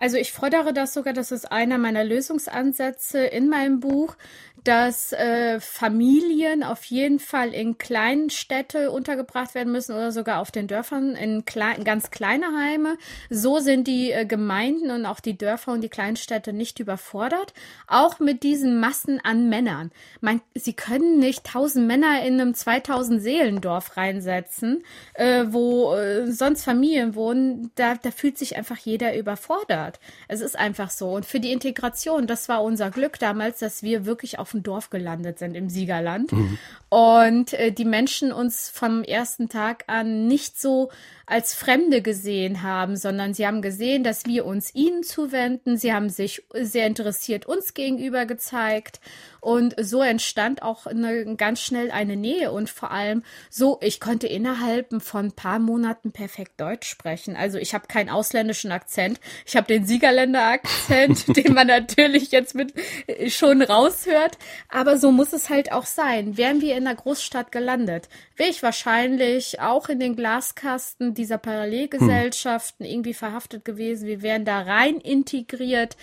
Also 0.00 0.16
ich 0.16 0.32
fordere 0.32 0.72
das 0.72 0.94
sogar, 0.94 1.12
das 1.12 1.30
ist 1.30 1.52
einer 1.52 1.76
meiner 1.76 2.02
Lösungsansätze 2.04 3.18
in 3.18 3.50
meinem 3.50 3.80
Buch, 3.80 4.16
dass 4.64 5.12
äh, 5.12 5.58
Familien 5.60 6.62
auf 6.62 6.84
jeden 6.84 7.18
Fall 7.18 7.54
in 7.54 7.78
kleinen 7.78 8.30
Städte 8.30 8.90
untergebracht 8.90 9.54
werden 9.54 9.72
müssen 9.72 9.94
oder 9.94 10.12
sogar 10.12 10.40
auf 10.40 10.50
den 10.50 10.66
Dörfern 10.66 11.16
in 11.16 11.44
klein, 11.44 11.84
ganz 11.84 12.10
kleine 12.10 12.46
Heime. 12.58 12.96
So 13.30 13.58
sind 13.58 13.86
die 13.86 14.12
äh, 14.12 14.26
Gemeinden 14.26 14.90
und 14.90 15.06
auch 15.06 15.20
die 15.20 15.38
Dörfer 15.38 15.72
und 15.72 15.80
die 15.80 15.88
Kleinstädte 15.88 16.52
nicht 16.52 16.78
überfordert. 16.78 17.54
Auch 17.86 18.18
mit 18.18 18.42
diesen 18.42 18.80
Massen 18.80 19.20
an 19.22 19.48
Männern. 19.48 19.90
Man, 20.20 20.40
sie 20.54 20.74
können 20.74 21.18
nicht 21.18 21.44
tausend 21.44 21.86
Männer 21.86 22.22
in 22.24 22.40
einem 22.40 22.54
2000 22.54 23.22
Seelendorf 23.22 23.96
reinsetzen, 23.96 24.84
äh, 25.14 25.44
wo 25.48 25.94
äh, 25.94 26.30
sonst 26.30 26.64
Familien 26.64 27.14
wohnen. 27.14 27.70
Da, 27.76 27.94
da 27.94 28.10
fühlt 28.10 28.36
sich 28.36 28.56
einfach 28.56 28.78
jeder 28.78 29.16
überfordert. 29.16 30.00
Es 30.28 30.40
ist 30.40 30.58
einfach 30.58 30.90
so. 30.90 31.12
Und 31.12 31.24
für 31.24 31.40
die 31.40 31.52
Integration, 31.52 32.26
das 32.26 32.48
war 32.48 32.62
unser 32.62 32.90
Glück 32.90 33.18
damals, 33.18 33.60
dass 33.60 33.82
wir 33.82 34.04
wirklich 34.04 34.38
auf 34.38 34.49
auf 34.50 34.52
dem 34.52 34.62
Dorf 34.64 34.90
gelandet 34.90 35.38
sind 35.38 35.54
im 35.54 35.70
Siegerland. 35.70 36.32
Mhm. 36.32 36.58
Und 36.88 37.52
äh, 37.52 37.70
die 37.70 37.84
Menschen 37.84 38.32
uns 38.32 38.68
vom 38.68 39.04
ersten 39.04 39.48
Tag 39.48 39.84
an 39.86 40.26
nicht 40.26 40.60
so 40.60 40.90
als 41.30 41.54
Fremde 41.54 42.02
gesehen 42.02 42.62
haben, 42.62 42.96
sondern 42.96 43.34
sie 43.34 43.46
haben 43.46 43.62
gesehen, 43.62 44.02
dass 44.02 44.26
wir 44.26 44.44
uns 44.44 44.74
ihnen 44.74 45.04
zuwenden. 45.04 45.76
Sie 45.76 45.92
haben 45.92 46.10
sich 46.10 46.42
sehr 46.52 46.86
interessiert 46.86 47.46
uns 47.46 47.72
gegenüber 47.72 48.26
gezeigt. 48.26 49.00
Und 49.40 49.74
so 49.80 50.02
entstand 50.02 50.62
auch 50.62 50.86
eine, 50.86 51.36
ganz 51.36 51.60
schnell 51.60 51.90
eine 51.90 52.16
Nähe 52.16 52.52
und 52.52 52.68
vor 52.68 52.90
allem 52.90 53.22
so, 53.48 53.78
ich 53.80 54.00
konnte 54.00 54.26
innerhalb 54.26 55.02
von 55.02 55.26
ein 55.26 55.32
paar 55.32 55.58
Monaten 55.58 56.12
perfekt 56.12 56.60
Deutsch 56.60 56.88
sprechen. 56.88 57.36
Also 57.36 57.56
ich 57.58 57.72
habe 57.72 57.86
keinen 57.86 58.10
ausländischen 58.10 58.70
Akzent. 58.70 59.18
Ich 59.46 59.56
habe 59.56 59.66
den 59.66 59.86
Siegerländer-Akzent, 59.86 61.36
den 61.36 61.54
man 61.54 61.68
natürlich 61.68 62.32
jetzt 62.32 62.54
mit 62.54 62.74
äh, 63.06 63.30
schon 63.30 63.62
raushört. 63.62 64.36
Aber 64.68 64.98
so 64.98 65.10
muss 65.10 65.32
es 65.32 65.48
halt 65.48 65.72
auch 65.72 65.86
sein. 65.86 66.36
Wären 66.36 66.60
wir 66.60 66.76
in 66.76 66.86
einer 66.86 66.96
Großstadt 66.96 67.50
gelandet, 67.50 68.08
wäre 68.36 68.50
ich 68.50 68.62
wahrscheinlich 68.62 69.60
auch 69.60 69.88
in 69.88 70.00
den 70.00 70.16
Glaskasten 70.16 71.14
dieser 71.20 71.38
Parallelgesellschaften 71.38 72.86
hm. 72.86 72.92
irgendwie 72.92 73.14
verhaftet 73.14 73.64
gewesen. 73.64 74.06
Wir 74.06 74.22
wären 74.22 74.44
da 74.44 74.60
rein 74.60 74.96
integriert. 74.96 75.96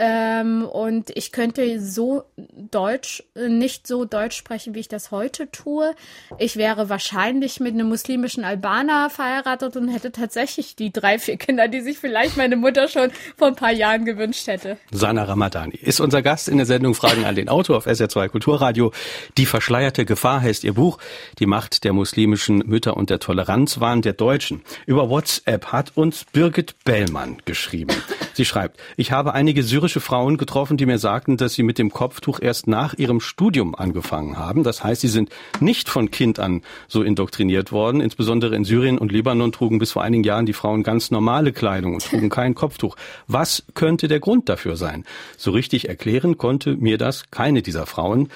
Ähm, 0.00 0.64
und 0.64 1.10
ich 1.16 1.32
könnte 1.32 1.80
so 1.80 2.22
Deutsch, 2.36 3.24
äh, 3.34 3.48
nicht 3.48 3.86
so 3.86 4.04
Deutsch 4.04 4.36
sprechen, 4.36 4.74
wie 4.74 4.80
ich 4.80 4.88
das 4.88 5.10
heute 5.10 5.50
tue. 5.50 5.92
Ich 6.38 6.56
wäre 6.56 6.88
wahrscheinlich 6.88 7.58
mit 7.58 7.74
einem 7.74 7.88
muslimischen 7.88 8.44
Albaner 8.44 9.10
verheiratet 9.10 9.76
und 9.76 9.88
hätte 9.88 10.12
tatsächlich 10.12 10.76
die 10.76 10.92
drei, 10.92 11.18
vier 11.18 11.36
Kinder, 11.36 11.66
die 11.66 11.80
sich 11.80 11.98
vielleicht 11.98 12.36
meine 12.36 12.54
Mutter 12.54 12.86
schon 12.86 13.10
vor 13.36 13.48
ein 13.48 13.56
paar 13.56 13.72
Jahren 13.72 14.04
gewünscht 14.04 14.46
hätte. 14.46 14.76
Sana 14.92 15.24
Ramadani 15.24 15.74
ist 15.74 15.98
unser 15.98 16.22
Gast 16.22 16.48
in 16.48 16.58
der 16.58 16.66
Sendung 16.66 16.94
Fragen 16.94 17.24
an 17.24 17.34
den 17.34 17.48
Autor 17.48 17.78
auf 17.78 17.86
SR2 17.88 18.28
Kulturradio. 18.28 18.92
Die 19.36 19.46
verschleierte 19.46 20.04
Gefahr 20.04 20.42
heißt 20.42 20.62
ihr 20.62 20.74
Buch. 20.74 20.98
Die 21.40 21.46
Macht 21.46 21.82
der 21.82 21.92
muslimischen 21.92 22.58
Mütter 22.58 22.96
und 22.96 23.10
der 23.10 23.18
Toleranzwahn 23.18 24.02
der 24.02 24.12
Deutschen. 24.12 24.57
Über 24.86 25.08
WhatsApp 25.08 25.66
hat 25.66 25.96
uns 25.96 26.24
Birgit 26.32 26.76
Bellmann 26.84 27.38
geschrieben. 27.44 27.94
Sie 28.34 28.44
schreibt, 28.44 28.78
ich 28.96 29.10
habe 29.10 29.34
einige 29.34 29.62
syrische 29.62 30.00
Frauen 30.00 30.36
getroffen, 30.36 30.76
die 30.76 30.86
mir 30.86 30.98
sagten, 30.98 31.36
dass 31.36 31.54
sie 31.54 31.64
mit 31.64 31.78
dem 31.78 31.90
Kopftuch 31.90 32.40
erst 32.40 32.68
nach 32.68 32.94
ihrem 32.94 33.20
Studium 33.20 33.74
angefangen 33.74 34.38
haben. 34.38 34.62
Das 34.62 34.84
heißt, 34.84 35.00
sie 35.00 35.08
sind 35.08 35.30
nicht 35.58 35.88
von 35.88 36.10
Kind 36.10 36.38
an 36.38 36.62
so 36.86 37.02
indoktriniert 37.02 37.72
worden. 37.72 38.00
Insbesondere 38.00 38.54
in 38.54 38.64
Syrien 38.64 38.98
und 38.98 39.10
Libanon 39.10 39.50
trugen 39.50 39.78
bis 39.78 39.92
vor 39.92 40.04
einigen 40.04 40.22
Jahren 40.22 40.46
die 40.46 40.52
Frauen 40.52 40.84
ganz 40.84 41.10
normale 41.10 41.52
Kleidung 41.52 41.94
und 41.94 42.04
trugen 42.04 42.28
kein 42.28 42.54
Kopftuch. 42.54 42.96
Was 43.26 43.64
könnte 43.74 44.06
der 44.06 44.20
Grund 44.20 44.48
dafür 44.48 44.76
sein? 44.76 45.04
So 45.36 45.50
richtig 45.50 45.88
erklären 45.88 46.38
konnte 46.38 46.76
mir 46.76 46.96
das 46.96 47.30
keine 47.30 47.62
dieser 47.62 47.86
Frauen, 47.86 48.28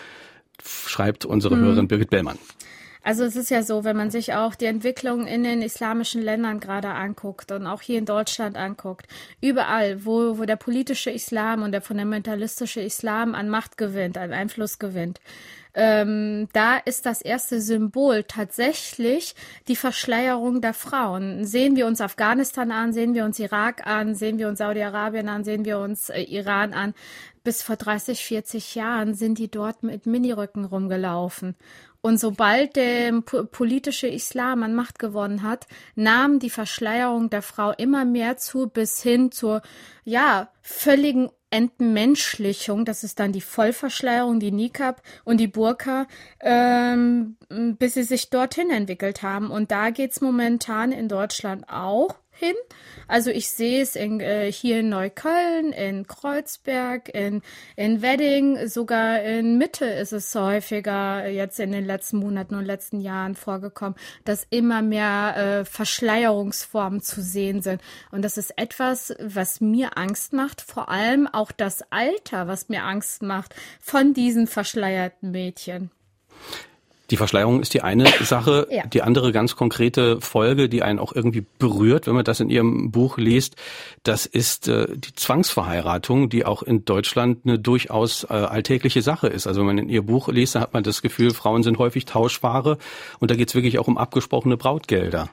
schreibt 0.65 1.25
unsere 1.25 1.55
hm. 1.55 1.63
Hörerin 1.63 1.89
Birgit 1.89 2.11
Bellmann. 2.11 2.39
Also 3.03 3.25
es 3.25 3.37
ist 3.37 3.51
ja 3.51 3.62
so, 3.62 3.85
wenn 3.85 3.97
man 3.97 4.11
sich 4.11 4.35
auch 4.35 4.55
die 4.55 4.67
Entwicklung 4.67 5.27
in 5.27 5.43
den 5.43 5.61
islamischen 5.61 6.23
Ländern 6.23 6.61
gerade 6.61 6.91
anguckt 6.91 7.51
und 7.51 7.67
auch 7.67 7.83
hier 7.83 7.99
in 7.99 8.05
Deutschland 8.05 8.57
anguckt, 8.57 9.07
überall, 9.41 10.05
wo, 10.05 10.38
wo 10.38 10.45
der 10.45 10.57
politische 10.57 11.11
Islam 11.11 11.62
und 11.62 11.73
der 11.73 11.83
fundamentalistische 11.83 12.81
Islam 12.81 13.35
an 13.35 13.49
Macht 13.49 13.77
gewinnt, 13.77 14.19
an 14.19 14.33
Einfluss 14.33 14.79
gewinnt, 14.79 15.21
ähm, 15.75 16.49
da 16.53 16.77
ist 16.77 17.07
das 17.07 17.23
erste 17.23 17.61
Symbol 17.61 18.25
tatsächlich 18.25 19.35
die 19.69 19.77
Verschleierung 19.77 20.61
der 20.61 20.75
Frauen. 20.75 21.47
Sehen 21.47 21.77
wir 21.77 21.87
uns 21.87 22.01
Afghanistan 22.03 22.71
an, 22.71 22.93
sehen 22.93 23.15
wir 23.15 23.25
uns 23.25 23.38
Irak 23.38 23.87
an, 23.87 24.15
sehen 24.15 24.38
wir 24.38 24.49
uns 24.49 24.59
Saudi-Arabien 24.59 25.29
an, 25.29 25.45
sehen 25.45 25.65
wir 25.65 25.79
uns 25.79 26.11
äh, 26.11 26.21
Iran 26.23 26.75
an. 26.75 26.95
Bis 27.43 27.62
vor 27.62 27.77
30, 27.77 28.23
40 28.23 28.75
Jahren 28.75 29.15
sind 29.15 29.38
die 29.38 29.51
dort 29.51 29.83
mit 29.83 30.07
Minirücken 30.07 30.65
rumgelaufen. 30.65 31.57
Und 32.03 32.19
sobald 32.19 32.75
der 32.75 33.21
politische 33.23 34.09
Islam 34.09 34.65
an 34.65 34.75
Macht 34.75 34.99
gewonnen 34.99 35.43
hat, 35.43 35.69
nahm 35.95 36.41
die 36.41 36.51
Verschleierung 36.51 37.31
der 37.31 37.43
Frau 37.43 37.71
immer 37.71 38.05
mehr 38.05 38.37
zu, 38.37 38.69
bis 38.69 39.01
hin 39.01 39.31
zur, 39.31 39.62
ja, 40.05 40.49
völligen 40.62 41.31
Entmenschlichung, 41.51 42.85
das 42.85 43.05
ist 43.05 43.21
dann 43.21 43.31
die 43.31 43.41
Vollverschleierung, 43.41 44.41
die 44.41 44.51
Nikab 44.51 45.03
und 45.25 45.38
die 45.38 45.47
Burka, 45.47 46.07
ähm, 46.41 47.37
bis 47.49 47.95
sie 47.95 48.03
sich 48.03 48.31
dorthin 48.31 48.71
entwickelt 48.71 49.23
haben. 49.23 49.51
Und 49.51 49.71
da 49.71 49.91
geht's 49.91 50.21
momentan 50.21 50.91
in 50.91 51.09
Deutschland 51.09 51.69
auch 51.69 52.17
hin. 52.42 52.55
Also 53.09 53.31
ich 53.31 53.48
sehe 53.50 53.83
es 53.83 53.94
in, 53.94 54.20
äh, 54.20 54.50
hier 54.50 54.81
in 54.81 54.88
Neukölln, 54.88 55.72
in 55.72 56.07
Kreuzberg, 56.07 57.09
in, 57.14 57.42
in 57.76 58.02
Wedding, 58.02 58.68
sogar 58.68 59.22
in 59.22 59.59
Mitte 59.59 59.85
ist 59.85 60.12
es 60.12 60.35
häufiger 60.35 61.28
jetzt 61.28 61.61
in 61.61 61.72
den 61.72 61.85
letzten 61.85 62.18
Monaten 62.18 62.55
und 62.55 62.64
letzten 62.64 63.00
Jahren 63.00 63.35
vorgekommen, 63.35 63.96
dass 64.24 64.46
immer 64.50 64.83
mehr 64.83 65.37
äh, 65.37 65.64
Verschleierungsformen 65.64 67.00
zu 67.02 67.22
sehen 67.22 67.62
sind. 67.62 67.81
Und 68.11 68.22
das 68.22 68.38
ist 68.38 68.59
etwas, 68.59 69.14
was 69.20 69.61
mir 69.61 69.96
Angst 69.96 70.33
macht, 70.33 70.61
vor 70.61 70.88
allem 70.88 71.26
auch 71.26 71.52
das 71.52 71.83
Alter, 71.90 72.48
was 72.48 72.68
mir 72.68 72.83
Angst 72.85 73.22
macht 73.22 73.55
von 73.81 74.14
diesen 74.14 74.46
verschleierten 74.46 75.31
Mädchen. 75.31 75.90
Die 77.12 77.18
Verschleierung 77.18 77.61
ist 77.61 77.75
die 77.75 77.83
eine 77.83 78.07
Sache. 78.22 78.66
Ja. 78.70 78.87
Die 78.87 79.03
andere 79.03 79.33
ganz 79.33 79.55
konkrete 79.55 80.20
Folge, 80.20 80.70
die 80.70 80.83
einen 80.83 80.98
auch 80.98 81.14
irgendwie 81.14 81.44
berührt, 81.59 82.07
wenn 82.07 82.14
man 82.14 82.25
das 82.25 82.40
in 82.40 82.48
Ihrem 82.48 82.90
Buch 82.90 83.18
liest, 83.18 83.55
das 84.03 84.25
ist 84.25 84.66
äh, 84.66 84.87
die 84.96 85.14
Zwangsverheiratung, 85.14 86.31
die 86.31 86.46
auch 86.46 86.62
in 86.62 86.87
Deutschland 86.87 87.40
eine 87.44 87.59
durchaus 87.59 88.25
äh, 88.25 88.29
alltägliche 88.29 89.03
Sache 89.03 89.29
ist. 89.29 89.46
Also 89.46 89.61
wenn 89.61 89.66
man 89.66 89.79
in 89.79 89.90
Ihr 89.90 90.03
Buch 90.03 90.29
liest, 90.29 90.55
dann 90.55 90.62
hat 90.62 90.72
man 90.72 90.83
das 90.83 91.03
Gefühl, 91.03 91.35
Frauen 91.35 91.62
sind 91.62 91.79
häufig 91.79 92.07
Tauschware 92.07 92.79
und 93.20 93.31
da 93.31 93.37
geht 93.37 93.48
es 93.48 93.55
wirklich 93.55 93.79
auch 93.79 93.88
um 93.88 93.98
abgesprochene 93.98 94.57
Brautgelder. 94.57 95.29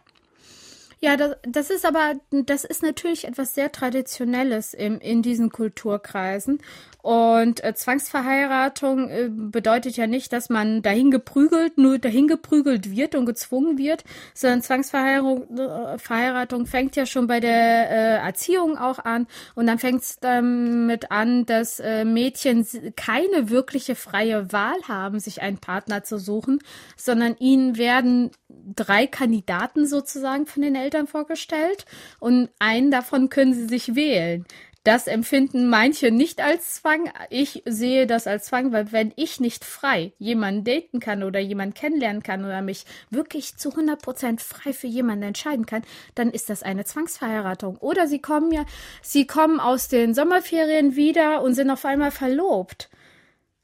Ja, 1.02 1.16
das, 1.16 1.38
das 1.44 1.70
ist 1.70 1.86
aber, 1.86 2.16
das 2.30 2.66
ist 2.66 2.84
natürlich 2.84 3.26
etwas 3.26 3.56
sehr 3.56 3.72
Traditionelles 3.72 4.74
im, 4.74 5.00
in 5.00 5.22
diesen 5.22 5.50
Kulturkreisen. 5.50 6.60
Und 7.02 7.64
äh, 7.64 7.74
Zwangsverheiratung 7.74 9.10
äh, 9.10 9.30
bedeutet 9.32 9.96
ja 9.96 10.06
nicht, 10.06 10.34
dass 10.34 10.50
man 10.50 10.82
dahin 10.82 11.12
geprügelt, 11.12 11.78
nur 11.78 11.98
dahin 11.98 12.28
geprügelt 12.28 12.92
wird 12.92 13.16
und 13.16 13.26
gezwungen 13.26 13.78
wird, 13.78 14.04
sondern 14.34 14.62
Zwangsverheiratung 14.62 16.64
äh, 16.64 16.66
fängt 16.66 16.98
ja 16.98 17.06
schon 17.06 17.28
bei 17.28 17.40
der 17.40 17.90
äh, 17.90 18.18
Erziehung 18.18 18.78
auch 18.78 19.00
an. 19.00 19.28
Und 19.56 19.68
dann 19.68 19.80
fängt 19.80 20.02
es 20.02 20.20
damit 20.20 21.10
an, 21.10 21.46
dass 21.46 21.80
äh, 21.80 22.04
Mädchen 22.04 22.68
keine 22.98 23.50
wirkliche 23.50 23.96
freie 23.96 24.52
Wahl 24.52 24.82
haben, 24.90 25.22
sich 25.22 25.42
einen 25.42 25.60
Partner 25.60 26.04
zu 26.04 26.18
suchen, 26.18 26.60
sondern 26.98 27.38
ihnen 27.38 27.78
werden 27.78 28.32
drei 28.76 29.08
Kandidaten 29.08 29.88
sozusagen 29.88 30.46
von 30.46 30.62
den 30.62 30.76
Eltern 30.76 30.89
vorgestellt 31.08 31.86
und 32.20 32.50
einen 32.60 32.92
davon 32.92 33.30
können 33.30 33.54
sie 33.54 33.68
sich 33.68 33.96
wählen. 33.96 34.46
Das 34.86 35.08
empfinden 35.08 35.68
manche 35.68 36.10
nicht 36.10 36.42
als 36.42 36.76
Zwang. 36.76 37.12
Ich 37.30 37.64
sehe 37.66 38.08
das 38.08 38.28
als 38.28 38.46
Zwang, 38.46 38.72
weil 38.72 38.94
wenn 38.94 39.12
ich 39.18 39.42
nicht 39.42 39.66
frei 39.66 40.14
jemanden 40.20 40.64
daten 40.64 41.02
kann 41.02 41.24
oder 41.24 41.40
jemanden 41.40 41.74
kennenlernen 41.74 42.24
kann 42.24 42.46
oder 42.46 42.62
mich 42.62 42.86
wirklich 43.10 43.58
zu 43.58 43.72
100 43.72 44.02
Prozent 44.02 44.42
frei 44.42 44.72
für 44.72 44.88
jemanden 44.88 45.24
entscheiden 45.24 45.66
kann, 45.66 45.84
dann 46.16 46.32
ist 46.32 46.50
das 46.50 46.64
eine 46.64 46.86
Zwangsverheiratung. 46.86 47.76
Oder 47.78 48.08
sie 48.08 48.20
kommen 48.20 48.52
ja, 48.52 48.66
sie 49.02 49.28
kommen 49.28 49.60
aus 49.60 49.90
den 49.90 50.14
Sommerferien 50.14 50.96
wieder 50.96 51.42
und 51.42 51.56
sind 51.56 51.70
auf 51.70 51.84
einmal 51.84 52.12
verlobt 52.12 52.90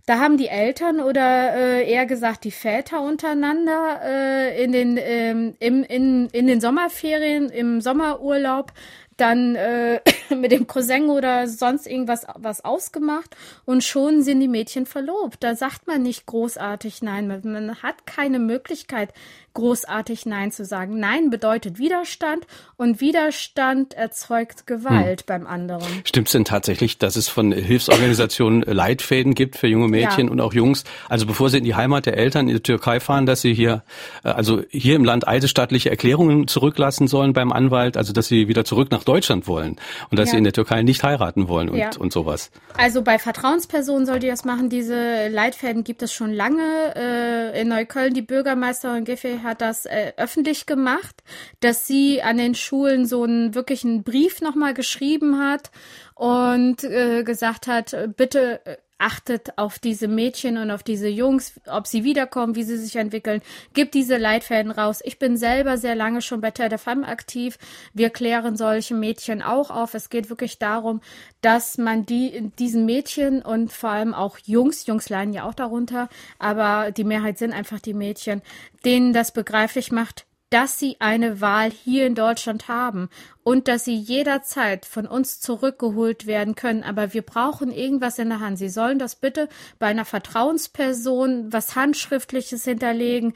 Da 0.05 0.19
haben 0.19 0.37
die 0.37 0.49
Eltern 0.49 0.99
oder 0.99 1.55
äh, 1.55 1.91
eher 1.91 2.05
gesagt 2.05 2.43
die 2.43 2.51
Väter 2.51 3.01
untereinander 3.01 4.01
äh, 4.03 4.63
in 4.63 4.71
den 4.71 4.97
ähm, 5.01 5.55
im, 5.59 5.83
in, 5.83 6.27
in 6.27 6.45
den 6.45 6.61
Sommerferien 6.61 7.49
im 7.49 7.81
Sommerurlaub 7.81 8.71
dann 9.17 9.55
äh, 9.55 10.01
mit 10.35 10.51
dem 10.51 10.67
Cousin 10.67 11.09
oder 11.09 11.47
sonst 11.47 11.87
irgendwas 11.87 12.27
was 12.35 12.63
ausgemacht 12.63 13.35
und 13.65 13.83
schon 13.83 14.21
sind 14.21 14.41
die 14.41 14.47
Mädchen 14.47 14.85
verlobt. 14.85 15.43
Da 15.43 15.55
sagt 15.55 15.87
man 15.87 16.03
nicht 16.03 16.27
großartig 16.27 17.01
nein. 17.01 17.27
Man, 17.27 17.41
man 17.43 17.81
hat 17.81 18.05
keine 18.05 18.39
Möglichkeit, 18.39 19.11
großartig 19.55 20.27
Nein 20.27 20.51
zu 20.51 20.63
sagen. 20.63 20.99
Nein 20.99 21.31
bedeutet 21.31 21.79
Widerstand 21.79 22.45
und 22.77 23.01
Widerstand 23.01 23.95
erzeugt 23.95 24.67
Gewalt 24.67 25.21
hm. 25.21 25.25
beim 25.25 25.47
anderen. 25.47 25.87
Stimmt 26.03 26.27
es 26.27 26.33
denn 26.33 26.45
tatsächlich, 26.45 26.99
dass 26.99 27.15
es 27.15 27.27
von 27.27 27.51
Hilfsorganisationen 27.51 28.61
Leitfäden 28.67 29.33
gibt 29.33 29.57
für 29.57 29.67
junge 29.67 29.87
Mädchen 29.87 30.27
ja. 30.27 30.31
und 30.31 30.39
auch 30.41 30.53
Jungs? 30.53 30.83
Also 31.09 31.25
bevor 31.25 31.49
sie 31.49 31.57
in 31.57 31.63
die 31.63 31.73
Heimat 31.73 32.05
der 32.05 32.17
Eltern 32.17 32.47
in 32.47 32.55
die 32.55 32.61
Türkei 32.61 32.99
fahren, 32.99 33.25
dass 33.25 33.41
sie 33.41 33.53
hier, 33.53 33.83
äh, 34.23 34.29
also 34.29 34.61
hier 34.69 34.95
im 34.95 35.03
Land 35.03 35.27
eidesstattliche 35.27 35.89
Erklärungen 35.89 36.47
zurücklassen 36.47 37.07
sollen 37.07 37.33
beim 37.33 37.51
Anwalt, 37.51 37.97
also 37.97 38.13
dass 38.13 38.27
sie 38.27 38.47
wieder 38.47 38.65
zurück 38.65 38.91
nach 38.91 39.03
Deutschland 39.03 39.47
wollen 39.47 39.77
und 40.11 40.19
dass 40.19 40.27
ja. 40.27 40.31
sie 40.31 40.37
in 40.37 40.43
der 40.43 40.53
Türkei 40.53 40.83
nicht 40.83 41.03
heiraten 41.03 41.47
wollen 41.47 41.69
und, 41.69 41.77
ja. 41.77 41.89
und 41.97 42.13
sowas. 42.13 42.51
Also 42.77 43.01
bei 43.01 43.17
Vertrauenspersonen 43.17 44.05
soll 44.05 44.19
die 44.19 44.27
das 44.27 44.45
machen. 44.45 44.69
Diese 44.69 45.29
Leitfäden 45.29 45.83
gibt 45.83 46.03
es 46.03 46.13
schon 46.13 46.33
lange. 46.33 46.93
Äh, 46.95 47.61
in 47.61 47.69
Neukölln 47.69 48.13
die 48.13 48.21
Bürgermeisterin 48.21 49.05
Giffey 49.05 49.39
hat 49.45 49.61
das 49.61 49.85
äh, 49.85 50.11
öffentlich 50.17 50.65
gemacht, 50.65 51.23
dass 51.61 51.87
sie 51.87 52.21
an 52.21 52.37
den 52.37 52.55
Schulen 52.55 53.05
so 53.05 53.23
einen 53.23 53.55
wirklichen 53.55 54.03
Brief 54.03 54.41
nochmal 54.41 54.73
geschrieben 54.73 55.39
hat 55.39 55.71
und 56.15 56.83
äh, 56.83 57.23
gesagt 57.23 57.67
hat, 57.67 57.95
bitte 58.17 58.65
äh, 58.65 58.77
achtet 58.97 59.57
auf 59.57 59.77
diese 59.77 60.07
Mädchen 60.07 60.57
und 60.57 60.71
auf 60.71 60.81
diese 60.81 61.07
Jungs, 61.07 61.59
ob 61.67 61.85
sie 61.85 62.03
wiederkommen, 62.03 62.55
wie 62.55 62.63
sie 62.63 62.77
sich 62.77 62.95
entwickeln. 62.95 63.41
Gibt 63.73 63.93
diese 63.93 64.17
Leitfäden 64.17 64.71
raus. 64.71 65.01
Ich 65.03 65.19
bin 65.19 65.37
selber 65.37 65.77
sehr 65.77 65.95
lange 65.95 66.21
schon 66.21 66.41
bei 66.41 66.51
Terre 66.51 66.77
Femme 66.77 67.07
aktiv. 67.07 67.57
Wir 67.93 68.09
klären 68.09 68.55
solche 68.55 68.95
Mädchen 68.95 69.41
auch 69.41 69.69
auf. 69.69 69.93
Es 69.93 70.09
geht 70.09 70.29
wirklich 70.29 70.59
darum, 70.59 71.01
dass 71.41 71.77
man 71.77 72.05
die, 72.05 72.51
diesen 72.57 72.85
Mädchen 72.85 73.41
und 73.41 73.71
vor 73.71 73.89
allem 73.89 74.13
auch 74.13 74.37
Jungs, 74.45 74.85
Jungs 74.85 75.09
leiden 75.09 75.33
ja 75.33 75.43
auch 75.43 75.53
darunter, 75.53 76.09
aber 76.39 76.91
die 76.91 77.03
Mehrheit 77.03 77.37
sind 77.37 77.53
einfach 77.53 77.79
die 77.79 77.93
Mädchen, 77.93 78.41
denen 78.85 79.13
das 79.13 79.31
begreiflich 79.31 79.91
macht, 79.91 80.25
dass 80.55 80.79
sie 80.79 80.95
eine 80.99 81.41
Wahl 81.41 81.69
hier 81.69 82.07
in 82.07 82.15
Deutschland 82.15 82.69
haben 82.69 83.09
und 83.43 83.67
dass 83.67 83.83
sie 83.83 83.97
jederzeit 83.97 84.85
von 84.85 85.05
uns 85.05 85.41
zurückgeholt 85.41 86.27
werden 86.27 86.55
können. 86.55 86.81
Aber 86.81 87.13
wir 87.13 87.23
brauchen 87.23 87.73
irgendwas 87.73 88.19
in 88.19 88.29
der 88.29 88.39
Hand. 88.39 88.57
Sie 88.57 88.69
sollen 88.69 88.97
das 88.97 89.17
bitte 89.17 89.49
bei 89.79 89.87
einer 89.87 90.05
Vertrauensperson 90.05 91.51
was 91.51 91.75
Handschriftliches 91.75 92.63
hinterlegen, 92.63 93.33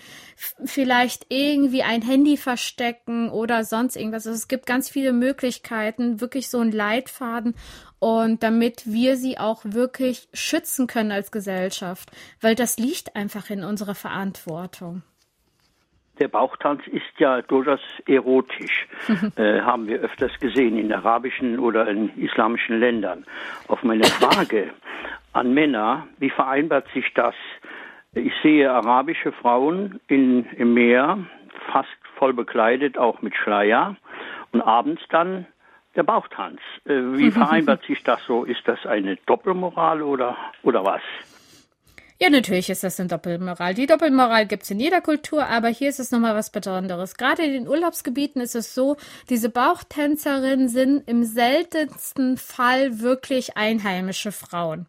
vielleicht 0.63 1.25
irgendwie 1.27 1.83
ein 1.83 2.03
Handy 2.03 2.37
verstecken 2.37 3.29
oder 3.29 3.65
sonst 3.65 3.97
irgendwas. 3.97 4.25
Also 4.25 4.37
es 4.37 4.47
gibt 4.47 4.65
ganz 4.65 4.87
viele 4.87 5.11
Möglichkeiten, 5.11 6.21
wirklich 6.21 6.49
so 6.49 6.59
einen 6.59 6.71
Leitfaden 6.71 7.53
und 7.99 8.43
damit 8.43 8.83
wir 8.85 9.17
sie 9.17 9.37
auch 9.37 9.59
wirklich 9.65 10.29
schützen 10.31 10.87
können 10.87 11.11
als 11.11 11.31
Gesellschaft, 11.31 12.11
weil 12.39 12.55
das 12.55 12.77
liegt 12.77 13.17
einfach 13.17 13.49
in 13.49 13.65
unserer 13.65 13.95
Verantwortung 13.95 15.03
der 16.19 16.27
Bauchtanz 16.27 16.85
ist 16.87 17.19
ja 17.19 17.41
durchaus 17.41 17.79
erotisch, 18.05 18.87
äh, 19.35 19.61
haben 19.61 19.87
wir 19.87 19.99
öfters 19.99 20.31
gesehen 20.39 20.77
in 20.77 20.91
arabischen 20.93 21.59
oder 21.59 21.87
in 21.87 22.09
islamischen 22.17 22.79
Ländern. 22.79 23.25
Auf 23.67 23.83
meine 23.83 24.03
Frage 24.03 24.71
an 25.33 25.53
Männer, 25.53 26.07
wie 26.19 26.29
vereinbart 26.29 26.87
sich 26.93 27.13
das? 27.13 27.35
Ich 28.13 28.33
sehe 28.41 28.71
arabische 28.71 29.31
Frauen 29.31 29.99
in, 30.07 30.45
im 30.57 30.73
Meer, 30.73 31.19
fast 31.71 31.89
voll 32.15 32.33
bekleidet, 32.33 32.97
auch 32.97 33.21
mit 33.21 33.35
Schleier, 33.35 33.95
und 34.51 34.61
abends 34.61 35.01
dann 35.09 35.45
der 35.95 36.03
Bauchtanz. 36.03 36.59
Äh, 36.85 36.93
wie 37.17 37.31
vereinbart 37.31 37.83
sich 37.85 38.03
das 38.03 38.23
so? 38.25 38.43
Ist 38.43 38.67
das 38.67 38.85
eine 38.85 39.17
Doppelmoral 39.25 40.01
oder, 40.01 40.35
oder 40.63 40.83
was? 40.83 41.01
Ja, 42.21 42.29
natürlich 42.29 42.69
ist 42.69 42.83
das 42.83 42.99
eine 42.99 43.07
Doppelmoral. 43.07 43.73
Die 43.73 43.85
Doppelmoral 43.85 44.45
gibt's 44.45 44.69
in 44.69 44.81
jeder 44.81 44.99
Kultur, 44.99 45.47
aber 45.47 45.69
hier 45.69 45.87
ist 45.87 46.01
es 46.01 46.11
nochmal 46.11 46.35
was 46.35 46.49
Besonderes. 46.49 47.15
Gerade 47.15 47.43
in 47.43 47.53
den 47.53 47.67
Urlaubsgebieten 47.69 48.41
ist 48.41 48.55
es 48.55 48.75
so, 48.75 48.97
diese 49.29 49.47
Bauchtänzerinnen 49.47 50.67
sind 50.67 51.07
im 51.07 51.23
seltensten 51.23 52.35
Fall 52.35 52.99
wirklich 52.99 53.55
einheimische 53.55 54.33
Frauen. 54.33 54.87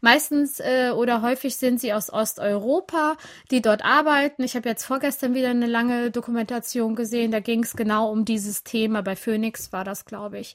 Meistens 0.00 0.60
äh, 0.60 0.90
oder 0.90 1.22
häufig 1.22 1.56
sind 1.56 1.80
sie 1.80 1.92
aus 1.92 2.12
Osteuropa, 2.12 3.16
die 3.50 3.62
dort 3.62 3.84
arbeiten. 3.84 4.42
Ich 4.42 4.56
habe 4.56 4.68
jetzt 4.68 4.84
vorgestern 4.84 5.34
wieder 5.34 5.50
eine 5.50 5.66
lange 5.66 6.10
Dokumentation 6.10 6.96
gesehen, 6.96 7.30
da 7.30 7.40
ging 7.40 7.62
es 7.62 7.76
genau 7.76 8.10
um 8.10 8.24
dieses 8.24 8.64
Thema. 8.64 9.02
Bei 9.02 9.16
Phoenix 9.16 9.72
war 9.72 9.84
das, 9.84 10.04
glaube 10.04 10.38
ich. 10.38 10.54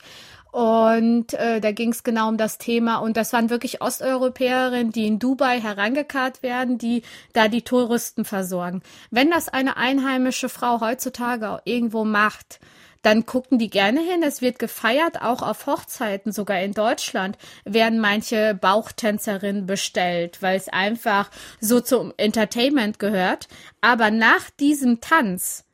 Und 0.52 1.34
äh, 1.34 1.62
da 1.62 1.72
ging 1.72 1.92
es 1.92 2.04
genau 2.04 2.28
um 2.28 2.38
das 2.38 2.58
Thema. 2.58 2.98
Und 2.98 3.16
das 3.16 3.32
waren 3.32 3.50
wirklich 3.50 3.82
Osteuropäerinnen, 3.82 4.92
die 4.92 5.08
in 5.08 5.20
Dubai 5.20 5.62
herangekarrt 5.62 6.44
werden, 6.44 6.78
die 6.78 7.04
da 7.34 7.48
die 7.48 7.62
Touristen 7.62 8.26
versorgen. 8.26 8.82
Wenn 9.12 9.32
das 9.32 9.48
eine 9.48 9.78
einheimische 9.78 10.50
Frau 10.50 10.82
heutzutage 10.82 11.62
irgendwo 11.64 12.04
macht, 12.04 12.60
dann 13.02 13.26
gucken 13.26 13.58
die 13.58 13.70
gerne 13.70 14.02
hin. 14.02 14.24
Es 14.24 14.42
wird 14.42 14.60
gefeiert, 14.60 15.22
auch 15.22 15.42
auf 15.42 15.66
Hochzeiten, 15.66 16.32
sogar 16.32 16.62
in 16.62 16.74
Deutschland 16.74 17.38
werden 17.66 18.00
manche 18.00 18.54
Bauchtänzerinnen 18.54 19.66
bestellt, 19.66 20.42
weil 20.42 20.58
es 20.58 20.70
einfach 20.70 21.32
so 21.60 21.80
zum 21.80 22.14
Entertainment 22.18 23.00
gehört. 23.00 23.48
Aber 23.80 24.12
nach 24.12 24.50
diesem 24.52 25.02
Tanz 25.02 25.66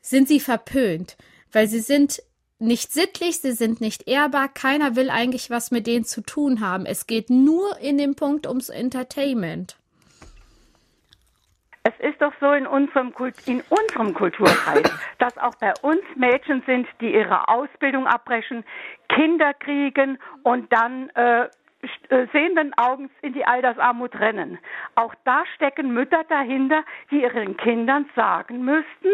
sind 0.00 0.28
sie 0.28 0.40
verpönt, 0.40 1.16
weil 1.52 1.68
sie 1.68 1.80
sind 1.80 2.22
nicht 2.60 2.92
sittlich, 2.92 3.40
sie 3.40 3.52
sind 3.52 3.80
nicht 3.80 4.08
ehrbar, 4.08 4.48
keiner 4.48 4.96
will 4.96 5.10
eigentlich 5.10 5.50
was 5.50 5.70
mit 5.70 5.86
denen 5.86 6.04
zu 6.04 6.22
tun 6.22 6.60
haben. 6.60 6.86
Es 6.86 7.06
geht 7.06 7.30
nur 7.30 7.78
in 7.80 7.98
dem 7.98 8.14
Punkt 8.14 8.46
ums 8.46 8.68
Entertainment. 8.68 9.76
Es 11.82 11.94
ist 12.00 12.20
doch 12.20 12.32
so 12.40 12.52
in 12.52 12.66
unserem, 12.66 13.14
Kult 13.14 13.34
in 13.46 13.62
unserem 13.70 14.12
Kulturkreis, 14.12 14.82
dass 15.18 15.38
auch 15.38 15.54
bei 15.56 15.72
uns 15.82 16.02
Mädchen 16.14 16.62
sind, 16.66 16.86
die 17.00 17.14
ihre 17.14 17.48
Ausbildung 17.48 18.06
abbrechen, 18.06 18.64
Kinder 19.08 19.54
kriegen 19.54 20.18
und 20.42 20.70
dann 20.72 21.08
äh, 21.10 21.44
äh 21.44 22.26
sehenden 22.32 22.74
Augens 22.76 23.10
in 23.22 23.32
die 23.32 23.46
Altersarmut 23.46 24.14
rennen. 24.16 24.58
Auch 24.94 25.14
da 25.24 25.44
stecken 25.54 25.94
Mütter 25.94 26.22
dahinter, 26.28 26.84
die 27.10 27.22
ihren 27.22 27.56
Kindern 27.56 28.08
sagen 28.14 28.62
müssten, 28.62 29.08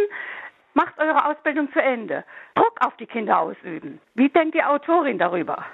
Macht 0.77 0.99
eure 0.99 1.25
Ausbildung 1.25 1.73
zu 1.73 1.81
Ende. 1.81 2.23
Druck 2.55 2.85
auf 2.85 2.95
die 2.99 3.07
Kinder 3.07 3.39
ausüben. 3.39 3.99
Wie 4.15 4.29
denkt 4.29 4.55
die 4.55 4.63
Autorin 4.63 5.19
darüber? 5.19 5.65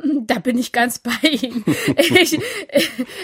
Da 0.00 0.38
bin 0.38 0.58
ich 0.58 0.72
ganz 0.72 1.00
bei 1.00 1.28
Ihnen. 1.28 1.64
Ich, 1.96 2.38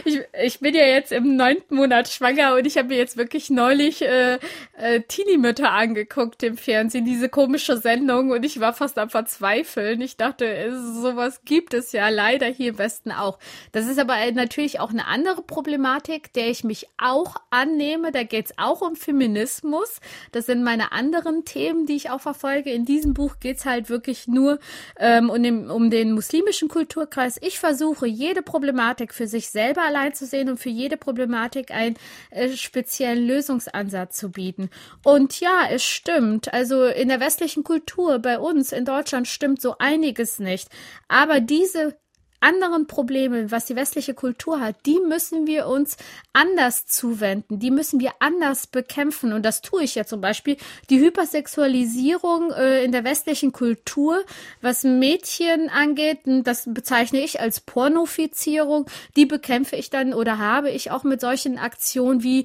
ich, 0.05 0.21
ich 0.43 0.61
bin 0.61 0.75
ja 0.75 0.87
jetzt 0.87 1.13
im 1.13 1.37
neunten 1.37 1.77
Monat 1.77 2.09
schwanger 2.09 2.55
und 2.55 2.67
ich 2.67 2.77
habe 2.77 2.89
mir 2.89 2.97
jetzt 2.97 3.17
wirklich 3.17 3.51
neulich 3.51 4.03
äh, 4.03 4.39
äh, 4.77 5.01
Teenie-Mütter 5.01 5.71
angeguckt 5.71 6.43
im 6.43 6.57
Fernsehen, 6.57 7.05
diese 7.05 7.29
komische 7.29 7.77
Sendung 7.77 8.31
und 8.31 8.45
ich 8.45 8.59
war 8.61 8.73
fast 8.73 8.99
am 8.99 9.11
Verzweifeln. 9.11 10.01
Ich 10.01 10.17
dachte, 10.17 10.73
sowas 11.01 11.43
gibt 11.45 11.75
es 11.75 11.93
ja 11.93 12.09
leider 12.09 12.47
hier 12.47 12.71
im 12.71 12.79
Westen 12.79 13.13
auch. 13.13 13.39
Das 13.73 13.87
ist 13.87 13.99
aber 13.99 14.17
natürlich 14.33 14.81
auch 14.81 14.91
eine 14.91 15.07
andere 15.07 15.43
Problematik, 15.43 16.33
der 16.33 16.49
ich 16.49 16.65
mich 16.65 16.89
auch 16.99 17.37
annehme. 17.51 18.11
Da 18.11 18.25
geht 18.25 18.47
es 18.47 18.59
auch 18.59 18.81
um 18.81 18.97
Feminismus. 18.97 20.01
Das 20.33 20.47
sind 20.47 20.65
meine 20.65 20.93
anderen 20.93 21.45
Themen, 21.45 21.87
die 21.87 21.95
ich 21.97 22.11
auch 22.11 22.21
verfolge. 22.21 22.71
In 22.71 22.85
diesem 22.85 23.15
Buch 23.15 23.37
geht 23.39 23.59
es 23.59 23.65
halt 23.65 23.89
wirklich 23.89 24.27
nur 24.27 24.59
ähm, 24.99 25.31
um, 25.31 25.43
den, 25.43 25.71
um 25.71 25.91
den 25.91 26.13
muslimischen 26.13 26.64
deutschen 26.65 26.69
Kulturkreis, 26.69 27.39
ich 27.43 27.59
versuche, 27.59 28.07
jede 28.07 28.43
Problematik 28.43 29.13
für 29.13 29.27
sich 29.27 29.49
selber 29.51 29.83
allein 29.83 30.15
zu 30.15 30.27
sehen 30.27 30.49
und 30.49 30.59
für 30.59 30.71
jede 30.71 30.97
Problematik 30.97 31.71
einen 31.71 31.97
äh, 32.31 32.51
speziellen 32.51 33.27
Lösungsansatz 33.27 34.17
zu 34.17 34.31
bieten. 34.31 34.71
Und 35.03 35.41
ja, 35.41 35.69
es 35.71 35.85
stimmt. 35.85 36.53
Also 36.53 36.85
in 36.85 37.09
der 37.09 37.21
westlichen 37.21 37.65
Kultur 37.65 38.19
bei 38.19 38.39
uns 38.39 38.73
in 38.73 38.85
Deutschland 38.85 39.29
stimmt 39.29 39.61
so 39.61 39.77
einiges 39.79 40.39
nicht. 40.39 40.69
Aber 41.09 41.41
diese 41.41 41.97
anderen 42.45 42.87
Probleme, 42.87 43.51
was 43.51 43.65
die 43.65 43.75
westliche 43.75 44.15
Kultur 44.15 44.61
hat, 44.61 44.77
die 44.87 45.01
müssen 45.01 45.47
wir 45.47 45.67
uns 45.67 45.97
anders 46.33 46.87
zuwenden, 46.87 47.59
die 47.59 47.71
müssen 47.71 48.01
wir 48.01 48.13
anders 48.21 48.67
bekämpfen. 48.67 49.33
Und 49.33 49.45
das 49.45 49.63
tue 49.63 49.83
ich 49.83 49.95
ja 49.95 50.05
zum 50.05 50.21
Beispiel. 50.21 50.57
Die 50.91 51.01
Hypersexualisierung 51.01 52.53
äh, 52.53 52.85
in 52.85 52.93
der 52.93 53.05
westlichen 53.05 53.53
Kultur, 53.53 54.23
was 54.61 54.85
Mädchen 54.85 55.71
angeht, 55.71 56.21
das 56.25 56.65
bezeichne 56.67 57.21
ich 57.21 57.41
als 57.41 57.61
Pornofizierung, 57.61 58.87
die 59.17 59.27
bekämpfe 59.27 59.77
ich 59.77 59.91
dann 59.91 60.13
oder 60.13 60.39
habe 60.39 60.71
ich 60.71 60.91
auch 60.91 61.03
mit 61.03 61.21
solchen 61.21 61.59
Aktionen 61.59 62.23
wie 62.23 62.45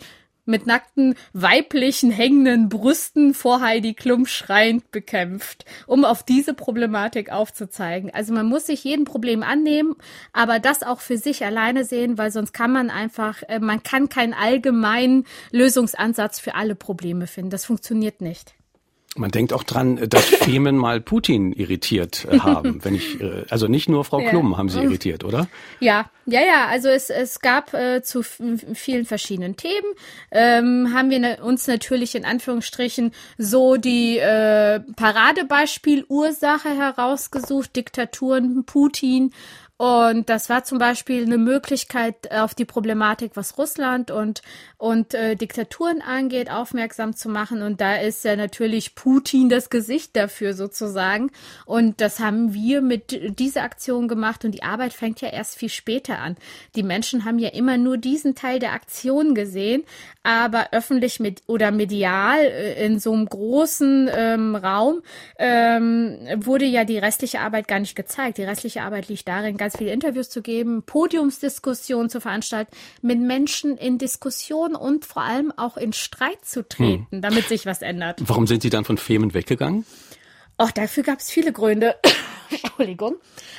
mit 0.50 0.68
nackten, 0.68 1.16
weiblichen, 1.32 2.12
hängenden 2.12 2.68
Brüsten 2.68 3.34
vor 3.34 3.62
Heidi 3.62 3.93
Klum 3.93 4.26
schreiend 4.26 4.91
bekämpft, 4.91 5.64
um 5.88 6.04
auf 6.04 6.24
diese 6.24 6.54
Problematik 6.54 7.32
aufzuzeigen. 7.32 8.12
Also 8.14 8.34
man 8.34 8.47
muss 8.47 8.66
sich 8.66 8.84
jedem 8.84 9.06
Problem 9.06 9.43
annehmen, 9.43 9.95
aber 10.34 10.60
das 10.60 10.84
auch 10.84 11.00
für 11.00 11.18
sich 11.18 11.45
alleine 11.45 11.86
sehen, 11.86 12.18
weil 12.18 12.32
sonst 12.32 12.52
kann 12.52 12.72
man 12.72 12.89
einfach, 12.89 13.43
äh, 13.47 13.60
man 13.60 13.84
kann 13.84 14.10
keinen 14.10 14.34
allgemeinen 14.34 15.26
Lösungsansatz 15.52 16.39
für 16.39 16.56
alle 16.56 16.76
Probleme 16.76 17.28
finden. 17.28 17.52
Das 17.52 17.66
funktioniert 17.66 18.20
nicht. 18.20 18.56
Man 19.18 19.32
denkt 19.32 19.53
auch 19.53 19.64
dran, 19.64 20.07
dass 20.07 20.24
Femen 20.26 20.78
mal 20.78 21.01
Putin 21.01 21.51
irritiert 21.51 22.28
äh, 22.30 22.39
haben. 22.39 22.84
Wenn 22.84 22.93
ich, 22.93 23.20
äh, 23.20 23.45
also 23.49 23.68
nicht 23.68 23.89
nur 23.89 24.05
Frau 24.05 24.20
Klum 24.20 24.57
haben 24.57 24.70
sie 24.70 24.82
irritiert, 24.82 25.24
oder? 25.24 25.47
Ja, 25.80 26.10
ja, 26.28 26.41
ja. 26.41 26.68
Also 26.68 26.89
es, 26.89 27.10
es 27.10 27.39
gab 27.39 27.74
äh, 27.74 28.03
zu 28.03 28.22
vielen 28.22 29.05
verschiedenen 29.05 29.57
Themen 29.57 29.93
ähm, 30.32 30.93
haben 30.93 31.10
wir 31.10 31.20
ne, 31.20 31.38
uns 31.41 31.68
natürlich 31.68 32.14
in 32.14 32.24
Anführungsstrichen 32.24 33.12
so 33.38 33.78
die 33.78 34.20
äh, 34.20 34.80
Paradebeispiel 34.95 36.05
Ursache 36.07 36.70
herausgesucht, 36.70 37.76
Diktaturen, 37.76 38.64
Putin 38.66 39.34
und 39.80 40.27
das 40.27 40.49
war 40.49 40.65
zum 40.65 40.77
Beispiel 40.77 41.23
eine 41.23 41.38
Möglichkeit, 41.38 42.34
auf 42.34 42.53
die 42.53 42.65
Problematik, 42.65 43.32
was 43.36 43.57
Russland 43.57 44.11
und, 44.11 44.41
und 44.77 45.13
äh, 45.13 45.38
Diktaturen 45.38 46.01
angeht, 46.01 46.51
aufmerksam 46.51 47.15
zu 47.15 47.30
machen. 47.30 47.61
Und 47.61 47.80
da 47.80 47.95
ist 47.95 48.25
ja 48.25 48.36
natürlich 48.36 48.93
Putin 48.93 49.47
das 49.47 49.69
Gesicht 49.69 50.17
dafür 50.17 50.53
sozusagen. 50.53 51.32
Und 51.65 52.01
das 52.01 52.19
haben 52.19 52.53
wir 52.53 52.82
mit 52.82 53.39
dieser 53.39 53.63
Aktion 53.63 54.09
gemacht. 54.09 54.43
Und 54.43 54.51
die 54.51 54.63
Arbeit 54.63 54.91
fängt 54.91 55.21
ja 55.21 55.30
erst 55.30 55.57
viel 55.57 55.69
später 55.69 56.19
an. 56.19 56.36
Die 56.75 56.84
Menschen 56.84 57.23
haben 57.23 57.39
ja 57.39 57.47
immer 57.47 57.77
nur 57.77 57.95
diesen 57.95 58.36
Teil 58.36 58.59
der 58.59 58.73
Aktion 58.73 59.34
gesehen, 59.34 59.86
aber 60.23 60.73
öffentlich 60.73 61.21
mit 61.21 61.43
oder 61.47 61.71
medial 61.71 62.39
äh, 62.39 62.86
in 62.86 62.99
so 62.99 63.13
einem 63.13 63.27
großen 63.27 64.09
ähm, 64.13 64.55
Raum 64.57 65.03
ähm, 65.38 66.17
wurde 66.36 66.65
ja 66.65 66.84
die 66.84 66.97
restliche 66.97 67.39
Arbeit 67.39 67.69
gar 67.69 67.80
nicht 67.80 67.95
gezeigt. 67.95 68.39
Die 68.39 68.43
restliche 68.43 68.82
Arbeit 68.82 69.07
liegt 69.07 69.25
darin, 69.30 69.55
ganz 69.55 69.68
viele 69.78 69.91
Interviews 69.91 70.30
zu 70.30 70.41
geben, 70.41 70.84
Podiumsdiskussionen 70.84 72.09
zu 72.09 72.22
veranstalten, 72.22 72.76
mit 73.01 73.20
Menschen 73.20 73.78
in 73.78 73.97
Diskussion 73.97 74.76
und 74.76 75.05
vor 75.05 75.24
allem 75.24 75.51
auch 75.55 75.78
in 75.78 75.93
Streit 75.93 76.43
zu 76.43 76.67
treten, 76.67 77.07
hm. 77.11 77.22
damit 77.22 77.47
sich 77.47 77.65
was 77.65 77.82
ändert. 77.82 78.22
Warum 78.26 78.47
sind 78.47 78.61
Sie 78.61 78.70
dann 78.70 78.86
von 78.86 78.97
Femen 78.97 79.34
weggegangen? 79.34 79.86
Ach, 80.61 80.72
dafür 80.72 81.03
gab 81.03 81.20
es 81.20 81.32
viele 81.32 81.53
Gründe. 81.53 81.95
Entschuldigung. 82.49 83.15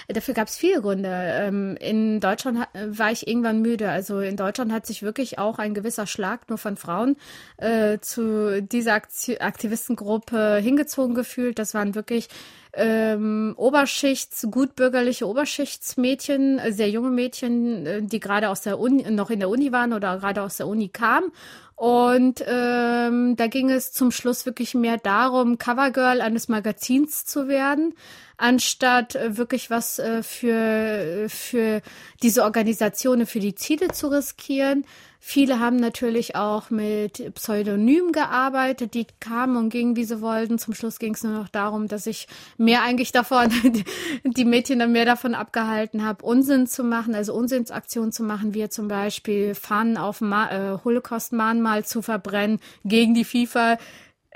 Dafür 0.08 0.34
gab 0.34 0.48
es 0.48 0.56
viele 0.56 0.82
Gründe. 0.82 1.08
Ähm, 1.10 1.76
in 1.80 2.20
Deutschland 2.20 2.66
war 2.74 3.10
ich 3.10 3.26
irgendwann 3.26 3.62
müde. 3.62 3.88
Also 3.88 4.20
in 4.20 4.36
Deutschland 4.36 4.70
hat 4.70 4.84
sich 4.84 5.02
wirklich 5.02 5.38
auch 5.38 5.58
ein 5.58 5.72
gewisser 5.72 6.06
Schlag 6.06 6.48
nur 6.50 6.58
von 6.58 6.76
Frauen 6.76 7.16
äh, 7.56 7.98
zu 8.00 8.60
dieser 8.62 8.94
Aktivistengruppe 8.94 10.56
hingezogen 10.56 11.14
gefühlt. 11.14 11.58
Das 11.58 11.72
waren 11.72 11.94
wirklich 11.94 12.28
ähm, 12.72 13.54
Oberschichts, 13.56 14.46
gutbürgerliche 14.50 15.26
Oberschichtsmädchen, 15.26 16.60
sehr 16.68 16.90
junge 16.90 17.10
Mädchen, 17.10 17.86
äh, 17.86 18.02
die 18.02 18.20
gerade 18.20 18.48
aus 18.48 18.62
der 18.62 18.78
Uni, 18.78 19.10
noch 19.10 19.30
in 19.30 19.40
der 19.40 19.48
Uni 19.48 19.72
waren 19.72 19.92
oder 19.92 20.18
gerade 20.18 20.42
aus 20.42 20.56
der 20.56 20.68
Uni 20.68 20.88
kamen 20.88 21.32
und 21.80 22.44
ähm, 22.46 23.36
da 23.36 23.46
ging 23.46 23.70
es 23.70 23.90
zum 23.90 24.10
Schluss 24.10 24.44
wirklich 24.44 24.74
mehr 24.74 24.98
darum, 24.98 25.56
Covergirl 25.56 26.20
eines 26.20 26.48
Magazins 26.48 27.24
zu 27.24 27.48
werden, 27.48 27.94
anstatt 28.36 29.14
äh, 29.14 29.38
wirklich 29.38 29.70
was 29.70 29.98
äh, 29.98 30.22
für, 30.22 31.26
für 31.30 31.80
diese 32.22 32.44
Organisationen, 32.44 33.24
für 33.24 33.40
die 33.40 33.54
Ziele 33.54 33.88
zu 33.92 34.08
riskieren. 34.08 34.84
Viele 35.22 35.60
haben 35.60 35.76
natürlich 35.76 36.34
auch 36.34 36.70
mit 36.70 37.34
Pseudonym 37.34 38.10
gearbeitet, 38.10 38.94
die 38.94 39.06
kamen 39.20 39.56
und 39.58 39.68
gingen, 39.68 39.94
wie 39.94 40.04
sie 40.04 40.22
wollten. 40.22 40.58
Zum 40.58 40.72
Schluss 40.72 40.98
ging 40.98 41.12
es 41.12 41.22
nur 41.22 41.34
noch 41.34 41.48
darum, 41.48 41.88
dass 41.88 42.06
ich 42.06 42.26
mehr 42.56 42.82
eigentlich 42.82 43.12
davon, 43.12 43.52
die 44.24 44.44
Mädchen 44.46 44.78
dann 44.78 44.92
mehr 44.92 45.04
davon 45.04 45.34
abgehalten 45.34 46.06
habe, 46.06 46.24
Unsinn 46.24 46.66
zu 46.66 46.84
machen, 46.84 47.14
also 47.14 47.34
Unsinnsaktionen 47.34 48.12
zu 48.12 48.22
machen, 48.22 48.54
wie 48.54 48.66
zum 48.70 48.88
Beispiel 48.88 49.54
Fahnen 49.54 49.98
auf 49.98 50.22
Ma 50.22 50.50
äh, 50.50 50.78
Holocaust-Mahnmal 50.82 51.84
zu 51.84 52.00
verbrennen 52.00 52.58
gegen 52.84 53.12
die 53.12 53.24
FIFA 53.24 53.76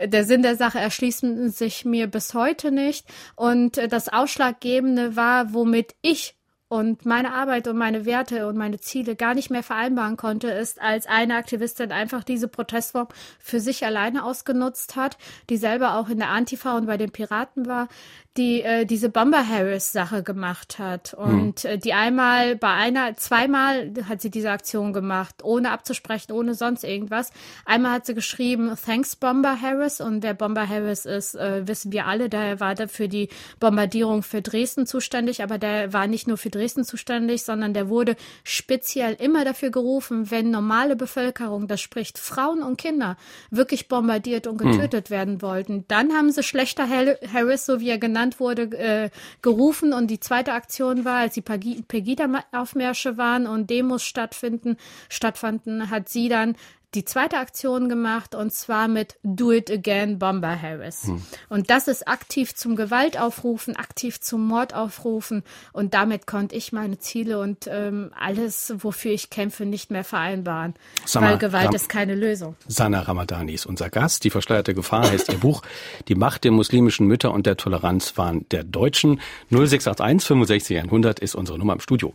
der 0.02 0.24
Sinn 0.24 0.42
der 0.42 0.56
Sache 0.56 0.80
erschließt 0.80 1.24
sich 1.56 1.84
mir 1.84 2.08
bis 2.08 2.34
heute 2.34 2.72
nicht. 2.72 3.06
Und 3.36 3.76
das 3.76 4.08
Ausschlaggebende 4.08 5.14
war, 5.14 5.54
womit 5.54 5.94
ich 6.02 6.34
und 6.68 7.04
meine 7.04 7.32
Arbeit 7.32 7.68
und 7.68 7.76
meine 7.76 8.04
Werte 8.06 8.46
und 8.46 8.56
meine 8.56 8.80
Ziele 8.80 9.16
gar 9.16 9.34
nicht 9.34 9.50
mehr 9.50 9.62
vereinbaren 9.62 10.16
konnte, 10.16 10.48
ist, 10.48 10.80
als 10.80 11.06
eine 11.06 11.36
Aktivistin 11.36 11.92
einfach 11.92 12.24
diese 12.24 12.48
Protestform 12.48 13.08
für 13.38 13.60
sich 13.60 13.84
alleine 13.84 14.24
ausgenutzt 14.24 14.96
hat, 14.96 15.18
die 15.50 15.56
selber 15.56 15.96
auch 15.96 16.08
in 16.08 16.18
der 16.18 16.30
Antifa 16.30 16.76
und 16.76 16.86
bei 16.86 16.96
den 16.96 17.12
Piraten 17.12 17.66
war, 17.66 17.88
die 18.36 18.62
äh, 18.62 18.84
diese 18.84 19.10
Bomber 19.10 19.48
Harris 19.48 19.92
Sache 19.92 20.24
gemacht 20.24 20.78
hat 20.80 21.14
hm. 21.16 21.18
und 21.18 21.60
hm. 21.60 21.70
äh, 21.70 21.78
die 21.78 21.92
einmal 21.92 22.56
bei 22.56 22.72
einer 22.72 23.16
zweimal 23.16 23.92
hat 24.08 24.20
sie 24.20 24.30
diese 24.30 24.50
Aktion 24.50 24.92
gemacht, 24.92 25.36
ohne 25.44 25.70
abzusprechen, 25.70 26.32
ohne 26.32 26.54
sonst 26.54 26.82
irgendwas. 26.82 27.30
Einmal 27.64 27.92
hat 27.92 28.06
sie 28.06 28.14
geschrieben 28.14 28.72
Thanks 28.84 29.14
Bomber 29.14 29.60
Harris 29.60 30.00
und 30.00 30.22
wer 30.22 30.34
Bomber 30.34 30.68
Harris 30.68 31.04
ist, 31.04 31.36
äh, 31.36 31.66
wissen 31.68 31.92
wir 31.92 32.06
alle, 32.06 32.28
der 32.28 32.58
war 32.58 32.74
da 32.74 32.88
für 32.88 33.08
die 33.08 33.28
Bombardierung 33.60 34.24
für 34.24 34.42
Dresden 34.42 34.86
zuständig, 34.86 35.42
aber 35.42 35.58
der 35.58 35.92
war 35.92 36.08
nicht 36.08 36.26
nur 36.26 36.36
für 36.36 36.50
Dresden 36.50 36.84
zuständig, 36.84 37.44
sondern 37.44 37.72
der 37.72 37.88
wurde 37.88 38.16
speziell 38.42 39.14
immer 39.14 39.44
dafür 39.44 39.70
gerufen, 39.70 40.32
wenn 40.32 40.50
normale 40.50 40.96
Bevölkerung, 40.96 41.68
das 41.68 41.80
spricht 41.80 42.18
Frauen 42.18 42.62
und 42.62 42.78
Kinder, 42.78 43.16
wirklich 43.50 43.86
bombardiert 43.86 44.48
und 44.48 44.60
hm. 44.60 44.72
getötet 44.72 45.08
hm. 45.08 45.14
werden 45.14 45.42
wollten, 45.42 45.84
dann 45.86 46.12
haben 46.12 46.32
sie 46.32 46.42
schlechter 46.42 46.88
Harris, 46.88 47.66
so 47.66 47.78
wie 47.78 47.90
er 47.90 47.98
genannt 47.98 48.23
genannt 48.24 48.40
wurde, 48.40 48.62
äh, 48.76 49.10
gerufen. 49.42 49.92
Und 49.92 50.10
die 50.10 50.20
zweite 50.20 50.52
Aktion 50.52 51.04
war, 51.04 51.18
als 51.18 51.34
die 51.34 51.42
Pegida-Aufmärsche 51.42 53.16
waren 53.16 53.46
und 53.46 53.70
Demos 53.70 54.02
stattfinden, 54.02 54.76
stattfanden, 55.08 55.90
hat 55.90 56.08
sie 56.08 56.28
dann 56.28 56.56
die 56.94 57.04
zweite 57.04 57.38
Aktion 57.38 57.88
gemacht 57.88 58.34
und 58.34 58.52
zwar 58.52 58.88
mit 58.88 59.16
Do 59.22 59.52
It 59.52 59.70
Again 59.70 60.18
Bomber 60.18 60.60
Harris. 60.60 61.04
Hm. 61.06 61.22
Und 61.48 61.70
das 61.70 61.88
ist 61.88 62.06
aktiv 62.06 62.54
zum 62.54 62.76
Gewalt 62.76 63.18
aufrufen, 63.18 63.76
aktiv 63.76 64.20
zum 64.20 64.46
Mord 64.46 64.74
aufrufen 64.74 65.42
und 65.72 65.94
damit 65.94 66.26
konnte 66.26 66.54
ich 66.54 66.72
meine 66.72 66.98
Ziele 66.98 67.40
und 67.40 67.68
ähm, 67.68 68.10
alles, 68.18 68.74
wofür 68.78 69.12
ich 69.12 69.30
kämpfe, 69.30 69.66
nicht 69.66 69.90
mehr 69.90 70.04
vereinbaren. 70.04 70.74
Sama, 71.04 71.30
weil 71.30 71.38
Gewalt 71.38 71.68
Ram 71.68 71.74
ist 71.74 71.88
keine 71.88 72.14
Lösung. 72.14 72.56
Sana 72.68 73.00
Ramadani 73.00 73.52
ist 73.52 73.66
unser 73.66 73.90
Gast. 73.90 74.24
Die 74.24 74.30
verschleierte 74.30 74.74
Gefahr 74.74 75.10
heißt 75.10 75.30
ihr 75.30 75.38
Buch. 75.38 75.62
Die 76.08 76.14
Macht 76.14 76.44
der 76.44 76.52
muslimischen 76.52 77.06
Mütter 77.06 77.32
und 77.32 77.46
der 77.46 77.56
Toleranz 77.56 78.16
waren 78.16 78.48
der 78.50 78.64
Deutschen. 78.64 79.20
0681 79.50 80.26
65 80.26 80.78
100 80.78 81.20
ist 81.20 81.34
unsere 81.34 81.58
Nummer 81.58 81.74
im 81.74 81.80
Studio. 81.80 82.14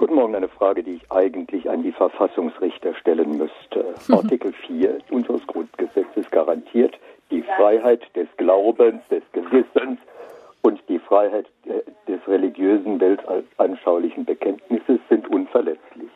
Guten 0.00 0.14
Morgen, 0.14 0.36
eine 0.36 0.46
Frage, 0.46 0.84
die 0.84 0.92
ich 0.92 1.10
eigentlich 1.10 1.68
an 1.68 1.82
die 1.82 1.90
Verfassungsrichter 1.90 2.94
stellen 2.94 3.36
müsste. 3.36 3.96
Artikel 4.12 4.52
4 4.52 5.00
unseres 5.10 5.44
Grundgesetzes 5.48 6.30
garantiert 6.30 6.96
die 7.32 7.42
Freiheit 7.42 8.02
des 8.14 8.28
Glaubens, 8.36 9.02
des 9.10 9.24
Gewissens 9.32 9.98
und 10.62 10.80
die 10.88 11.00
Freiheit 11.00 11.46
des 12.06 12.20
religiösen, 12.28 13.00
weltanschaulichen 13.00 14.24
Bekenntnisses 14.24 15.00
sind 15.08 15.26
unverletzlich. 15.28 16.10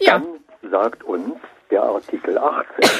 Ja. 0.00 0.18
Dann 0.18 0.70
sagt 0.70 1.04
uns 1.04 1.34
der 1.70 1.82
Artikel 1.82 2.38
18, 2.38 2.90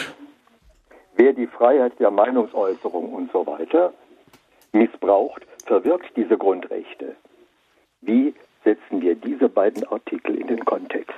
wer 1.14 1.32
die 1.32 1.46
Freiheit 1.46 1.98
der 1.98 2.10
Meinungsäußerung 2.10 3.14
und 3.14 3.32
so 3.32 3.46
weiter 3.46 3.94
missbraucht, 4.72 5.46
verwirkt 5.64 6.14
diese 6.16 6.36
Grundrechte. 6.36 7.16
Wie 8.02 8.34
setzen 8.66 9.00
wir 9.00 9.14
diese 9.14 9.48
beiden 9.48 9.84
Artikel 9.84 10.34
in 10.34 10.48
den 10.48 10.64
Kontext? 10.64 11.14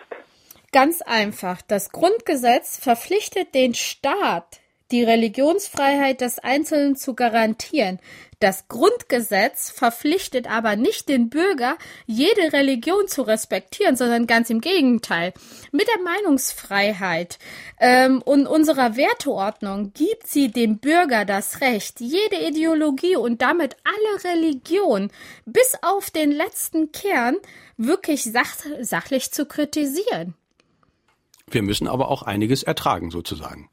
Ganz 0.71 1.01
einfach. 1.01 1.63
Das 1.63 1.91
Grundgesetz 1.91 2.79
verpflichtet 2.79 3.55
den 3.55 3.75
Staat, 3.75 4.61
die 4.91 5.05
Religionsfreiheit 5.05 6.21
des 6.21 6.39
Einzelnen 6.39 6.97
zu 6.97 7.15
garantieren. 7.15 7.99
Das 8.41 8.69
Grundgesetz 8.69 9.71
verpflichtet 9.71 10.49
aber 10.49 10.77
nicht 10.77 11.09
den 11.09 11.29
Bürger, 11.29 11.77
jede 12.07 12.53
Religion 12.53 13.09
zu 13.09 13.23
respektieren, 13.23 13.97
sondern 13.97 14.29
ganz 14.29 14.49
im 14.49 14.61
Gegenteil. 14.61 15.35
Mit 15.73 15.89
der 15.89 16.03
Meinungsfreiheit 16.05 17.39
ähm, 17.81 18.23
und 18.23 18.47
unserer 18.47 18.97
Werteordnung 18.97 19.93
gibt 19.93 20.29
sie 20.29 20.53
dem 20.53 20.79
Bürger 20.79 21.25
das 21.25 21.61
Recht, 21.61 22.01
jede 22.01 22.37
Ideologie 22.47 23.17
und 23.17 23.43
damit 23.43 23.77
alle 23.83 24.35
Religionen 24.35 25.11
bis 25.45 25.75
auf 25.83 26.11
den 26.11 26.31
letzten 26.31 26.93
Kern 26.93 27.37
wirklich 27.77 28.23
sach 28.23 28.55
sachlich 28.81 29.33
zu 29.33 29.47
kritisieren. 29.47 30.35
Wir 31.51 31.63
müssen 31.63 31.89
aber 31.89 32.09
auch 32.09 32.23
einiges 32.23 32.63
ertragen, 32.63 33.11
sozusagen. 33.11 33.69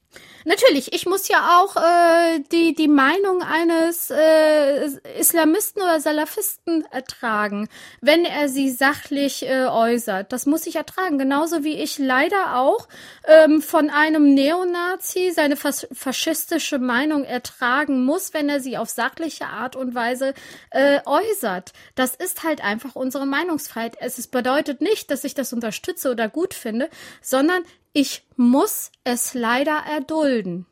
Natürlich, 0.47 0.93
ich 0.93 1.07
muss 1.07 1.28
ja 1.28 1.59
auch 1.59 1.76
äh, 1.76 2.39
die, 2.51 2.76
die 2.76 2.88
Meinung 2.88 3.41
eines 3.41 4.11
äh, 4.11 4.86
Islamisten 5.18 5.82
oder 5.82 5.99
Salafisten 5.99 6.86
ertragen, 6.91 7.68
wenn 7.99 8.26
er 8.26 8.47
sie 8.47 8.70
sachlich 8.70 9.41
äh, 9.49 9.66
äußert. 9.66 10.32
Das 10.32 10.45
muss 10.45 10.68
ich 10.68 10.76
ertragen. 10.76 11.18
Genauso 11.18 11.63
wie 11.63 11.82
ich 11.82 11.97
leider 11.97 12.57
auch 12.57 12.88
ähm, 13.28 13.63
von 13.63 13.89
einem 13.89 14.36
Neonazi 14.36 15.32
seine 15.34 15.55
fas 15.55 15.88
faschistische 15.91 16.78
Meinung 16.78 17.24
ertragen 17.24 18.05
muss, 18.05 18.36
wenn 18.36 18.47
er 18.47 18.59
sie 18.59 18.78
auf 18.78 18.89
sachliche 18.91 19.47
Art 19.47 19.76
und 19.76 19.95
Weise 19.95 20.36
äh, 20.70 20.99
äußert. 21.05 21.74
Das 21.95 22.13
ist 22.13 22.43
halt 22.43 22.63
einfach 22.63 22.95
unsere 22.95 23.26
Meinungsfreiheit. 23.26 23.97
Es 23.99 24.28
bedeutet 24.28 24.80
nicht, 24.80 25.09
dass 25.09 25.24
ich 25.24 25.34
das 25.34 25.53
unterstütze 25.53 26.11
oder 26.11 26.30
gut 26.30 26.53
finde, 26.53 26.88
sondern 27.20 27.63
ich 27.96 28.24
muss 28.36 28.91
es 29.06 29.34
leider 29.34 29.82
erdulden. 29.89 30.66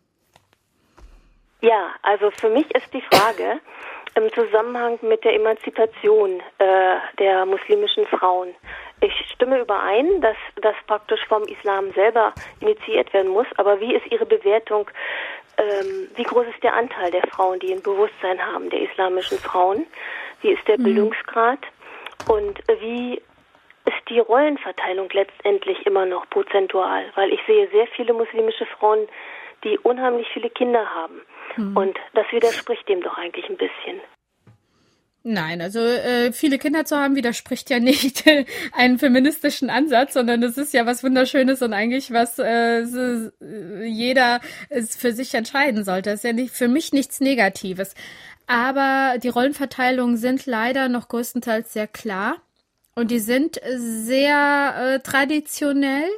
Ja, 1.61 1.95
also 2.01 2.29
für 2.31 2.49
mich 2.49 2.69
ist 2.75 2.93
die 2.93 3.01
Frage 3.01 3.61
im 4.15 4.31
Zusammenhang 4.33 4.99
mit 5.01 5.23
der 5.23 5.33
Emanzipation 5.33 6.41
äh, 6.57 6.97
der 7.17 7.45
muslimischen 7.45 8.05
Frauen. 8.07 8.49
Ich 8.99 9.13
stimme 9.33 9.61
überein, 9.61 10.19
dass 10.19 10.35
das 10.61 10.75
praktisch 10.85 11.25
vom 11.27 11.43
Islam 11.43 11.93
selber 11.93 12.33
initiiert 12.59 13.11
werden 13.13 13.31
muss, 13.31 13.47
aber 13.55 13.79
wie 13.79 13.95
ist 13.95 14.05
Ihre 14.11 14.25
Bewertung? 14.25 14.91
Ähm, 15.57 16.09
wie 16.15 16.23
groß 16.23 16.45
ist 16.53 16.61
der 16.61 16.73
Anteil 16.73 17.09
der 17.11 17.25
Frauen, 17.27 17.59
die 17.59 17.71
ein 17.71 17.81
Bewusstsein 17.81 18.45
haben, 18.45 18.69
der 18.69 18.81
islamischen 18.81 19.39
Frauen? 19.39 19.85
Wie 20.41 20.51
ist 20.51 20.67
der 20.67 20.77
mhm. 20.77 20.83
Bildungsgrad? 20.83 21.59
Und 22.27 22.59
wie 22.81 23.21
ist 23.85 24.09
die 24.09 24.19
Rollenverteilung 24.19 25.09
letztendlich 25.11 25.85
immer 25.85 26.05
noch 26.05 26.29
prozentual, 26.29 27.05
weil 27.15 27.31
ich 27.33 27.39
sehe 27.47 27.69
sehr 27.69 27.87
viele 27.95 28.13
muslimische 28.13 28.65
Frauen, 28.77 29.07
die 29.63 29.77
unheimlich 29.79 30.27
viele 30.33 30.49
Kinder 30.49 30.85
haben. 30.93 31.21
Mhm. 31.57 31.77
Und 31.77 31.99
das 32.13 32.25
widerspricht 32.31 32.87
dem 32.87 33.01
doch 33.01 33.17
eigentlich 33.17 33.49
ein 33.49 33.57
bisschen. 33.57 34.01
Nein, 35.25 35.61
also 35.61 35.79
äh, 35.79 36.33
viele 36.33 36.57
Kinder 36.57 36.83
zu 36.83 36.97
haben 36.97 37.15
widerspricht 37.15 37.69
ja 37.69 37.79
nicht 37.79 38.25
einem 38.73 38.99
feministischen 38.99 39.69
Ansatz, 39.69 40.13
sondern 40.13 40.41
das 40.41 40.57
ist 40.57 40.73
ja 40.73 40.85
was 40.85 41.01
Wunderschönes 41.01 41.61
und 41.61 41.71
eigentlich 41.71 42.11
was 42.11 42.39
äh, 42.39 42.81
jeder 43.85 44.41
für 44.69 45.13
sich 45.13 45.33
entscheiden 45.33 45.85
sollte. 45.85 46.09
Das 46.09 46.19
ist 46.19 46.25
ja 46.25 46.33
nicht, 46.33 46.53
für 46.53 46.67
mich 46.67 46.91
nichts 46.91 47.21
Negatives. 47.21 47.95
Aber 48.47 49.17
die 49.17 49.29
Rollenverteilungen 49.29 50.17
sind 50.17 50.45
leider 50.45 50.89
noch 50.89 51.07
größtenteils 51.07 51.71
sehr 51.71 51.87
klar. 51.87 52.35
Und 52.95 53.11
die 53.11 53.19
sind 53.19 53.59
sehr 53.75 54.75
äh, 54.77 54.99
traditionell. 54.99 56.09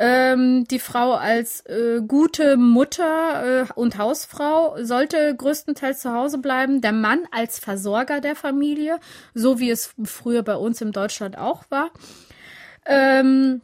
Ähm, 0.00 0.64
die 0.68 0.78
Frau 0.78 1.14
als 1.14 1.66
äh, 1.66 2.00
gute 2.06 2.56
Mutter 2.56 3.64
äh, 3.64 3.72
und 3.74 3.98
Hausfrau 3.98 4.76
sollte 4.84 5.34
größtenteils 5.34 6.00
zu 6.00 6.12
Hause 6.12 6.38
bleiben. 6.38 6.80
Der 6.80 6.92
Mann 6.92 7.26
als 7.32 7.58
Versorger 7.58 8.20
der 8.20 8.36
Familie, 8.36 9.00
so 9.34 9.58
wie 9.58 9.70
es 9.70 9.92
früher 10.04 10.44
bei 10.44 10.54
uns 10.54 10.80
in 10.80 10.92
Deutschland 10.92 11.36
auch 11.36 11.64
war. 11.68 11.90
Ähm, 12.86 13.60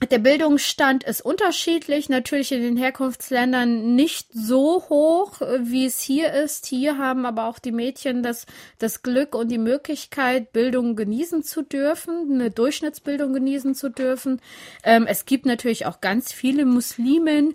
der 0.00 0.18
Bildungsstand 0.18 1.04
ist 1.04 1.22
unterschiedlich, 1.22 2.10
natürlich 2.10 2.52
in 2.52 2.60
den 2.60 2.76
Herkunftsländern 2.76 3.94
nicht 3.94 4.28
so 4.30 4.84
hoch, 4.90 5.40
wie 5.60 5.86
es 5.86 6.00
hier 6.00 6.32
ist. 6.34 6.66
Hier 6.66 6.98
haben 6.98 7.24
aber 7.24 7.46
auch 7.46 7.58
die 7.58 7.72
Mädchen 7.72 8.22
das, 8.22 8.44
das 8.78 9.02
Glück 9.02 9.34
und 9.34 9.48
die 9.48 9.58
Möglichkeit, 9.58 10.52
Bildung 10.52 10.96
genießen 10.96 11.42
zu 11.42 11.62
dürfen, 11.62 12.30
eine 12.30 12.50
Durchschnittsbildung 12.50 13.32
genießen 13.32 13.74
zu 13.74 13.88
dürfen. 13.88 14.42
Ähm, 14.82 15.06
es 15.06 15.24
gibt 15.24 15.46
natürlich 15.46 15.86
auch 15.86 16.02
ganz 16.02 16.30
viele 16.30 16.66
Muslimen, 16.66 17.54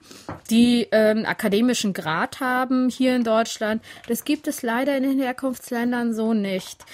die 0.49 0.87
ähm, 0.91 1.25
akademischen 1.25 1.93
Grad 1.93 2.39
haben 2.39 2.89
hier 2.89 3.15
in 3.15 3.23
Deutschland. 3.23 3.83
Das 4.07 4.25
gibt 4.25 4.47
es 4.47 4.63
leider 4.63 4.97
in 4.97 5.03
den 5.03 5.19
Herkunftsländern 5.19 6.13
so 6.13 6.33
nicht 6.33 6.85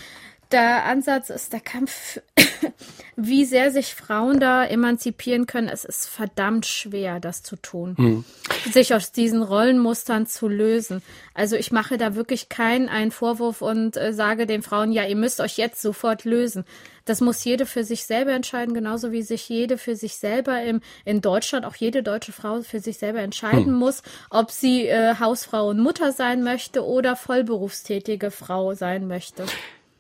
der 0.52 0.86
Ansatz 0.86 1.30
ist 1.30 1.54
der 1.54 1.60
Kampf, 1.60 2.22
wie 3.16 3.46
sehr 3.46 3.72
sich 3.72 3.96
Frauen 3.96 4.40
da 4.40 4.64
emanzipieren 4.66 5.46
können. 5.48 5.68
Es 5.68 5.84
ist 5.86 6.08
verdammt 6.08 6.66
schwer, 6.66 7.20
das 7.20 7.44
zu 7.44 7.56
tun. 7.56 7.96
Hm. 7.98 8.26
Sich 8.72 8.94
aus 8.94 9.12
diesen 9.12 9.44
Rollenmustern 9.44 10.26
zu 10.26 10.48
lösen. 10.48 11.02
Also 11.34 11.56
ich 11.56 11.72
mache 11.72 11.98
da 11.98 12.16
wirklich 12.16 12.50
keinen 12.50 12.90
einen 12.90 13.12
Vorwurf 13.12 13.62
und 13.62 13.98
äh, 13.98 14.14
sage 14.14 14.46
den 14.46 14.62
Frauen, 14.62 14.92
ja, 14.92 15.06
ihr 15.06 15.16
müsst 15.16 15.42
euch 15.42 15.58
jetzt 15.58 15.82
sofort 15.82 16.26
lösen. 16.26 16.64
Das 17.06 17.22
muss 17.22 17.44
jede 17.44 17.66
für 17.66 17.86
sich 17.86 18.04
selber 18.04 18.34
entscheiden, 18.34 18.74
genauso 18.74 19.14
wie 19.14 19.22
sich 19.22 19.48
jede 19.48 19.78
für 19.78 19.96
sich 19.96 20.18
selber 20.18 20.62
im, 20.62 20.82
in 21.06 21.22
Deutschland, 21.22 21.66
auch 21.66 21.76
jede 21.76 22.04
deutsche 22.04 22.34
Frau 22.34 22.62
für 22.62 22.82
sich 22.82 22.98
selber 22.98 23.20
entscheiden 23.20 23.68
hm. 23.68 23.74
muss, 23.74 24.04
ob 24.30 24.52
sie 24.52 24.88
äh, 24.88 25.16
Hausfrau 25.20 25.70
und 25.70 25.80
Mutter 25.80 26.12
sein 26.12 26.44
möchte 26.44 26.86
oder 26.86 27.16
vollberufstätige 27.16 28.30
Frau 28.30 28.74
sein 28.74 29.08
möchte. 29.08 29.46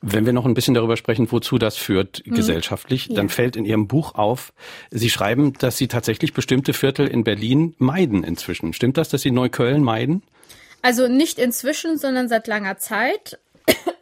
Wenn 0.01 0.25
wir 0.25 0.33
noch 0.33 0.45
ein 0.45 0.53
bisschen 0.53 0.73
darüber 0.73 0.95
sprechen, 0.95 1.31
wozu 1.31 1.57
das 1.57 1.75
führt 1.75 2.23
mhm. 2.25 2.35
gesellschaftlich, 2.35 3.09
dann 3.09 3.29
fällt 3.29 3.55
in 3.55 3.65
Ihrem 3.65 3.87
Buch 3.87 4.15
auf, 4.15 4.53
Sie 4.91 5.09
schreiben, 5.09 5.53
dass 5.53 5.77
Sie 5.77 5.87
tatsächlich 5.87 6.33
bestimmte 6.33 6.73
Viertel 6.73 7.07
in 7.07 7.23
Berlin 7.23 7.75
meiden 7.77 8.23
inzwischen. 8.23 8.73
Stimmt 8.73 8.97
das, 8.97 9.09
dass 9.09 9.21
Sie 9.21 9.31
Neukölln 9.31 9.83
meiden? 9.83 10.23
Also 10.81 11.07
nicht 11.07 11.39
inzwischen, 11.39 11.97
sondern 11.97 12.29
seit 12.29 12.47
langer 12.47 12.77
Zeit. 12.77 13.39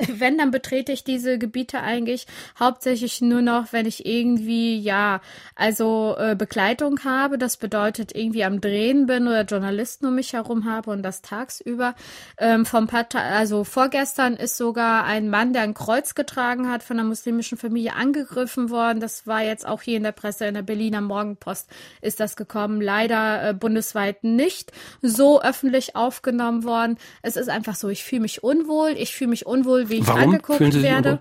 Wenn, 0.07 0.37
dann 0.37 0.51
betrete 0.51 0.91
ich 0.91 1.03
diese 1.03 1.37
Gebiete 1.37 1.81
eigentlich 1.81 2.27
hauptsächlich 2.59 3.21
nur 3.21 3.41
noch, 3.41 3.73
wenn 3.73 3.85
ich 3.85 4.05
irgendwie, 4.05 4.79
ja, 4.79 5.21
also 5.55 6.15
äh, 6.17 6.35
Begleitung 6.35 7.03
habe. 7.03 7.37
Das 7.37 7.57
bedeutet, 7.57 8.15
irgendwie 8.15 8.43
am 8.43 8.61
Drehen 8.61 9.05
bin 9.05 9.27
oder 9.27 9.43
Journalisten 9.43 10.05
um 10.07 10.15
mich 10.15 10.33
herum 10.33 10.65
habe 10.65 10.91
und 10.91 11.03
das 11.03 11.21
tagsüber. 11.21 11.95
Ähm, 12.37 12.65
vom 12.65 12.87
Part 12.87 13.15
also 13.15 13.63
vorgestern 13.63 14.35
ist 14.35 14.57
sogar 14.57 15.05
ein 15.05 15.29
Mann, 15.29 15.53
der 15.53 15.61
ein 15.61 15.73
Kreuz 15.73 16.15
getragen 16.15 16.69
hat, 16.69 16.83
von 16.83 16.99
einer 16.99 17.07
muslimischen 17.07 17.57
Familie 17.57 17.93
angegriffen 17.93 18.69
worden. 18.69 18.99
Das 18.99 19.27
war 19.27 19.41
jetzt 19.43 19.67
auch 19.67 19.81
hier 19.81 19.97
in 19.97 20.03
der 20.03 20.11
Presse, 20.11 20.45
in 20.45 20.53
der 20.53 20.61
Berliner 20.61 21.01
Morgenpost 21.01 21.69
ist 22.01 22.19
das 22.19 22.35
gekommen. 22.35 22.81
Leider 22.81 23.49
äh, 23.49 23.53
bundesweit 23.53 24.23
nicht 24.23 24.71
so 25.01 25.41
öffentlich 25.41 25.95
aufgenommen 25.95 26.63
worden. 26.63 26.97
Es 27.21 27.35
ist 27.35 27.49
einfach 27.49 27.75
so, 27.75 27.89
ich 27.89 28.03
fühle 28.03 28.21
mich 28.21 28.43
unwohl. 28.43 28.91
Ich 28.97 29.15
fühle 29.15 29.29
mich 29.29 29.45
unwohl, 29.45 29.89
wie 29.95 30.01
ich 30.01 30.07
Warum 30.07 30.23
angeguckt 30.23 30.81
werde. 30.81 31.19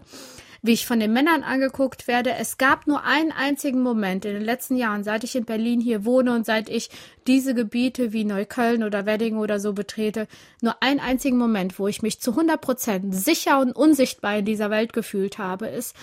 Wie 0.63 0.73
ich 0.73 0.87
von 0.87 0.99
den 0.99 1.13
Männern 1.13 1.43
angeguckt 1.43 2.09
werde. 2.09 2.33
Es 2.33 2.57
gab 2.57 2.87
nur 2.87 3.05
einen 3.05 3.33
einzigen 3.33 3.83
Moment 3.83 4.25
in 4.25 4.33
den 4.33 4.43
letzten 4.43 4.77
Jahren, 4.77 5.05
seit 5.05 5.23
ich 5.23 5.37
in 5.37 5.45
Berlin 5.45 5.79
hier 5.79 6.07
wohne 6.07 6.35
und 6.35 6.47
seit 6.47 6.71
ich 6.71 6.89
diese 7.27 7.55
Gebiete 7.55 8.15
wie 8.15 8.25
Neukölln 8.25 8.83
oder 8.83 9.05
Wedding 9.05 9.37
oder 9.37 9.61
so 9.61 9.75
betrete, 9.75 10.27
nur 10.63 10.83
einen 10.83 11.01
einzigen 11.01 11.37
Moment, 11.37 11.79
wo 11.79 11.87
ich 11.87 12.01
mich 12.01 12.19
zu 12.19 12.31
100 12.31 12.59
Prozent 12.61 13.15
sicher 13.15 13.61
und 13.61 13.73
unsichtbar 13.73 14.39
in 14.39 14.47
dieser 14.47 14.71
Welt 14.71 14.95
gefühlt 14.95 15.37
habe, 15.37 15.67
ist, 15.67 15.95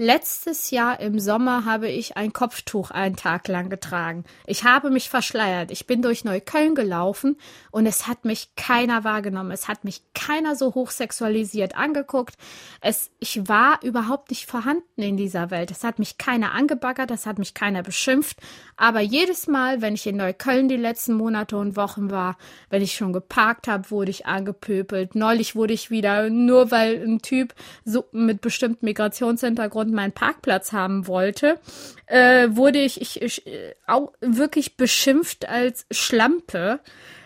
Letztes 0.00 0.70
Jahr 0.70 1.00
im 1.00 1.18
Sommer 1.18 1.64
habe 1.64 1.88
ich 1.88 2.16
ein 2.16 2.32
Kopftuch 2.32 2.92
einen 2.92 3.16
Tag 3.16 3.48
lang 3.48 3.68
getragen. 3.68 4.22
Ich 4.46 4.62
habe 4.62 4.90
mich 4.90 5.10
verschleiert. 5.10 5.72
Ich 5.72 5.88
bin 5.88 6.02
durch 6.02 6.22
Neukölln 6.22 6.76
gelaufen 6.76 7.36
und 7.72 7.84
es 7.84 8.06
hat 8.06 8.24
mich 8.24 8.54
keiner 8.54 9.02
wahrgenommen. 9.02 9.50
Es 9.50 9.66
hat 9.66 9.82
mich 9.82 10.02
keiner 10.14 10.54
so 10.54 10.72
hochsexualisiert 10.72 11.76
angeguckt. 11.76 12.36
Es, 12.80 13.10
ich 13.18 13.48
war 13.48 13.82
überhaupt 13.82 14.30
nicht 14.30 14.46
vorhanden 14.46 15.02
in 15.02 15.16
dieser 15.16 15.50
Welt. 15.50 15.72
Es 15.72 15.82
hat 15.82 15.98
mich 15.98 16.16
keiner 16.16 16.52
angebaggert, 16.52 17.10
es 17.10 17.26
hat 17.26 17.40
mich 17.40 17.54
keiner 17.54 17.82
beschimpft. 17.82 18.38
Aber 18.76 19.00
jedes 19.00 19.48
Mal, 19.48 19.82
wenn 19.82 19.94
ich 19.94 20.06
in 20.06 20.18
Neukölln 20.18 20.68
die 20.68 20.76
letzten 20.76 21.14
Monate 21.14 21.56
und 21.56 21.74
Wochen 21.74 22.12
war, 22.12 22.38
wenn 22.70 22.82
ich 22.82 22.94
schon 22.94 23.12
geparkt 23.12 23.66
habe, 23.66 23.90
wurde 23.90 24.12
ich 24.12 24.26
angepöbelt. 24.26 25.16
Neulich 25.16 25.56
wurde 25.56 25.74
ich 25.74 25.90
wieder, 25.90 26.30
nur 26.30 26.70
weil 26.70 27.02
ein 27.02 27.20
Typ 27.20 27.52
so 27.84 28.04
mit 28.12 28.42
bestimmtem 28.42 28.86
Migrationshintergrund 28.86 29.87
und 29.88 29.94
meinen 29.94 30.12
Parkplatz 30.12 30.72
haben 30.72 31.06
wollte, 31.06 31.58
äh, 32.06 32.48
wurde 32.50 32.78
ich, 32.78 33.00
ich, 33.00 33.22
ich 33.22 33.46
äh, 33.46 33.74
auch 33.86 34.12
wirklich 34.20 34.76
beschimpft 34.76 35.48
als 35.48 35.86
Schlampe, 35.90 36.80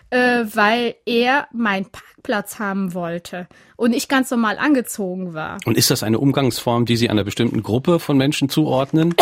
äh, 0.09 0.45
weil 0.53 0.95
er 1.05 1.47
meinen 1.51 1.87
Parkplatz 1.91 2.59
haben 2.59 2.93
wollte 2.93 3.47
und 3.75 3.93
ich 3.93 4.07
ganz 4.07 4.29
normal 4.31 4.57
angezogen 4.57 5.33
war. 5.33 5.57
Und 5.65 5.77
ist 5.77 5.91
das 5.91 6.03
eine 6.03 6.19
Umgangsform, 6.19 6.85
die 6.85 6.97
Sie 6.97 7.09
einer 7.09 7.23
bestimmten 7.23 7.63
Gruppe 7.63 7.99
von 7.99 8.17
Menschen 8.17 8.49
zuordnen? 8.49 9.15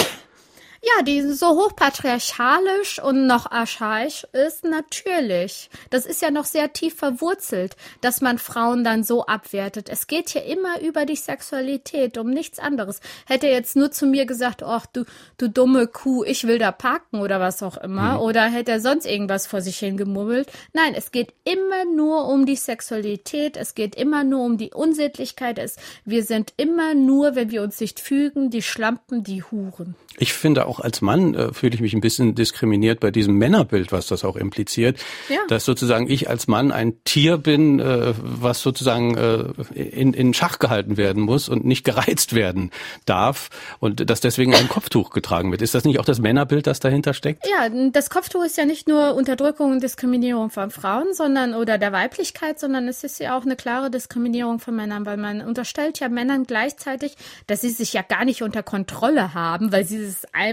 Ja, 0.84 1.03
die 1.03 1.21
so 1.21 1.49
hochpatriarchalisch 1.49 2.97
und 2.97 3.27
noch 3.27 3.51
archaisch 3.51 4.25
ist, 4.34 4.63
natürlich. 4.63 5.69
Das 5.91 6.07
ist 6.07 6.23
ja 6.23 6.32
noch 6.32 6.45
sehr 6.45 6.73
tief 6.73 6.95
verwurzelt, 6.95 7.75
dass 8.01 8.19
man 8.21 8.39
Frauen 8.39 8.84
dann 8.84 9.03
so 9.03 9.27
abwertet. 9.27 9.89
Es 9.89 10.07
geht 10.07 10.29
hier 10.29 10.43
immer 10.43 10.82
über 10.82 11.05
die 11.05 11.15
Sexualität, 11.15 12.17
um 12.17 12.32
nichts 12.32 12.57
anderes. 12.57 12.99
Hätte 13.27 13.45
er 13.45 13.53
jetzt 13.53 13.75
nur 13.75 13.91
zu 13.91 14.07
mir 14.07 14.25
gesagt, 14.25 14.63
ach 14.63 14.88
du, 14.88 15.05
du 15.38 15.49
dumme 15.49 15.86
Kuh, 15.86 16.23
ich 16.23 16.47
will 16.47 16.57
da 16.57 16.71
parken 16.71 17.21
oder 17.21 17.39
was 17.39 17.61
auch 17.61 17.77
immer, 17.77 18.13
mhm. 18.13 18.21
oder 18.21 18.45
hätte 18.45 18.71
er 18.71 18.79
sonst 18.79 19.05
irgendwas 19.05 19.45
vor 19.45 19.61
sich 19.61 19.77
hingemummelt. 19.77 20.51
Nein, 20.73 20.95
es 20.95 21.11
geht 21.11 21.36
immer 21.43 21.86
nur 21.86 22.27
um 22.27 22.47
die 22.47 22.55
Sexualität, 22.55 23.55
es 23.55 23.75
geht 23.75 23.93
immer 23.93 24.23
nur 24.23 24.43
um 24.43 24.57
die 24.57 24.71
Unsittlichkeit. 24.71 25.59
Es, 25.59 25.75
wir 26.05 26.23
sind 26.23 26.53
immer 26.57 26.95
nur, 26.95 27.36
wenn 27.36 27.51
wir 27.51 27.61
uns 27.61 27.79
nicht 27.79 27.99
fügen, 27.99 28.49
die 28.49 28.63
Schlampen, 28.63 29.23
die 29.23 29.43
Huren. 29.43 29.95
Ich 30.17 30.34
finde 30.34 30.65
auch 30.65 30.70
als 30.80 31.01
Mann 31.01 31.34
äh, 31.34 31.53
fühle 31.53 31.76
ich 31.76 31.82
mich 31.82 31.93
ein 31.93 32.01
bisschen 32.01 32.36
diskriminiert 32.36 32.99
bei 32.99 33.11
diesem 33.11 33.38
Männerbild, 33.38 33.91
was 33.91 34.07
das 34.07 34.24
auch 34.24 34.36
impliziert, 34.36 34.97
ja. 35.30 35.39
dass 35.47 35.65
sozusagen 35.65 36.09
ich 36.09 36.30
als 36.30 36.47
Mann 36.47 36.72
ein 36.72 37.03
Tier 37.03 37.38
bin, 37.38 37.80
äh, 37.80 38.13
was 38.17 38.61
sozusagen 38.61 39.17
äh, 39.17 39.45
in, 39.74 40.13
in 40.13 40.34
Schach 40.34 40.59
gehalten 40.59 40.97
werden 40.97 41.24
muss 41.24 41.49
und 41.49 41.65
nicht 41.65 41.84
gereizt 41.84 42.34
werden 42.34 42.72
darf 43.05 43.49
und 43.80 44.09
dass 44.09 44.22
deswegen 44.22 44.55
ein 44.55 44.69
Kopftuch 44.69 45.11
getragen 45.11 45.51
wird. 45.51 45.61
Ist 45.61 45.76
das 45.76 45.84
nicht 45.84 45.99
auch 45.99 46.05
das 46.05 46.19
Männerbild, 46.19 46.67
das 46.67 46.80
dahinter 46.80 47.13
steckt? 47.13 47.45
Ja, 47.47 47.69
das 47.91 48.09
Kopftuch 48.09 48.43
ist 48.43 48.57
ja 48.57 48.65
nicht 48.65 48.88
nur 48.88 49.15
Unterdrückung 49.15 49.72
und 49.72 49.84
Diskriminierung 49.84 50.49
von 50.49 50.72
Frauen, 50.72 51.13
sondern 51.13 51.53
oder 51.53 51.78
der 51.78 51.91
Weiblichkeit, 51.91 52.59
sondern 52.59 52.88
es 52.88 53.03
ist 53.03 53.19
ja 53.19 53.38
auch 53.38 53.43
eine 53.43 53.55
klare 53.55 53.89
Diskriminierung 53.91 54.59
von 54.59 54.76
Männern, 54.76 55.05
weil 55.05 55.17
man 55.17 55.41
unterstellt 55.41 55.99
ja 55.99 56.09
Männern 56.09 56.45
gleichzeitig, 56.45 57.15
dass 57.47 57.61
sie 57.61 57.69
sich 57.69 57.93
ja 57.93 58.01
gar 58.01 58.26
nicht 58.26 58.41
unter 58.41 58.63
Kontrolle 58.63 59.34
haben, 59.34 59.72
weil 59.72 59.86
sie 59.86 60.11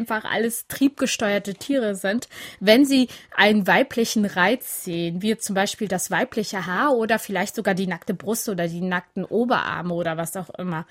einfach 0.08 0.30
alles 0.30 0.66
triebgesteuerte 0.68 1.54
Tiere 1.54 1.94
sind, 1.94 2.28
wenn 2.60 2.84
sie 2.84 3.08
einen 3.36 3.66
weiblichen 3.66 4.24
Reiz 4.24 4.84
sehen, 4.84 5.22
wie 5.22 5.36
zum 5.36 5.54
Beispiel 5.54 5.88
das 5.88 6.10
weibliche 6.10 6.66
Haar 6.66 6.94
oder 6.94 7.18
vielleicht 7.18 7.54
sogar 7.54 7.74
die 7.74 7.86
nackte 7.86 8.14
Brust 8.14 8.48
oder 8.48 8.68
die 8.68 8.80
nackten 8.80 9.24
Oberarme 9.24 9.94
oder 9.94 10.16
was 10.16 10.36
auch 10.36 10.50
immer. 10.50 10.86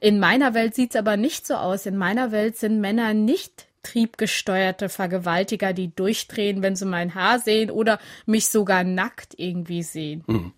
In 0.00 0.18
meiner 0.18 0.54
Welt 0.54 0.74
sieht's 0.74 0.96
aber 0.96 1.16
nicht 1.16 1.46
so 1.46 1.54
aus. 1.54 1.86
In 1.86 1.96
meiner 1.96 2.32
Welt 2.32 2.56
sind 2.56 2.80
Männer 2.80 3.14
nicht 3.14 3.66
triebgesteuerte 3.82 4.88
Vergewaltiger, 4.88 5.72
die 5.72 5.94
durchdrehen, 5.94 6.62
wenn 6.62 6.76
sie 6.76 6.84
mein 6.84 7.14
Haar 7.14 7.38
sehen 7.38 7.70
oder 7.70 7.98
mich 8.26 8.48
sogar 8.48 8.84
nackt 8.84 9.34
irgendwie 9.36 9.82
sehen. 9.82 10.22
Mhm. 10.26 10.52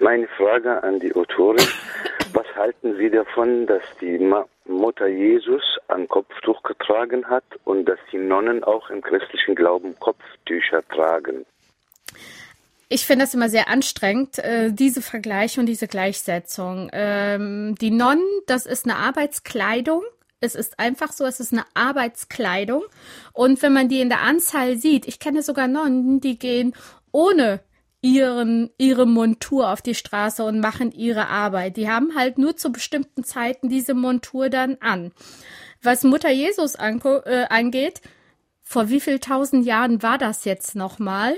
Meine 0.00 0.26
Frage 0.28 0.82
an 0.82 0.98
die 0.98 1.14
Autorin, 1.14 1.66
was 2.32 2.46
halten 2.56 2.96
Sie 2.96 3.10
davon, 3.10 3.66
dass 3.66 3.82
die 4.00 4.18
Ma 4.18 4.46
Mutter 4.66 5.08
Jesus 5.08 5.62
ein 5.88 6.08
Kopftuch 6.08 6.62
getragen 6.62 7.26
hat 7.26 7.44
und 7.64 7.84
dass 7.84 7.98
die 8.10 8.18
Nonnen 8.18 8.64
auch 8.64 8.88
im 8.88 9.02
christlichen 9.02 9.54
Glauben 9.54 9.94
Kopftücher 9.98 10.86
tragen? 10.88 11.44
Ich 12.88 13.04
finde 13.04 13.24
das 13.24 13.34
immer 13.34 13.48
sehr 13.48 13.68
anstrengend, 13.68 14.38
äh, 14.38 14.72
diese 14.72 15.02
Vergleiche 15.02 15.60
und 15.60 15.66
diese 15.66 15.86
Gleichsetzung. 15.86 16.88
Ähm, 16.92 17.74
die 17.80 17.90
Nonnen, 17.90 18.26
das 18.46 18.64
ist 18.64 18.86
eine 18.86 18.96
Arbeitskleidung. 18.96 20.02
Es 20.40 20.54
ist 20.54 20.78
einfach 20.78 21.12
so, 21.12 21.26
es 21.26 21.40
ist 21.40 21.52
eine 21.52 21.64
Arbeitskleidung. 21.74 22.84
Und 23.34 23.60
wenn 23.62 23.74
man 23.74 23.88
die 23.88 24.00
in 24.00 24.08
der 24.08 24.22
Anzahl 24.22 24.76
sieht, 24.76 25.06
ich 25.06 25.18
kenne 25.18 25.42
sogar 25.42 25.68
Nonnen, 25.68 26.20
die 26.20 26.38
gehen 26.38 26.74
ohne 27.12 27.60
ihren, 28.02 28.70
ihre 28.78 29.06
Montur 29.06 29.70
auf 29.70 29.82
die 29.82 29.94
Straße 29.94 30.42
und 30.44 30.60
machen 30.60 30.92
ihre 30.92 31.28
Arbeit. 31.28 31.76
Die 31.76 31.88
haben 31.88 32.14
halt 32.16 32.38
nur 32.38 32.56
zu 32.56 32.72
bestimmten 32.72 33.24
Zeiten 33.24 33.68
diese 33.68 33.94
Montur 33.94 34.48
dann 34.48 34.78
an. 34.80 35.12
Was 35.82 36.04
Mutter 36.04 36.30
Jesus 36.30 36.74
äh, 36.76 37.46
angeht, 37.48 38.00
vor 38.62 38.88
wie 38.88 39.00
viel 39.00 39.18
tausend 39.18 39.66
Jahren 39.66 40.02
war 40.02 40.18
das 40.18 40.44
jetzt 40.44 40.76
nochmal? 40.76 41.34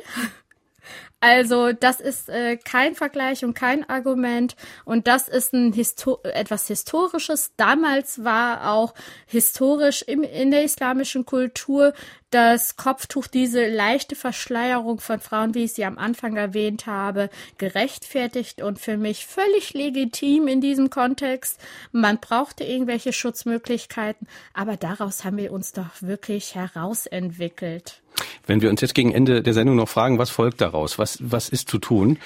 Also 1.23 1.73
das 1.73 2.01
ist 2.01 2.29
äh, 2.29 2.57
kein 2.57 2.97
Vergleich 2.97 3.45
und 3.45 3.55
kein 3.55 3.89
Argument 3.89 4.57
und 4.85 5.07
das 5.07 5.29
ist 5.29 5.53
ein 5.53 5.73
Histo 5.73 6.19
etwas 6.25 6.67
Historisches. 6.67 7.53
Damals 7.57 8.25
war 8.25 8.73
auch 8.73 8.93
historisch 9.27 10.03
im, 10.03 10.25
in 10.25 10.51
der 10.51 10.65
islamischen 10.65 11.25
Kultur 11.25 11.95
das 12.31 12.75
Kopftuch, 12.75 13.29
diese 13.29 13.69
leichte 13.69 14.17
Verschleierung 14.17 14.99
von 14.99 15.21
Frauen, 15.21 15.55
wie 15.55 15.63
ich 15.63 15.75
sie 15.75 15.85
am 15.85 15.97
Anfang 15.97 16.37
erwähnt 16.37 16.87
habe, 16.87 17.31
gerechtfertigt 17.57 18.61
und 18.61 18.81
für 18.81 18.97
mich 18.97 19.25
völlig 19.25 19.75
legitim 19.75 20.49
in 20.49 20.61
diesem 20.61 20.91
Kontext. 20.91 21.61
Man 21.93 22.19
brauchte 22.19 22.65
irgendwelche 22.65 23.13
Schutzmöglichkeiten, 23.13 24.27
aber 24.55 24.77
daraus 24.77 25.25
haben 25.25 25.37
wir 25.37 25.53
uns 25.53 25.71
doch 25.71 26.01
wirklich 26.01 26.57
herausentwickelt. 26.57 28.02
Wenn 28.47 28.61
wir 28.61 28.71
uns 28.71 28.81
jetzt 28.81 28.95
gegen 28.95 29.13
Ende 29.13 29.43
der 29.43 29.55
Sendung 29.55 29.77
noch 29.77 29.89
fragen, 29.89 30.19
was 30.19 30.31
folgt 30.31 30.61
daraus, 30.61 30.99
was, 30.99 31.19
was 31.21 31.49
ist 31.49 31.69
zu 31.69 31.79
tun, 31.79 32.19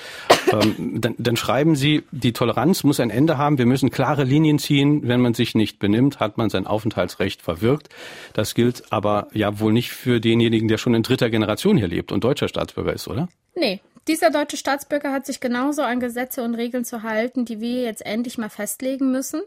ähm, 0.53 1.01
dann, 1.01 1.15
dann 1.19 1.37
schreiben 1.37 1.77
Sie, 1.77 2.05
die 2.11 2.33
Toleranz 2.33 2.85
muss 2.85 3.01
ein 3.01 3.11
Ende 3.11 3.39
haben, 3.39 3.59
wir 3.59 3.67
müssen 3.67 3.91
klare 3.91 4.25
Linien 4.25 4.59
ziehen, 4.59 5.07
wenn 5.07 5.21
man 5.21 5.35
sich 5.35 5.55
nicht 5.55 5.79
benimmt, 5.79 6.21
hat 6.21 6.39
man 6.39 6.51
sein 6.51 6.67
Aufenthaltsrecht 6.67 7.43
verwirkt. 7.43 7.89
Das 8.33 8.55
gilt 8.55 8.85
aber 8.91 9.29
ja 9.33 9.61
wohl 9.61 9.73
nicht 9.73 9.91
für 9.91 10.21
denjenigen, 10.21 10.69
der 10.69 10.79
schon 10.79 10.95
in 10.95 11.03
dritter 11.03 11.31
Generation 11.31 11.77
hier 11.77 11.89
lebt 11.89 12.13
und 12.13 12.25
deutscher 12.25 12.49
Staatsbürger 12.49 12.93
ist, 12.93 13.09
oder? 13.09 13.29
Nee, 13.55 13.81
dieser 14.09 14.31
deutsche 14.31 14.57
Staatsbürger 14.57 15.13
hat 15.13 15.27
sich 15.27 15.41
genauso 15.41 15.83
an 15.83 16.01
Gesetze 16.01 16.43
und 16.43 16.55
Regeln 16.55 16.85
zu 16.85 17.03
halten, 17.03 17.45
die 17.45 17.61
wir 17.61 17.83
jetzt 17.83 18.05
endlich 18.05 18.39
mal 18.39 18.49
festlegen 18.49 19.11
müssen. 19.11 19.43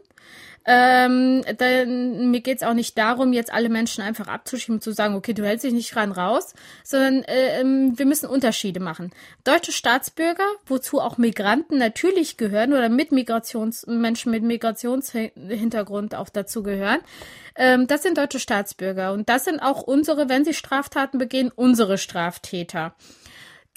Ähm, 0.66 1.42
denn 1.58 2.30
mir 2.30 2.42
geht 2.42 2.58
es 2.58 2.62
auch 2.62 2.74
nicht 2.74 2.98
darum, 2.98 3.32
jetzt 3.32 3.52
alle 3.52 3.70
Menschen 3.70 4.04
einfach 4.04 4.28
abzuschieben 4.28 4.76
und 4.76 4.82
zu 4.82 4.92
sagen, 4.92 5.14
okay, 5.14 5.32
du 5.32 5.42
hältst 5.42 5.64
dich 5.64 5.72
nicht 5.72 5.96
rein 5.96 6.12
raus, 6.12 6.54
sondern 6.84 7.22
äh, 7.24 7.60
ähm, 7.60 7.98
wir 7.98 8.04
müssen 8.04 8.28
Unterschiede 8.28 8.78
machen. 8.78 9.10
Deutsche 9.44 9.72
Staatsbürger, 9.72 10.44
wozu 10.66 11.00
auch 11.00 11.16
Migranten 11.16 11.78
natürlich 11.78 12.36
gehören 12.36 12.74
oder 12.74 12.90
mit 12.90 13.10
Migrations 13.10 13.86
Menschen 13.86 14.30
mit 14.30 14.42
Migrationshintergrund 14.42 16.14
auch 16.14 16.28
dazu 16.28 16.62
gehören, 16.62 17.00
ähm, 17.56 17.86
das 17.86 18.02
sind 18.02 18.18
deutsche 18.18 18.38
Staatsbürger 18.38 19.14
und 19.14 19.30
das 19.30 19.44
sind 19.44 19.60
auch 19.60 19.80
unsere, 19.80 20.28
wenn 20.28 20.44
sie 20.44 20.54
Straftaten 20.54 21.18
begehen, 21.18 21.50
unsere 21.54 21.96
Straftäter 21.96 22.94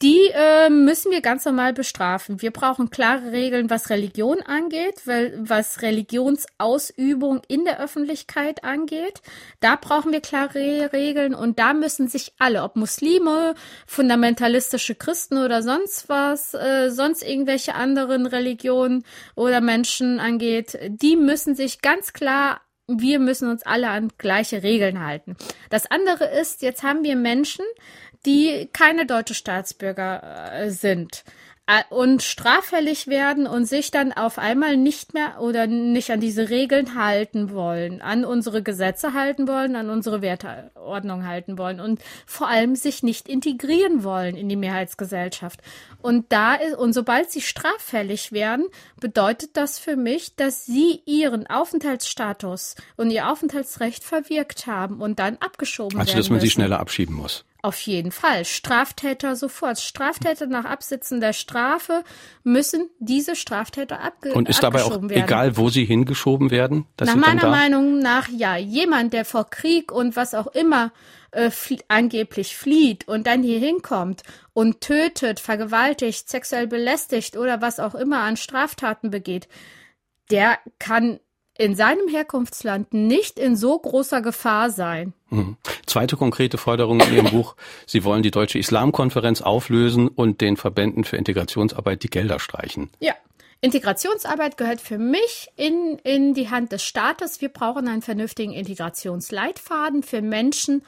die 0.02 0.30
äh, 0.34 0.70
müssen 0.70 1.12
wir 1.12 1.22
ganz 1.22 1.46
normal 1.46 1.72
bestrafen. 1.72 2.42
Wir 2.42 2.52
brauchen 2.52 2.90
klare 2.90 3.32
Regeln, 3.32 3.70
was 3.70 3.90
Religion 3.90 4.42
angeht, 4.42 5.06
weil, 5.06 5.34
was 5.38 5.82
Religionsausübung 5.82 7.42
in 7.48 7.64
der 7.64 7.80
Öffentlichkeit 7.80 8.64
angeht. 8.64 9.22
Da 9.60 9.76
brauchen 9.76 10.12
wir 10.12 10.20
klare 10.20 10.92
Regeln 10.92 11.34
und 11.34 11.60
da 11.60 11.74
müssen 11.74 12.08
sich 12.08 12.34
alle, 12.40 12.64
ob 12.64 12.76
Muslime, 12.76 13.56
fundamentalistische 13.86 14.96
Christen 14.96 15.38
oder 15.38 15.62
sonst 15.62 16.10
was, 16.10 16.54
äh, 16.54 16.90
sonst 16.90 17.24
irgendwelche 17.24 17.76
anderen 17.76 18.26
Religionen 18.26 19.06
oder 19.36 19.62
Menschen 19.62 20.20
angeht, 20.20 20.78
die 20.88 21.16
müssen 21.16 21.56
sich 21.56 21.82
ganz 21.82 22.14
klar 22.14 22.62
wir 22.88 23.20
müssen 23.20 23.50
uns 23.50 23.64
alle 23.64 23.90
an 23.90 24.10
gleiche 24.18 24.62
Regeln 24.62 25.06
halten. 25.06 25.38
Das 25.70 25.90
andere 25.90 26.26
ist, 26.26 26.62
jetzt 26.62 26.84
haben 26.84 27.06
wir 27.06 27.16
Menschen, 27.16 27.64
die 28.26 28.70
keine 28.74 29.06
deutsche 29.06 29.34
Staatsbürger 29.34 30.54
äh, 30.54 30.70
sind 30.72 31.24
äh, 31.66 31.84
und 31.90 32.22
straffällig 32.24 33.08
werden 33.08 33.48
und 33.48 33.66
sich 33.66 33.90
dann 33.90 34.12
auf 34.12 34.38
einmal 34.38 34.76
nicht 34.76 35.14
mehr 35.14 35.40
oder 35.40 35.66
nicht 35.66 36.12
an 36.12 36.20
diese 36.20 36.50
Regeln 36.50 36.96
halten 36.96 37.52
wollen, 37.54 38.02
an 38.02 38.26
unsere 38.26 38.62
Gesetze 38.62 39.14
halten 39.14 39.48
wollen, 39.48 39.76
an 39.76 39.90
unsere 39.90 40.22
Werteordnung 40.22 41.26
halten 41.26 41.58
wollen 41.58 41.80
und 41.80 42.02
vor 42.26 42.50
allem 42.50 42.76
sich 42.76 43.02
nicht 43.02 43.30
integrieren 43.30 44.04
wollen 44.04 44.36
in 44.36 44.50
die 44.50 44.58
Mehrheitsgesellschaft. 44.58 45.62
Und 46.02 46.34
da 46.34 46.56
ist, 46.56 46.76
und 46.76 46.92
sobald 46.92 47.32
sie 47.32 47.42
straffällig 47.42 48.34
werden, 48.34 48.66
bedeutet 49.00 49.56
das 49.56 49.80
für 49.80 49.96
mich, 49.96 50.36
dass 50.36 50.66
sie 50.66 51.02
ihren 51.06 51.48
Aufenthaltsstatus 51.48 52.76
und 52.98 53.10
ihr 53.10 53.30
Aufenthaltsrecht 53.30 54.04
verwirkt 54.04 54.68
haben 54.68 55.00
und 55.00 55.20
dann 55.20 55.38
abgeschoben 55.38 55.98
also, 55.98 56.10
werden. 56.10 56.18
Also, 56.18 56.18
dass 56.18 56.30
man 56.30 56.36
müssen. 56.36 56.46
sie 56.46 56.52
schneller 56.52 56.80
abschieben 56.80 57.16
muss. 57.16 57.46
Auf 57.64 57.80
jeden 57.80 58.12
Fall. 58.12 58.44
Straftäter 58.44 59.38
sofort. 59.38 59.80
Straftäter 59.80 60.48
nach 60.48 60.66
Absitzen 60.66 61.22
der 61.22 61.32
Strafe 61.32 62.04
müssen 62.44 62.90
diese 63.00 63.38
Straftäter 63.38 64.02
abge 64.02 64.34
Und 64.34 64.50
ist 64.50 64.62
dabei 64.62 64.84
auch 64.84 64.92
werden. 64.92 65.12
egal, 65.12 65.56
wo 65.56 65.70
sie 65.70 65.86
hingeschoben 65.86 66.52
werden? 66.52 66.88
nach 67.00 67.16
meiner 67.16 67.50
Meinung 67.50 68.00
nach 68.00 68.28
ja. 68.28 68.58
Jemand, 68.58 69.14
der 69.14 69.24
vor 69.24 69.50
Krieg 69.50 69.94
und 69.94 70.18
was 70.18 70.34
auch 70.34 70.48
immer 70.48 70.92
äh, 71.32 71.52
flie 71.52 71.80
angeblich 71.88 72.58
flieht 72.58 73.08
und 73.08 73.28
dann 73.28 73.44
hier 73.44 73.60
hinkommt 73.60 74.24
und 74.52 74.82
tötet, 74.82 75.40
vergewaltigt, 75.40 76.28
sexuell 76.30 76.68
belästigt 76.68 77.38
oder 77.38 77.62
was 77.62 77.80
auch 77.80 77.96
immer 77.96 78.24
an 78.24 78.36
Straftaten 78.36 79.10
begeht, 79.10 79.48
der 80.30 80.60
kann 80.80 81.22
in 81.58 81.76
seinem 81.76 82.08
Herkunftsland 82.08 82.94
nicht 82.94 83.38
in 83.38 83.56
so 83.56 83.78
großer 83.78 84.22
Gefahr 84.22 84.70
sein. 84.70 85.14
Mhm. 85.30 85.58
Zweite 85.86 86.18
konkrete 86.18 86.58
Forderung 86.58 87.00
in 87.00 87.14
Ihrem 87.14 87.30
Buch. 87.32 87.56
Sie 87.86 88.04
wollen 88.04 88.24
die 88.24 88.32
Deutsche 88.32 88.60
Islamkonferenz 88.60 89.42
auflösen 89.42 90.08
und 90.08 90.42
den 90.42 90.58
Verbänden 90.58 91.04
für 91.04 91.18
Integrationsarbeit 91.18 92.04
die 92.04 92.10
Gelder 92.10 92.40
streichen. 92.40 92.90
Ja. 93.00 93.14
Integrationsarbeit 93.62 94.58
gehört 94.58 94.82
für 94.82 94.98
mich 94.98 95.48
in, 95.56 95.98
in 96.04 96.34
die 96.34 96.50
Hand 96.50 96.74
des 96.74 96.84
Staates. 96.84 97.40
Wir 97.40 97.48
brauchen 97.48 97.88
einen 97.88 98.02
vernünftigen 98.02 98.52
Integrationsleitfaden 98.52 100.04
für 100.04 100.22
Menschen, 100.22 100.84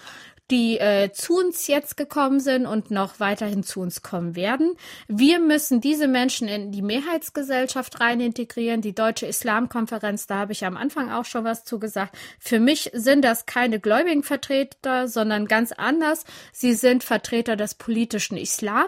die 0.51 0.79
äh, 0.79 1.11
zu 1.11 1.37
uns 1.37 1.67
jetzt 1.67 1.97
gekommen 1.97 2.39
sind 2.39 2.65
und 2.65 2.91
noch 2.91 3.19
weiterhin 3.19 3.63
zu 3.63 3.81
uns 3.81 4.01
kommen 4.01 4.35
werden. 4.35 4.75
Wir 5.07 5.39
müssen 5.39 5.81
diese 5.81 6.07
Menschen 6.07 6.47
in 6.47 6.71
die 6.71 6.81
Mehrheitsgesellschaft 6.81 7.99
rein 7.99 8.19
integrieren. 8.19 8.81
Die 8.81 8.93
Deutsche 8.93 9.25
Islamkonferenz, 9.25 10.27
da 10.27 10.35
habe 10.35 10.51
ich 10.51 10.65
am 10.65 10.77
Anfang 10.77 11.11
auch 11.11 11.25
schon 11.25 11.43
was 11.43 11.63
zu 11.63 11.79
gesagt. 11.79 12.15
Für 12.39 12.59
mich 12.59 12.91
sind 12.93 13.23
das 13.23 13.45
keine 13.45 13.79
gläubigen 13.79 14.23
Vertreter, 14.23 15.07
sondern 15.07 15.47
ganz 15.47 15.71
anders. 15.71 16.25
Sie 16.51 16.73
sind 16.73 17.03
Vertreter 17.03 17.55
des 17.55 17.75
politischen 17.75 18.37
Islam 18.37 18.85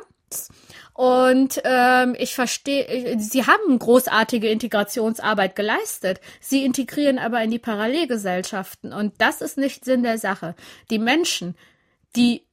Und 0.93 1.61
ähm, 1.63 2.15
ich 2.17 2.33
verstehe, 2.33 3.19
sie 3.19 3.45
haben 3.45 3.77
großartige 3.77 4.49
Integrationsarbeit 4.49 5.55
geleistet. 5.55 6.19
Sie 6.39 6.65
integrieren 6.65 7.19
aber 7.19 7.41
in 7.43 7.51
die 7.51 7.59
Parallelgesellschaften. 7.59 8.93
Und 8.93 9.13
das 9.19 9.41
ist 9.41 9.57
nicht 9.57 9.85
Sinn 9.85 10.03
der 10.03 10.17
Sache. 10.17 10.55
Die 10.89 10.99
Menschen, 10.99 11.55
die 12.15 12.47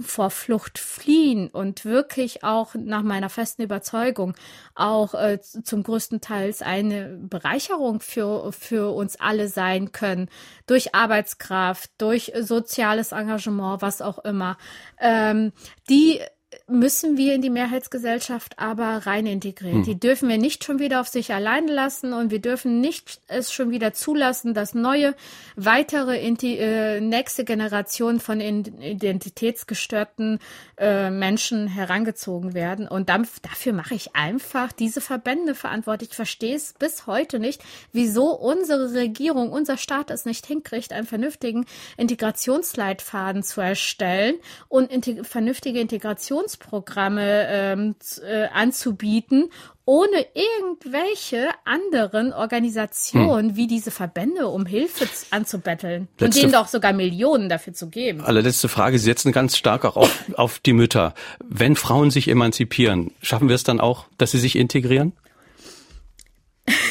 vor 0.00 0.30
Flucht 0.30 0.78
fliehen 0.78 1.48
und 1.48 1.84
wirklich 1.84 2.42
auch 2.42 2.74
nach 2.74 3.02
meiner 3.02 3.28
festen 3.28 3.62
Überzeugung 3.62 4.34
auch 4.74 5.14
äh, 5.14 5.40
zum 5.40 5.82
größten 5.82 6.20
Teils 6.20 6.62
eine 6.62 7.18
Bereicherung 7.20 8.00
für, 8.00 8.52
für 8.52 8.94
uns 8.94 9.20
alle 9.20 9.48
sein 9.48 9.92
können, 9.92 10.30
durch 10.66 10.94
Arbeitskraft, 10.94 11.90
durch 11.98 12.32
soziales 12.40 13.12
Engagement, 13.12 13.82
was 13.82 14.02
auch 14.02 14.18
immer, 14.20 14.56
ähm, 15.00 15.52
die 15.88 16.20
müssen 16.66 17.18
wir 17.18 17.34
in 17.34 17.42
die 17.42 17.50
Mehrheitsgesellschaft 17.50 18.58
aber 18.58 19.06
rein 19.06 19.26
integrieren. 19.26 19.78
Hm. 19.78 19.84
Die 19.84 20.00
dürfen 20.00 20.30
wir 20.30 20.38
nicht 20.38 20.64
schon 20.64 20.78
wieder 20.78 21.00
auf 21.00 21.08
sich 21.08 21.32
allein 21.34 21.68
lassen 21.68 22.14
und 22.14 22.30
wir 22.30 22.40
dürfen 22.40 22.80
nicht 22.80 23.20
es 23.26 23.52
schon 23.52 23.70
wieder 23.70 23.92
zulassen, 23.92 24.54
dass 24.54 24.74
neue, 24.74 25.14
weitere, 25.56 26.16
äh, 26.16 27.00
nächste 27.00 27.44
Generation 27.44 28.18
von 28.18 28.40
identitätsgestörten 28.40 30.38
äh, 30.78 31.10
Menschen 31.10 31.68
herangezogen 31.68 32.54
werden. 32.54 32.88
Und 32.88 33.10
dann, 33.10 33.28
dafür 33.42 33.74
mache 33.74 33.94
ich 33.94 34.16
einfach 34.16 34.72
diese 34.72 35.02
Verbände 35.02 35.54
verantwortlich. 35.54 36.10
Ich 36.10 36.16
verstehe 36.16 36.56
es 36.56 36.72
bis 36.78 37.06
heute 37.06 37.38
nicht, 37.40 37.62
wieso 37.92 38.32
unsere 38.34 38.94
Regierung, 38.94 39.52
unser 39.52 39.76
Staat 39.76 40.10
es 40.10 40.24
nicht 40.24 40.46
hinkriegt, 40.46 40.94
einen 40.94 41.06
vernünftigen 41.06 41.66
Integrationsleitfaden 41.98 43.42
zu 43.42 43.60
erstellen 43.60 44.36
und 44.68 44.90
integ 44.90 45.26
vernünftige 45.26 45.80
Integrations 45.80 46.37
Bildungsprogramme 46.38 47.46
ähm, 47.48 47.94
äh, 48.22 48.46
anzubieten, 48.52 49.50
ohne 49.84 50.26
irgendwelche 50.34 51.48
anderen 51.64 52.32
Organisationen 52.32 53.50
hm. 53.50 53.56
wie 53.56 53.66
diese 53.66 53.90
Verbände 53.90 54.48
um 54.48 54.66
Hilfe 54.66 55.08
anzubetteln 55.30 56.08
Letzte, 56.18 56.24
und 56.24 56.36
denen 56.36 56.52
doch 56.52 56.68
sogar 56.68 56.92
Millionen 56.92 57.48
dafür 57.48 57.72
zu 57.72 57.88
geben. 57.88 58.20
Allerletzte 58.20 58.68
Frage, 58.68 58.98
Sie 58.98 59.04
setzen 59.04 59.32
ganz 59.32 59.56
stark 59.56 59.84
auch 59.84 59.96
auf, 59.96 60.24
auf 60.34 60.58
die 60.58 60.72
Mütter. 60.72 61.14
Wenn 61.44 61.74
Frauen 61.74 62.10
sich 62.10 62.28
emanzipieren, 62.28 63.12
schaffen 63.22 63.48
wir 63.48 63.54
es 63.54 63.64
dann 63.64 63.80
auch, 63.80 64.06
dass 64.18 64.32
sie 64.32 64.38
sich 64.38 64.56
integrieren? 64.56 65.12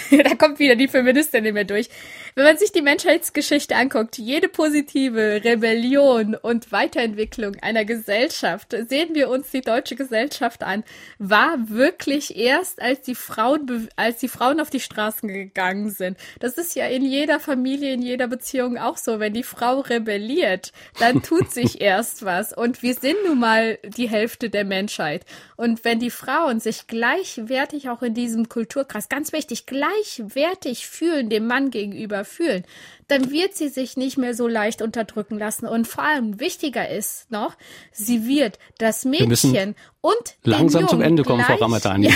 da 0.11 0.35
kommt 0.35 0.59
wieder 0.59 0.75
die 0.75 0.87
Feministin 0.87 1.45
in 1.45 1.53
mir 1.53 1.65
durch. 1.65 1.89
Wenn 2.37 2.45
man 2.45 2.57
sich 2.57 2.71
die 2.71 2.83
Menschheitsgeschichte 2.83 3.75
anguckt, 3.75 4.19
jede 4.19 4.47
positive 4.47 5.43
Rebellion 5.43 6.35
und 6.35 6.71
Weiterentwicklung 6.71 7.55
einer 7.63 7.83
Gesellschaft, 7.83 8.75
sehen 8.89 9.15
wir 9.15 9.29
uns 9.29 9.49
die 9.49 9.61
deutsche 9.61 9.95
Gesellschaft 9.95 10.61
an, 10.61 10.83
war 11.17 11.57
wirklich 11.67 12.37
erst, 12.37 12.79
als 12.79 13.01
die 13.01 13.15
Frauen, 13.15 13.89
als 13.95 14.19
die 14.19 14.27
Frauen 14.27 14.59
auf 14.59 14.69
die 14.69 14.81
Straßen 14.81 15.27
gegangen 15.27 15.89
sind. 15.89 16.15
Das 16.39 16.59
ist 16.59 16.75
ja 16.75 16.85
in 16.85 17.03
jeder 17.03 17.39
Familie, 17.39 17.91
in 17.91 18.03
jeder 18.03 18.27
Beziehung 18.27 18.77
auch 18.77 18.97
so. 18.97 19.19
Wenn 19.19 19.33
die 19.33 19.41
Frau 19.41 19.79
rebelliert, 19.79 20.73
dann 20.99 21.23
tut 21.23 21.51
sich 21.51 21.81
erst 21.81 22.23
was. 22.23 22.53
Und 22.53 22.83
wir 22.83 22.93
sind 22.93 23.17
nun 23.25 23.39
mal 23.39 23.79
die 23.83 24.09
Hälfte 24.09 24.51
der 24.51 24.63
Menschheit. 24.63 25.25
Und 25.55 25.83
wenn 25.83 25.97
die 25.97 26.11
Frauen 26.11 26.59
sich 26.59 26.85
gleichwertig 26.85 27.89
auch 27.89 28.03
in 28.03 28.13
diesem 28.13 28.47
Kulturkreis, 28.47 29.09
ganz 29.09 29.33
wichtig, 29.33 29.65
gleichwertig 29.65 30.85
fühlen 30.85 31.31
dem 31.31 31.47
Mann 31.47 31.71
gegenüber, 31.71 32.26
fühlen, 32.27 32.63
dann 33.07 33.31
wird 33.31 33.55
sie 33.55 33.69
sich 33.69 33.95
nicht 33.97 34.17
mehr 34.17 34.33
so 34.33 34.47
leicht 34.47 34.81
unterdrücken 34.81 35.37
lassen. 35.39 35.65
Und 35.65 35.87
vor 35.87 36.03
allem 36.03 36.39
wichtiger 36.39 36.89
ist 36.89 37.31
noch, 37.31 37.55
sie 37.91 38.27
wird 38.27 38.59
das 38.77 39.05
Mädchen 39.05 39.75
und 40.01 40.15
langsam 40.43 40.81
Jungen 40.81 40.89
zum 40.89 41.01
Ende 41.01 41.23
kommen, 41.23 41.43
gleich, 41.43 41.57
Frau 41.57 41.65
Ramadani. 41.65 42.07
Ja, 42.07 42.13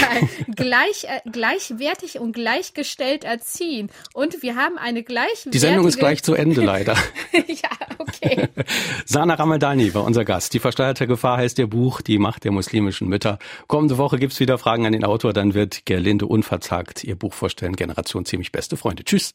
gleich, 0.56 1.06
äh, 1.06 1.30
gleichwertig 1.30 2.20
und 2.20 2.34
gleichgestellt 2.34 3.24
erziehen. 3.24 3.90
Und 4.14 4.44
wir 4.44 4.56
haben 4.56 4.78
eine 4.78 5.04
gleichwertige... 5.04 5.50
Die 5.50 5.60
Sendung 5.60 5.88
ist 5.88 5.98
gleich 5.98 6.24
zu 6.24 6.34
Ende, 6.34 6.62
leider. 6.62 6.96
ja, 7.34 7.70
okay. 7.98 8.50
Sana 9.06 9.34
Ramadani 9.34 9.94
war 9.94 10.04
unser 10.04 10.26
Gast. 10.26 10.54
Die 10.54 10.60
versteuerte 10.60 11.08
Gefahr 11.08 11.38
heißt 11.38 11.58
ihr 11.60 11.68
Buch, 11.68 12.02
Die 12.02 12.18
Macht 12.18 12.44
der 12.44 12.52
muslimischen 12.52 13.08
Mütter. 13.08 13.40
Kommende 13.68 13.98
Woche 13.98 14.20
gibt's 14.20 14.40
wieder 14.40 14.58
Fragen 14.58 14.86
an 14.86 14.92
den 14.94 15.04
Autor, 15.04 15.34
dann 15.34 15.54
wird 15.54 15.86
Gerlinde 15.86 16.28
unverzagt 16.28 17.04
ihr 17.04 17.16
Buch 17.16 17.34
vorstellen, 17.34 17.76
Generation 17.76 18.26
ziemlich 18.26 18.52
beste 18.52 18.78
Freunde. 18.78 19.04
Tschüss. 19.04 19.30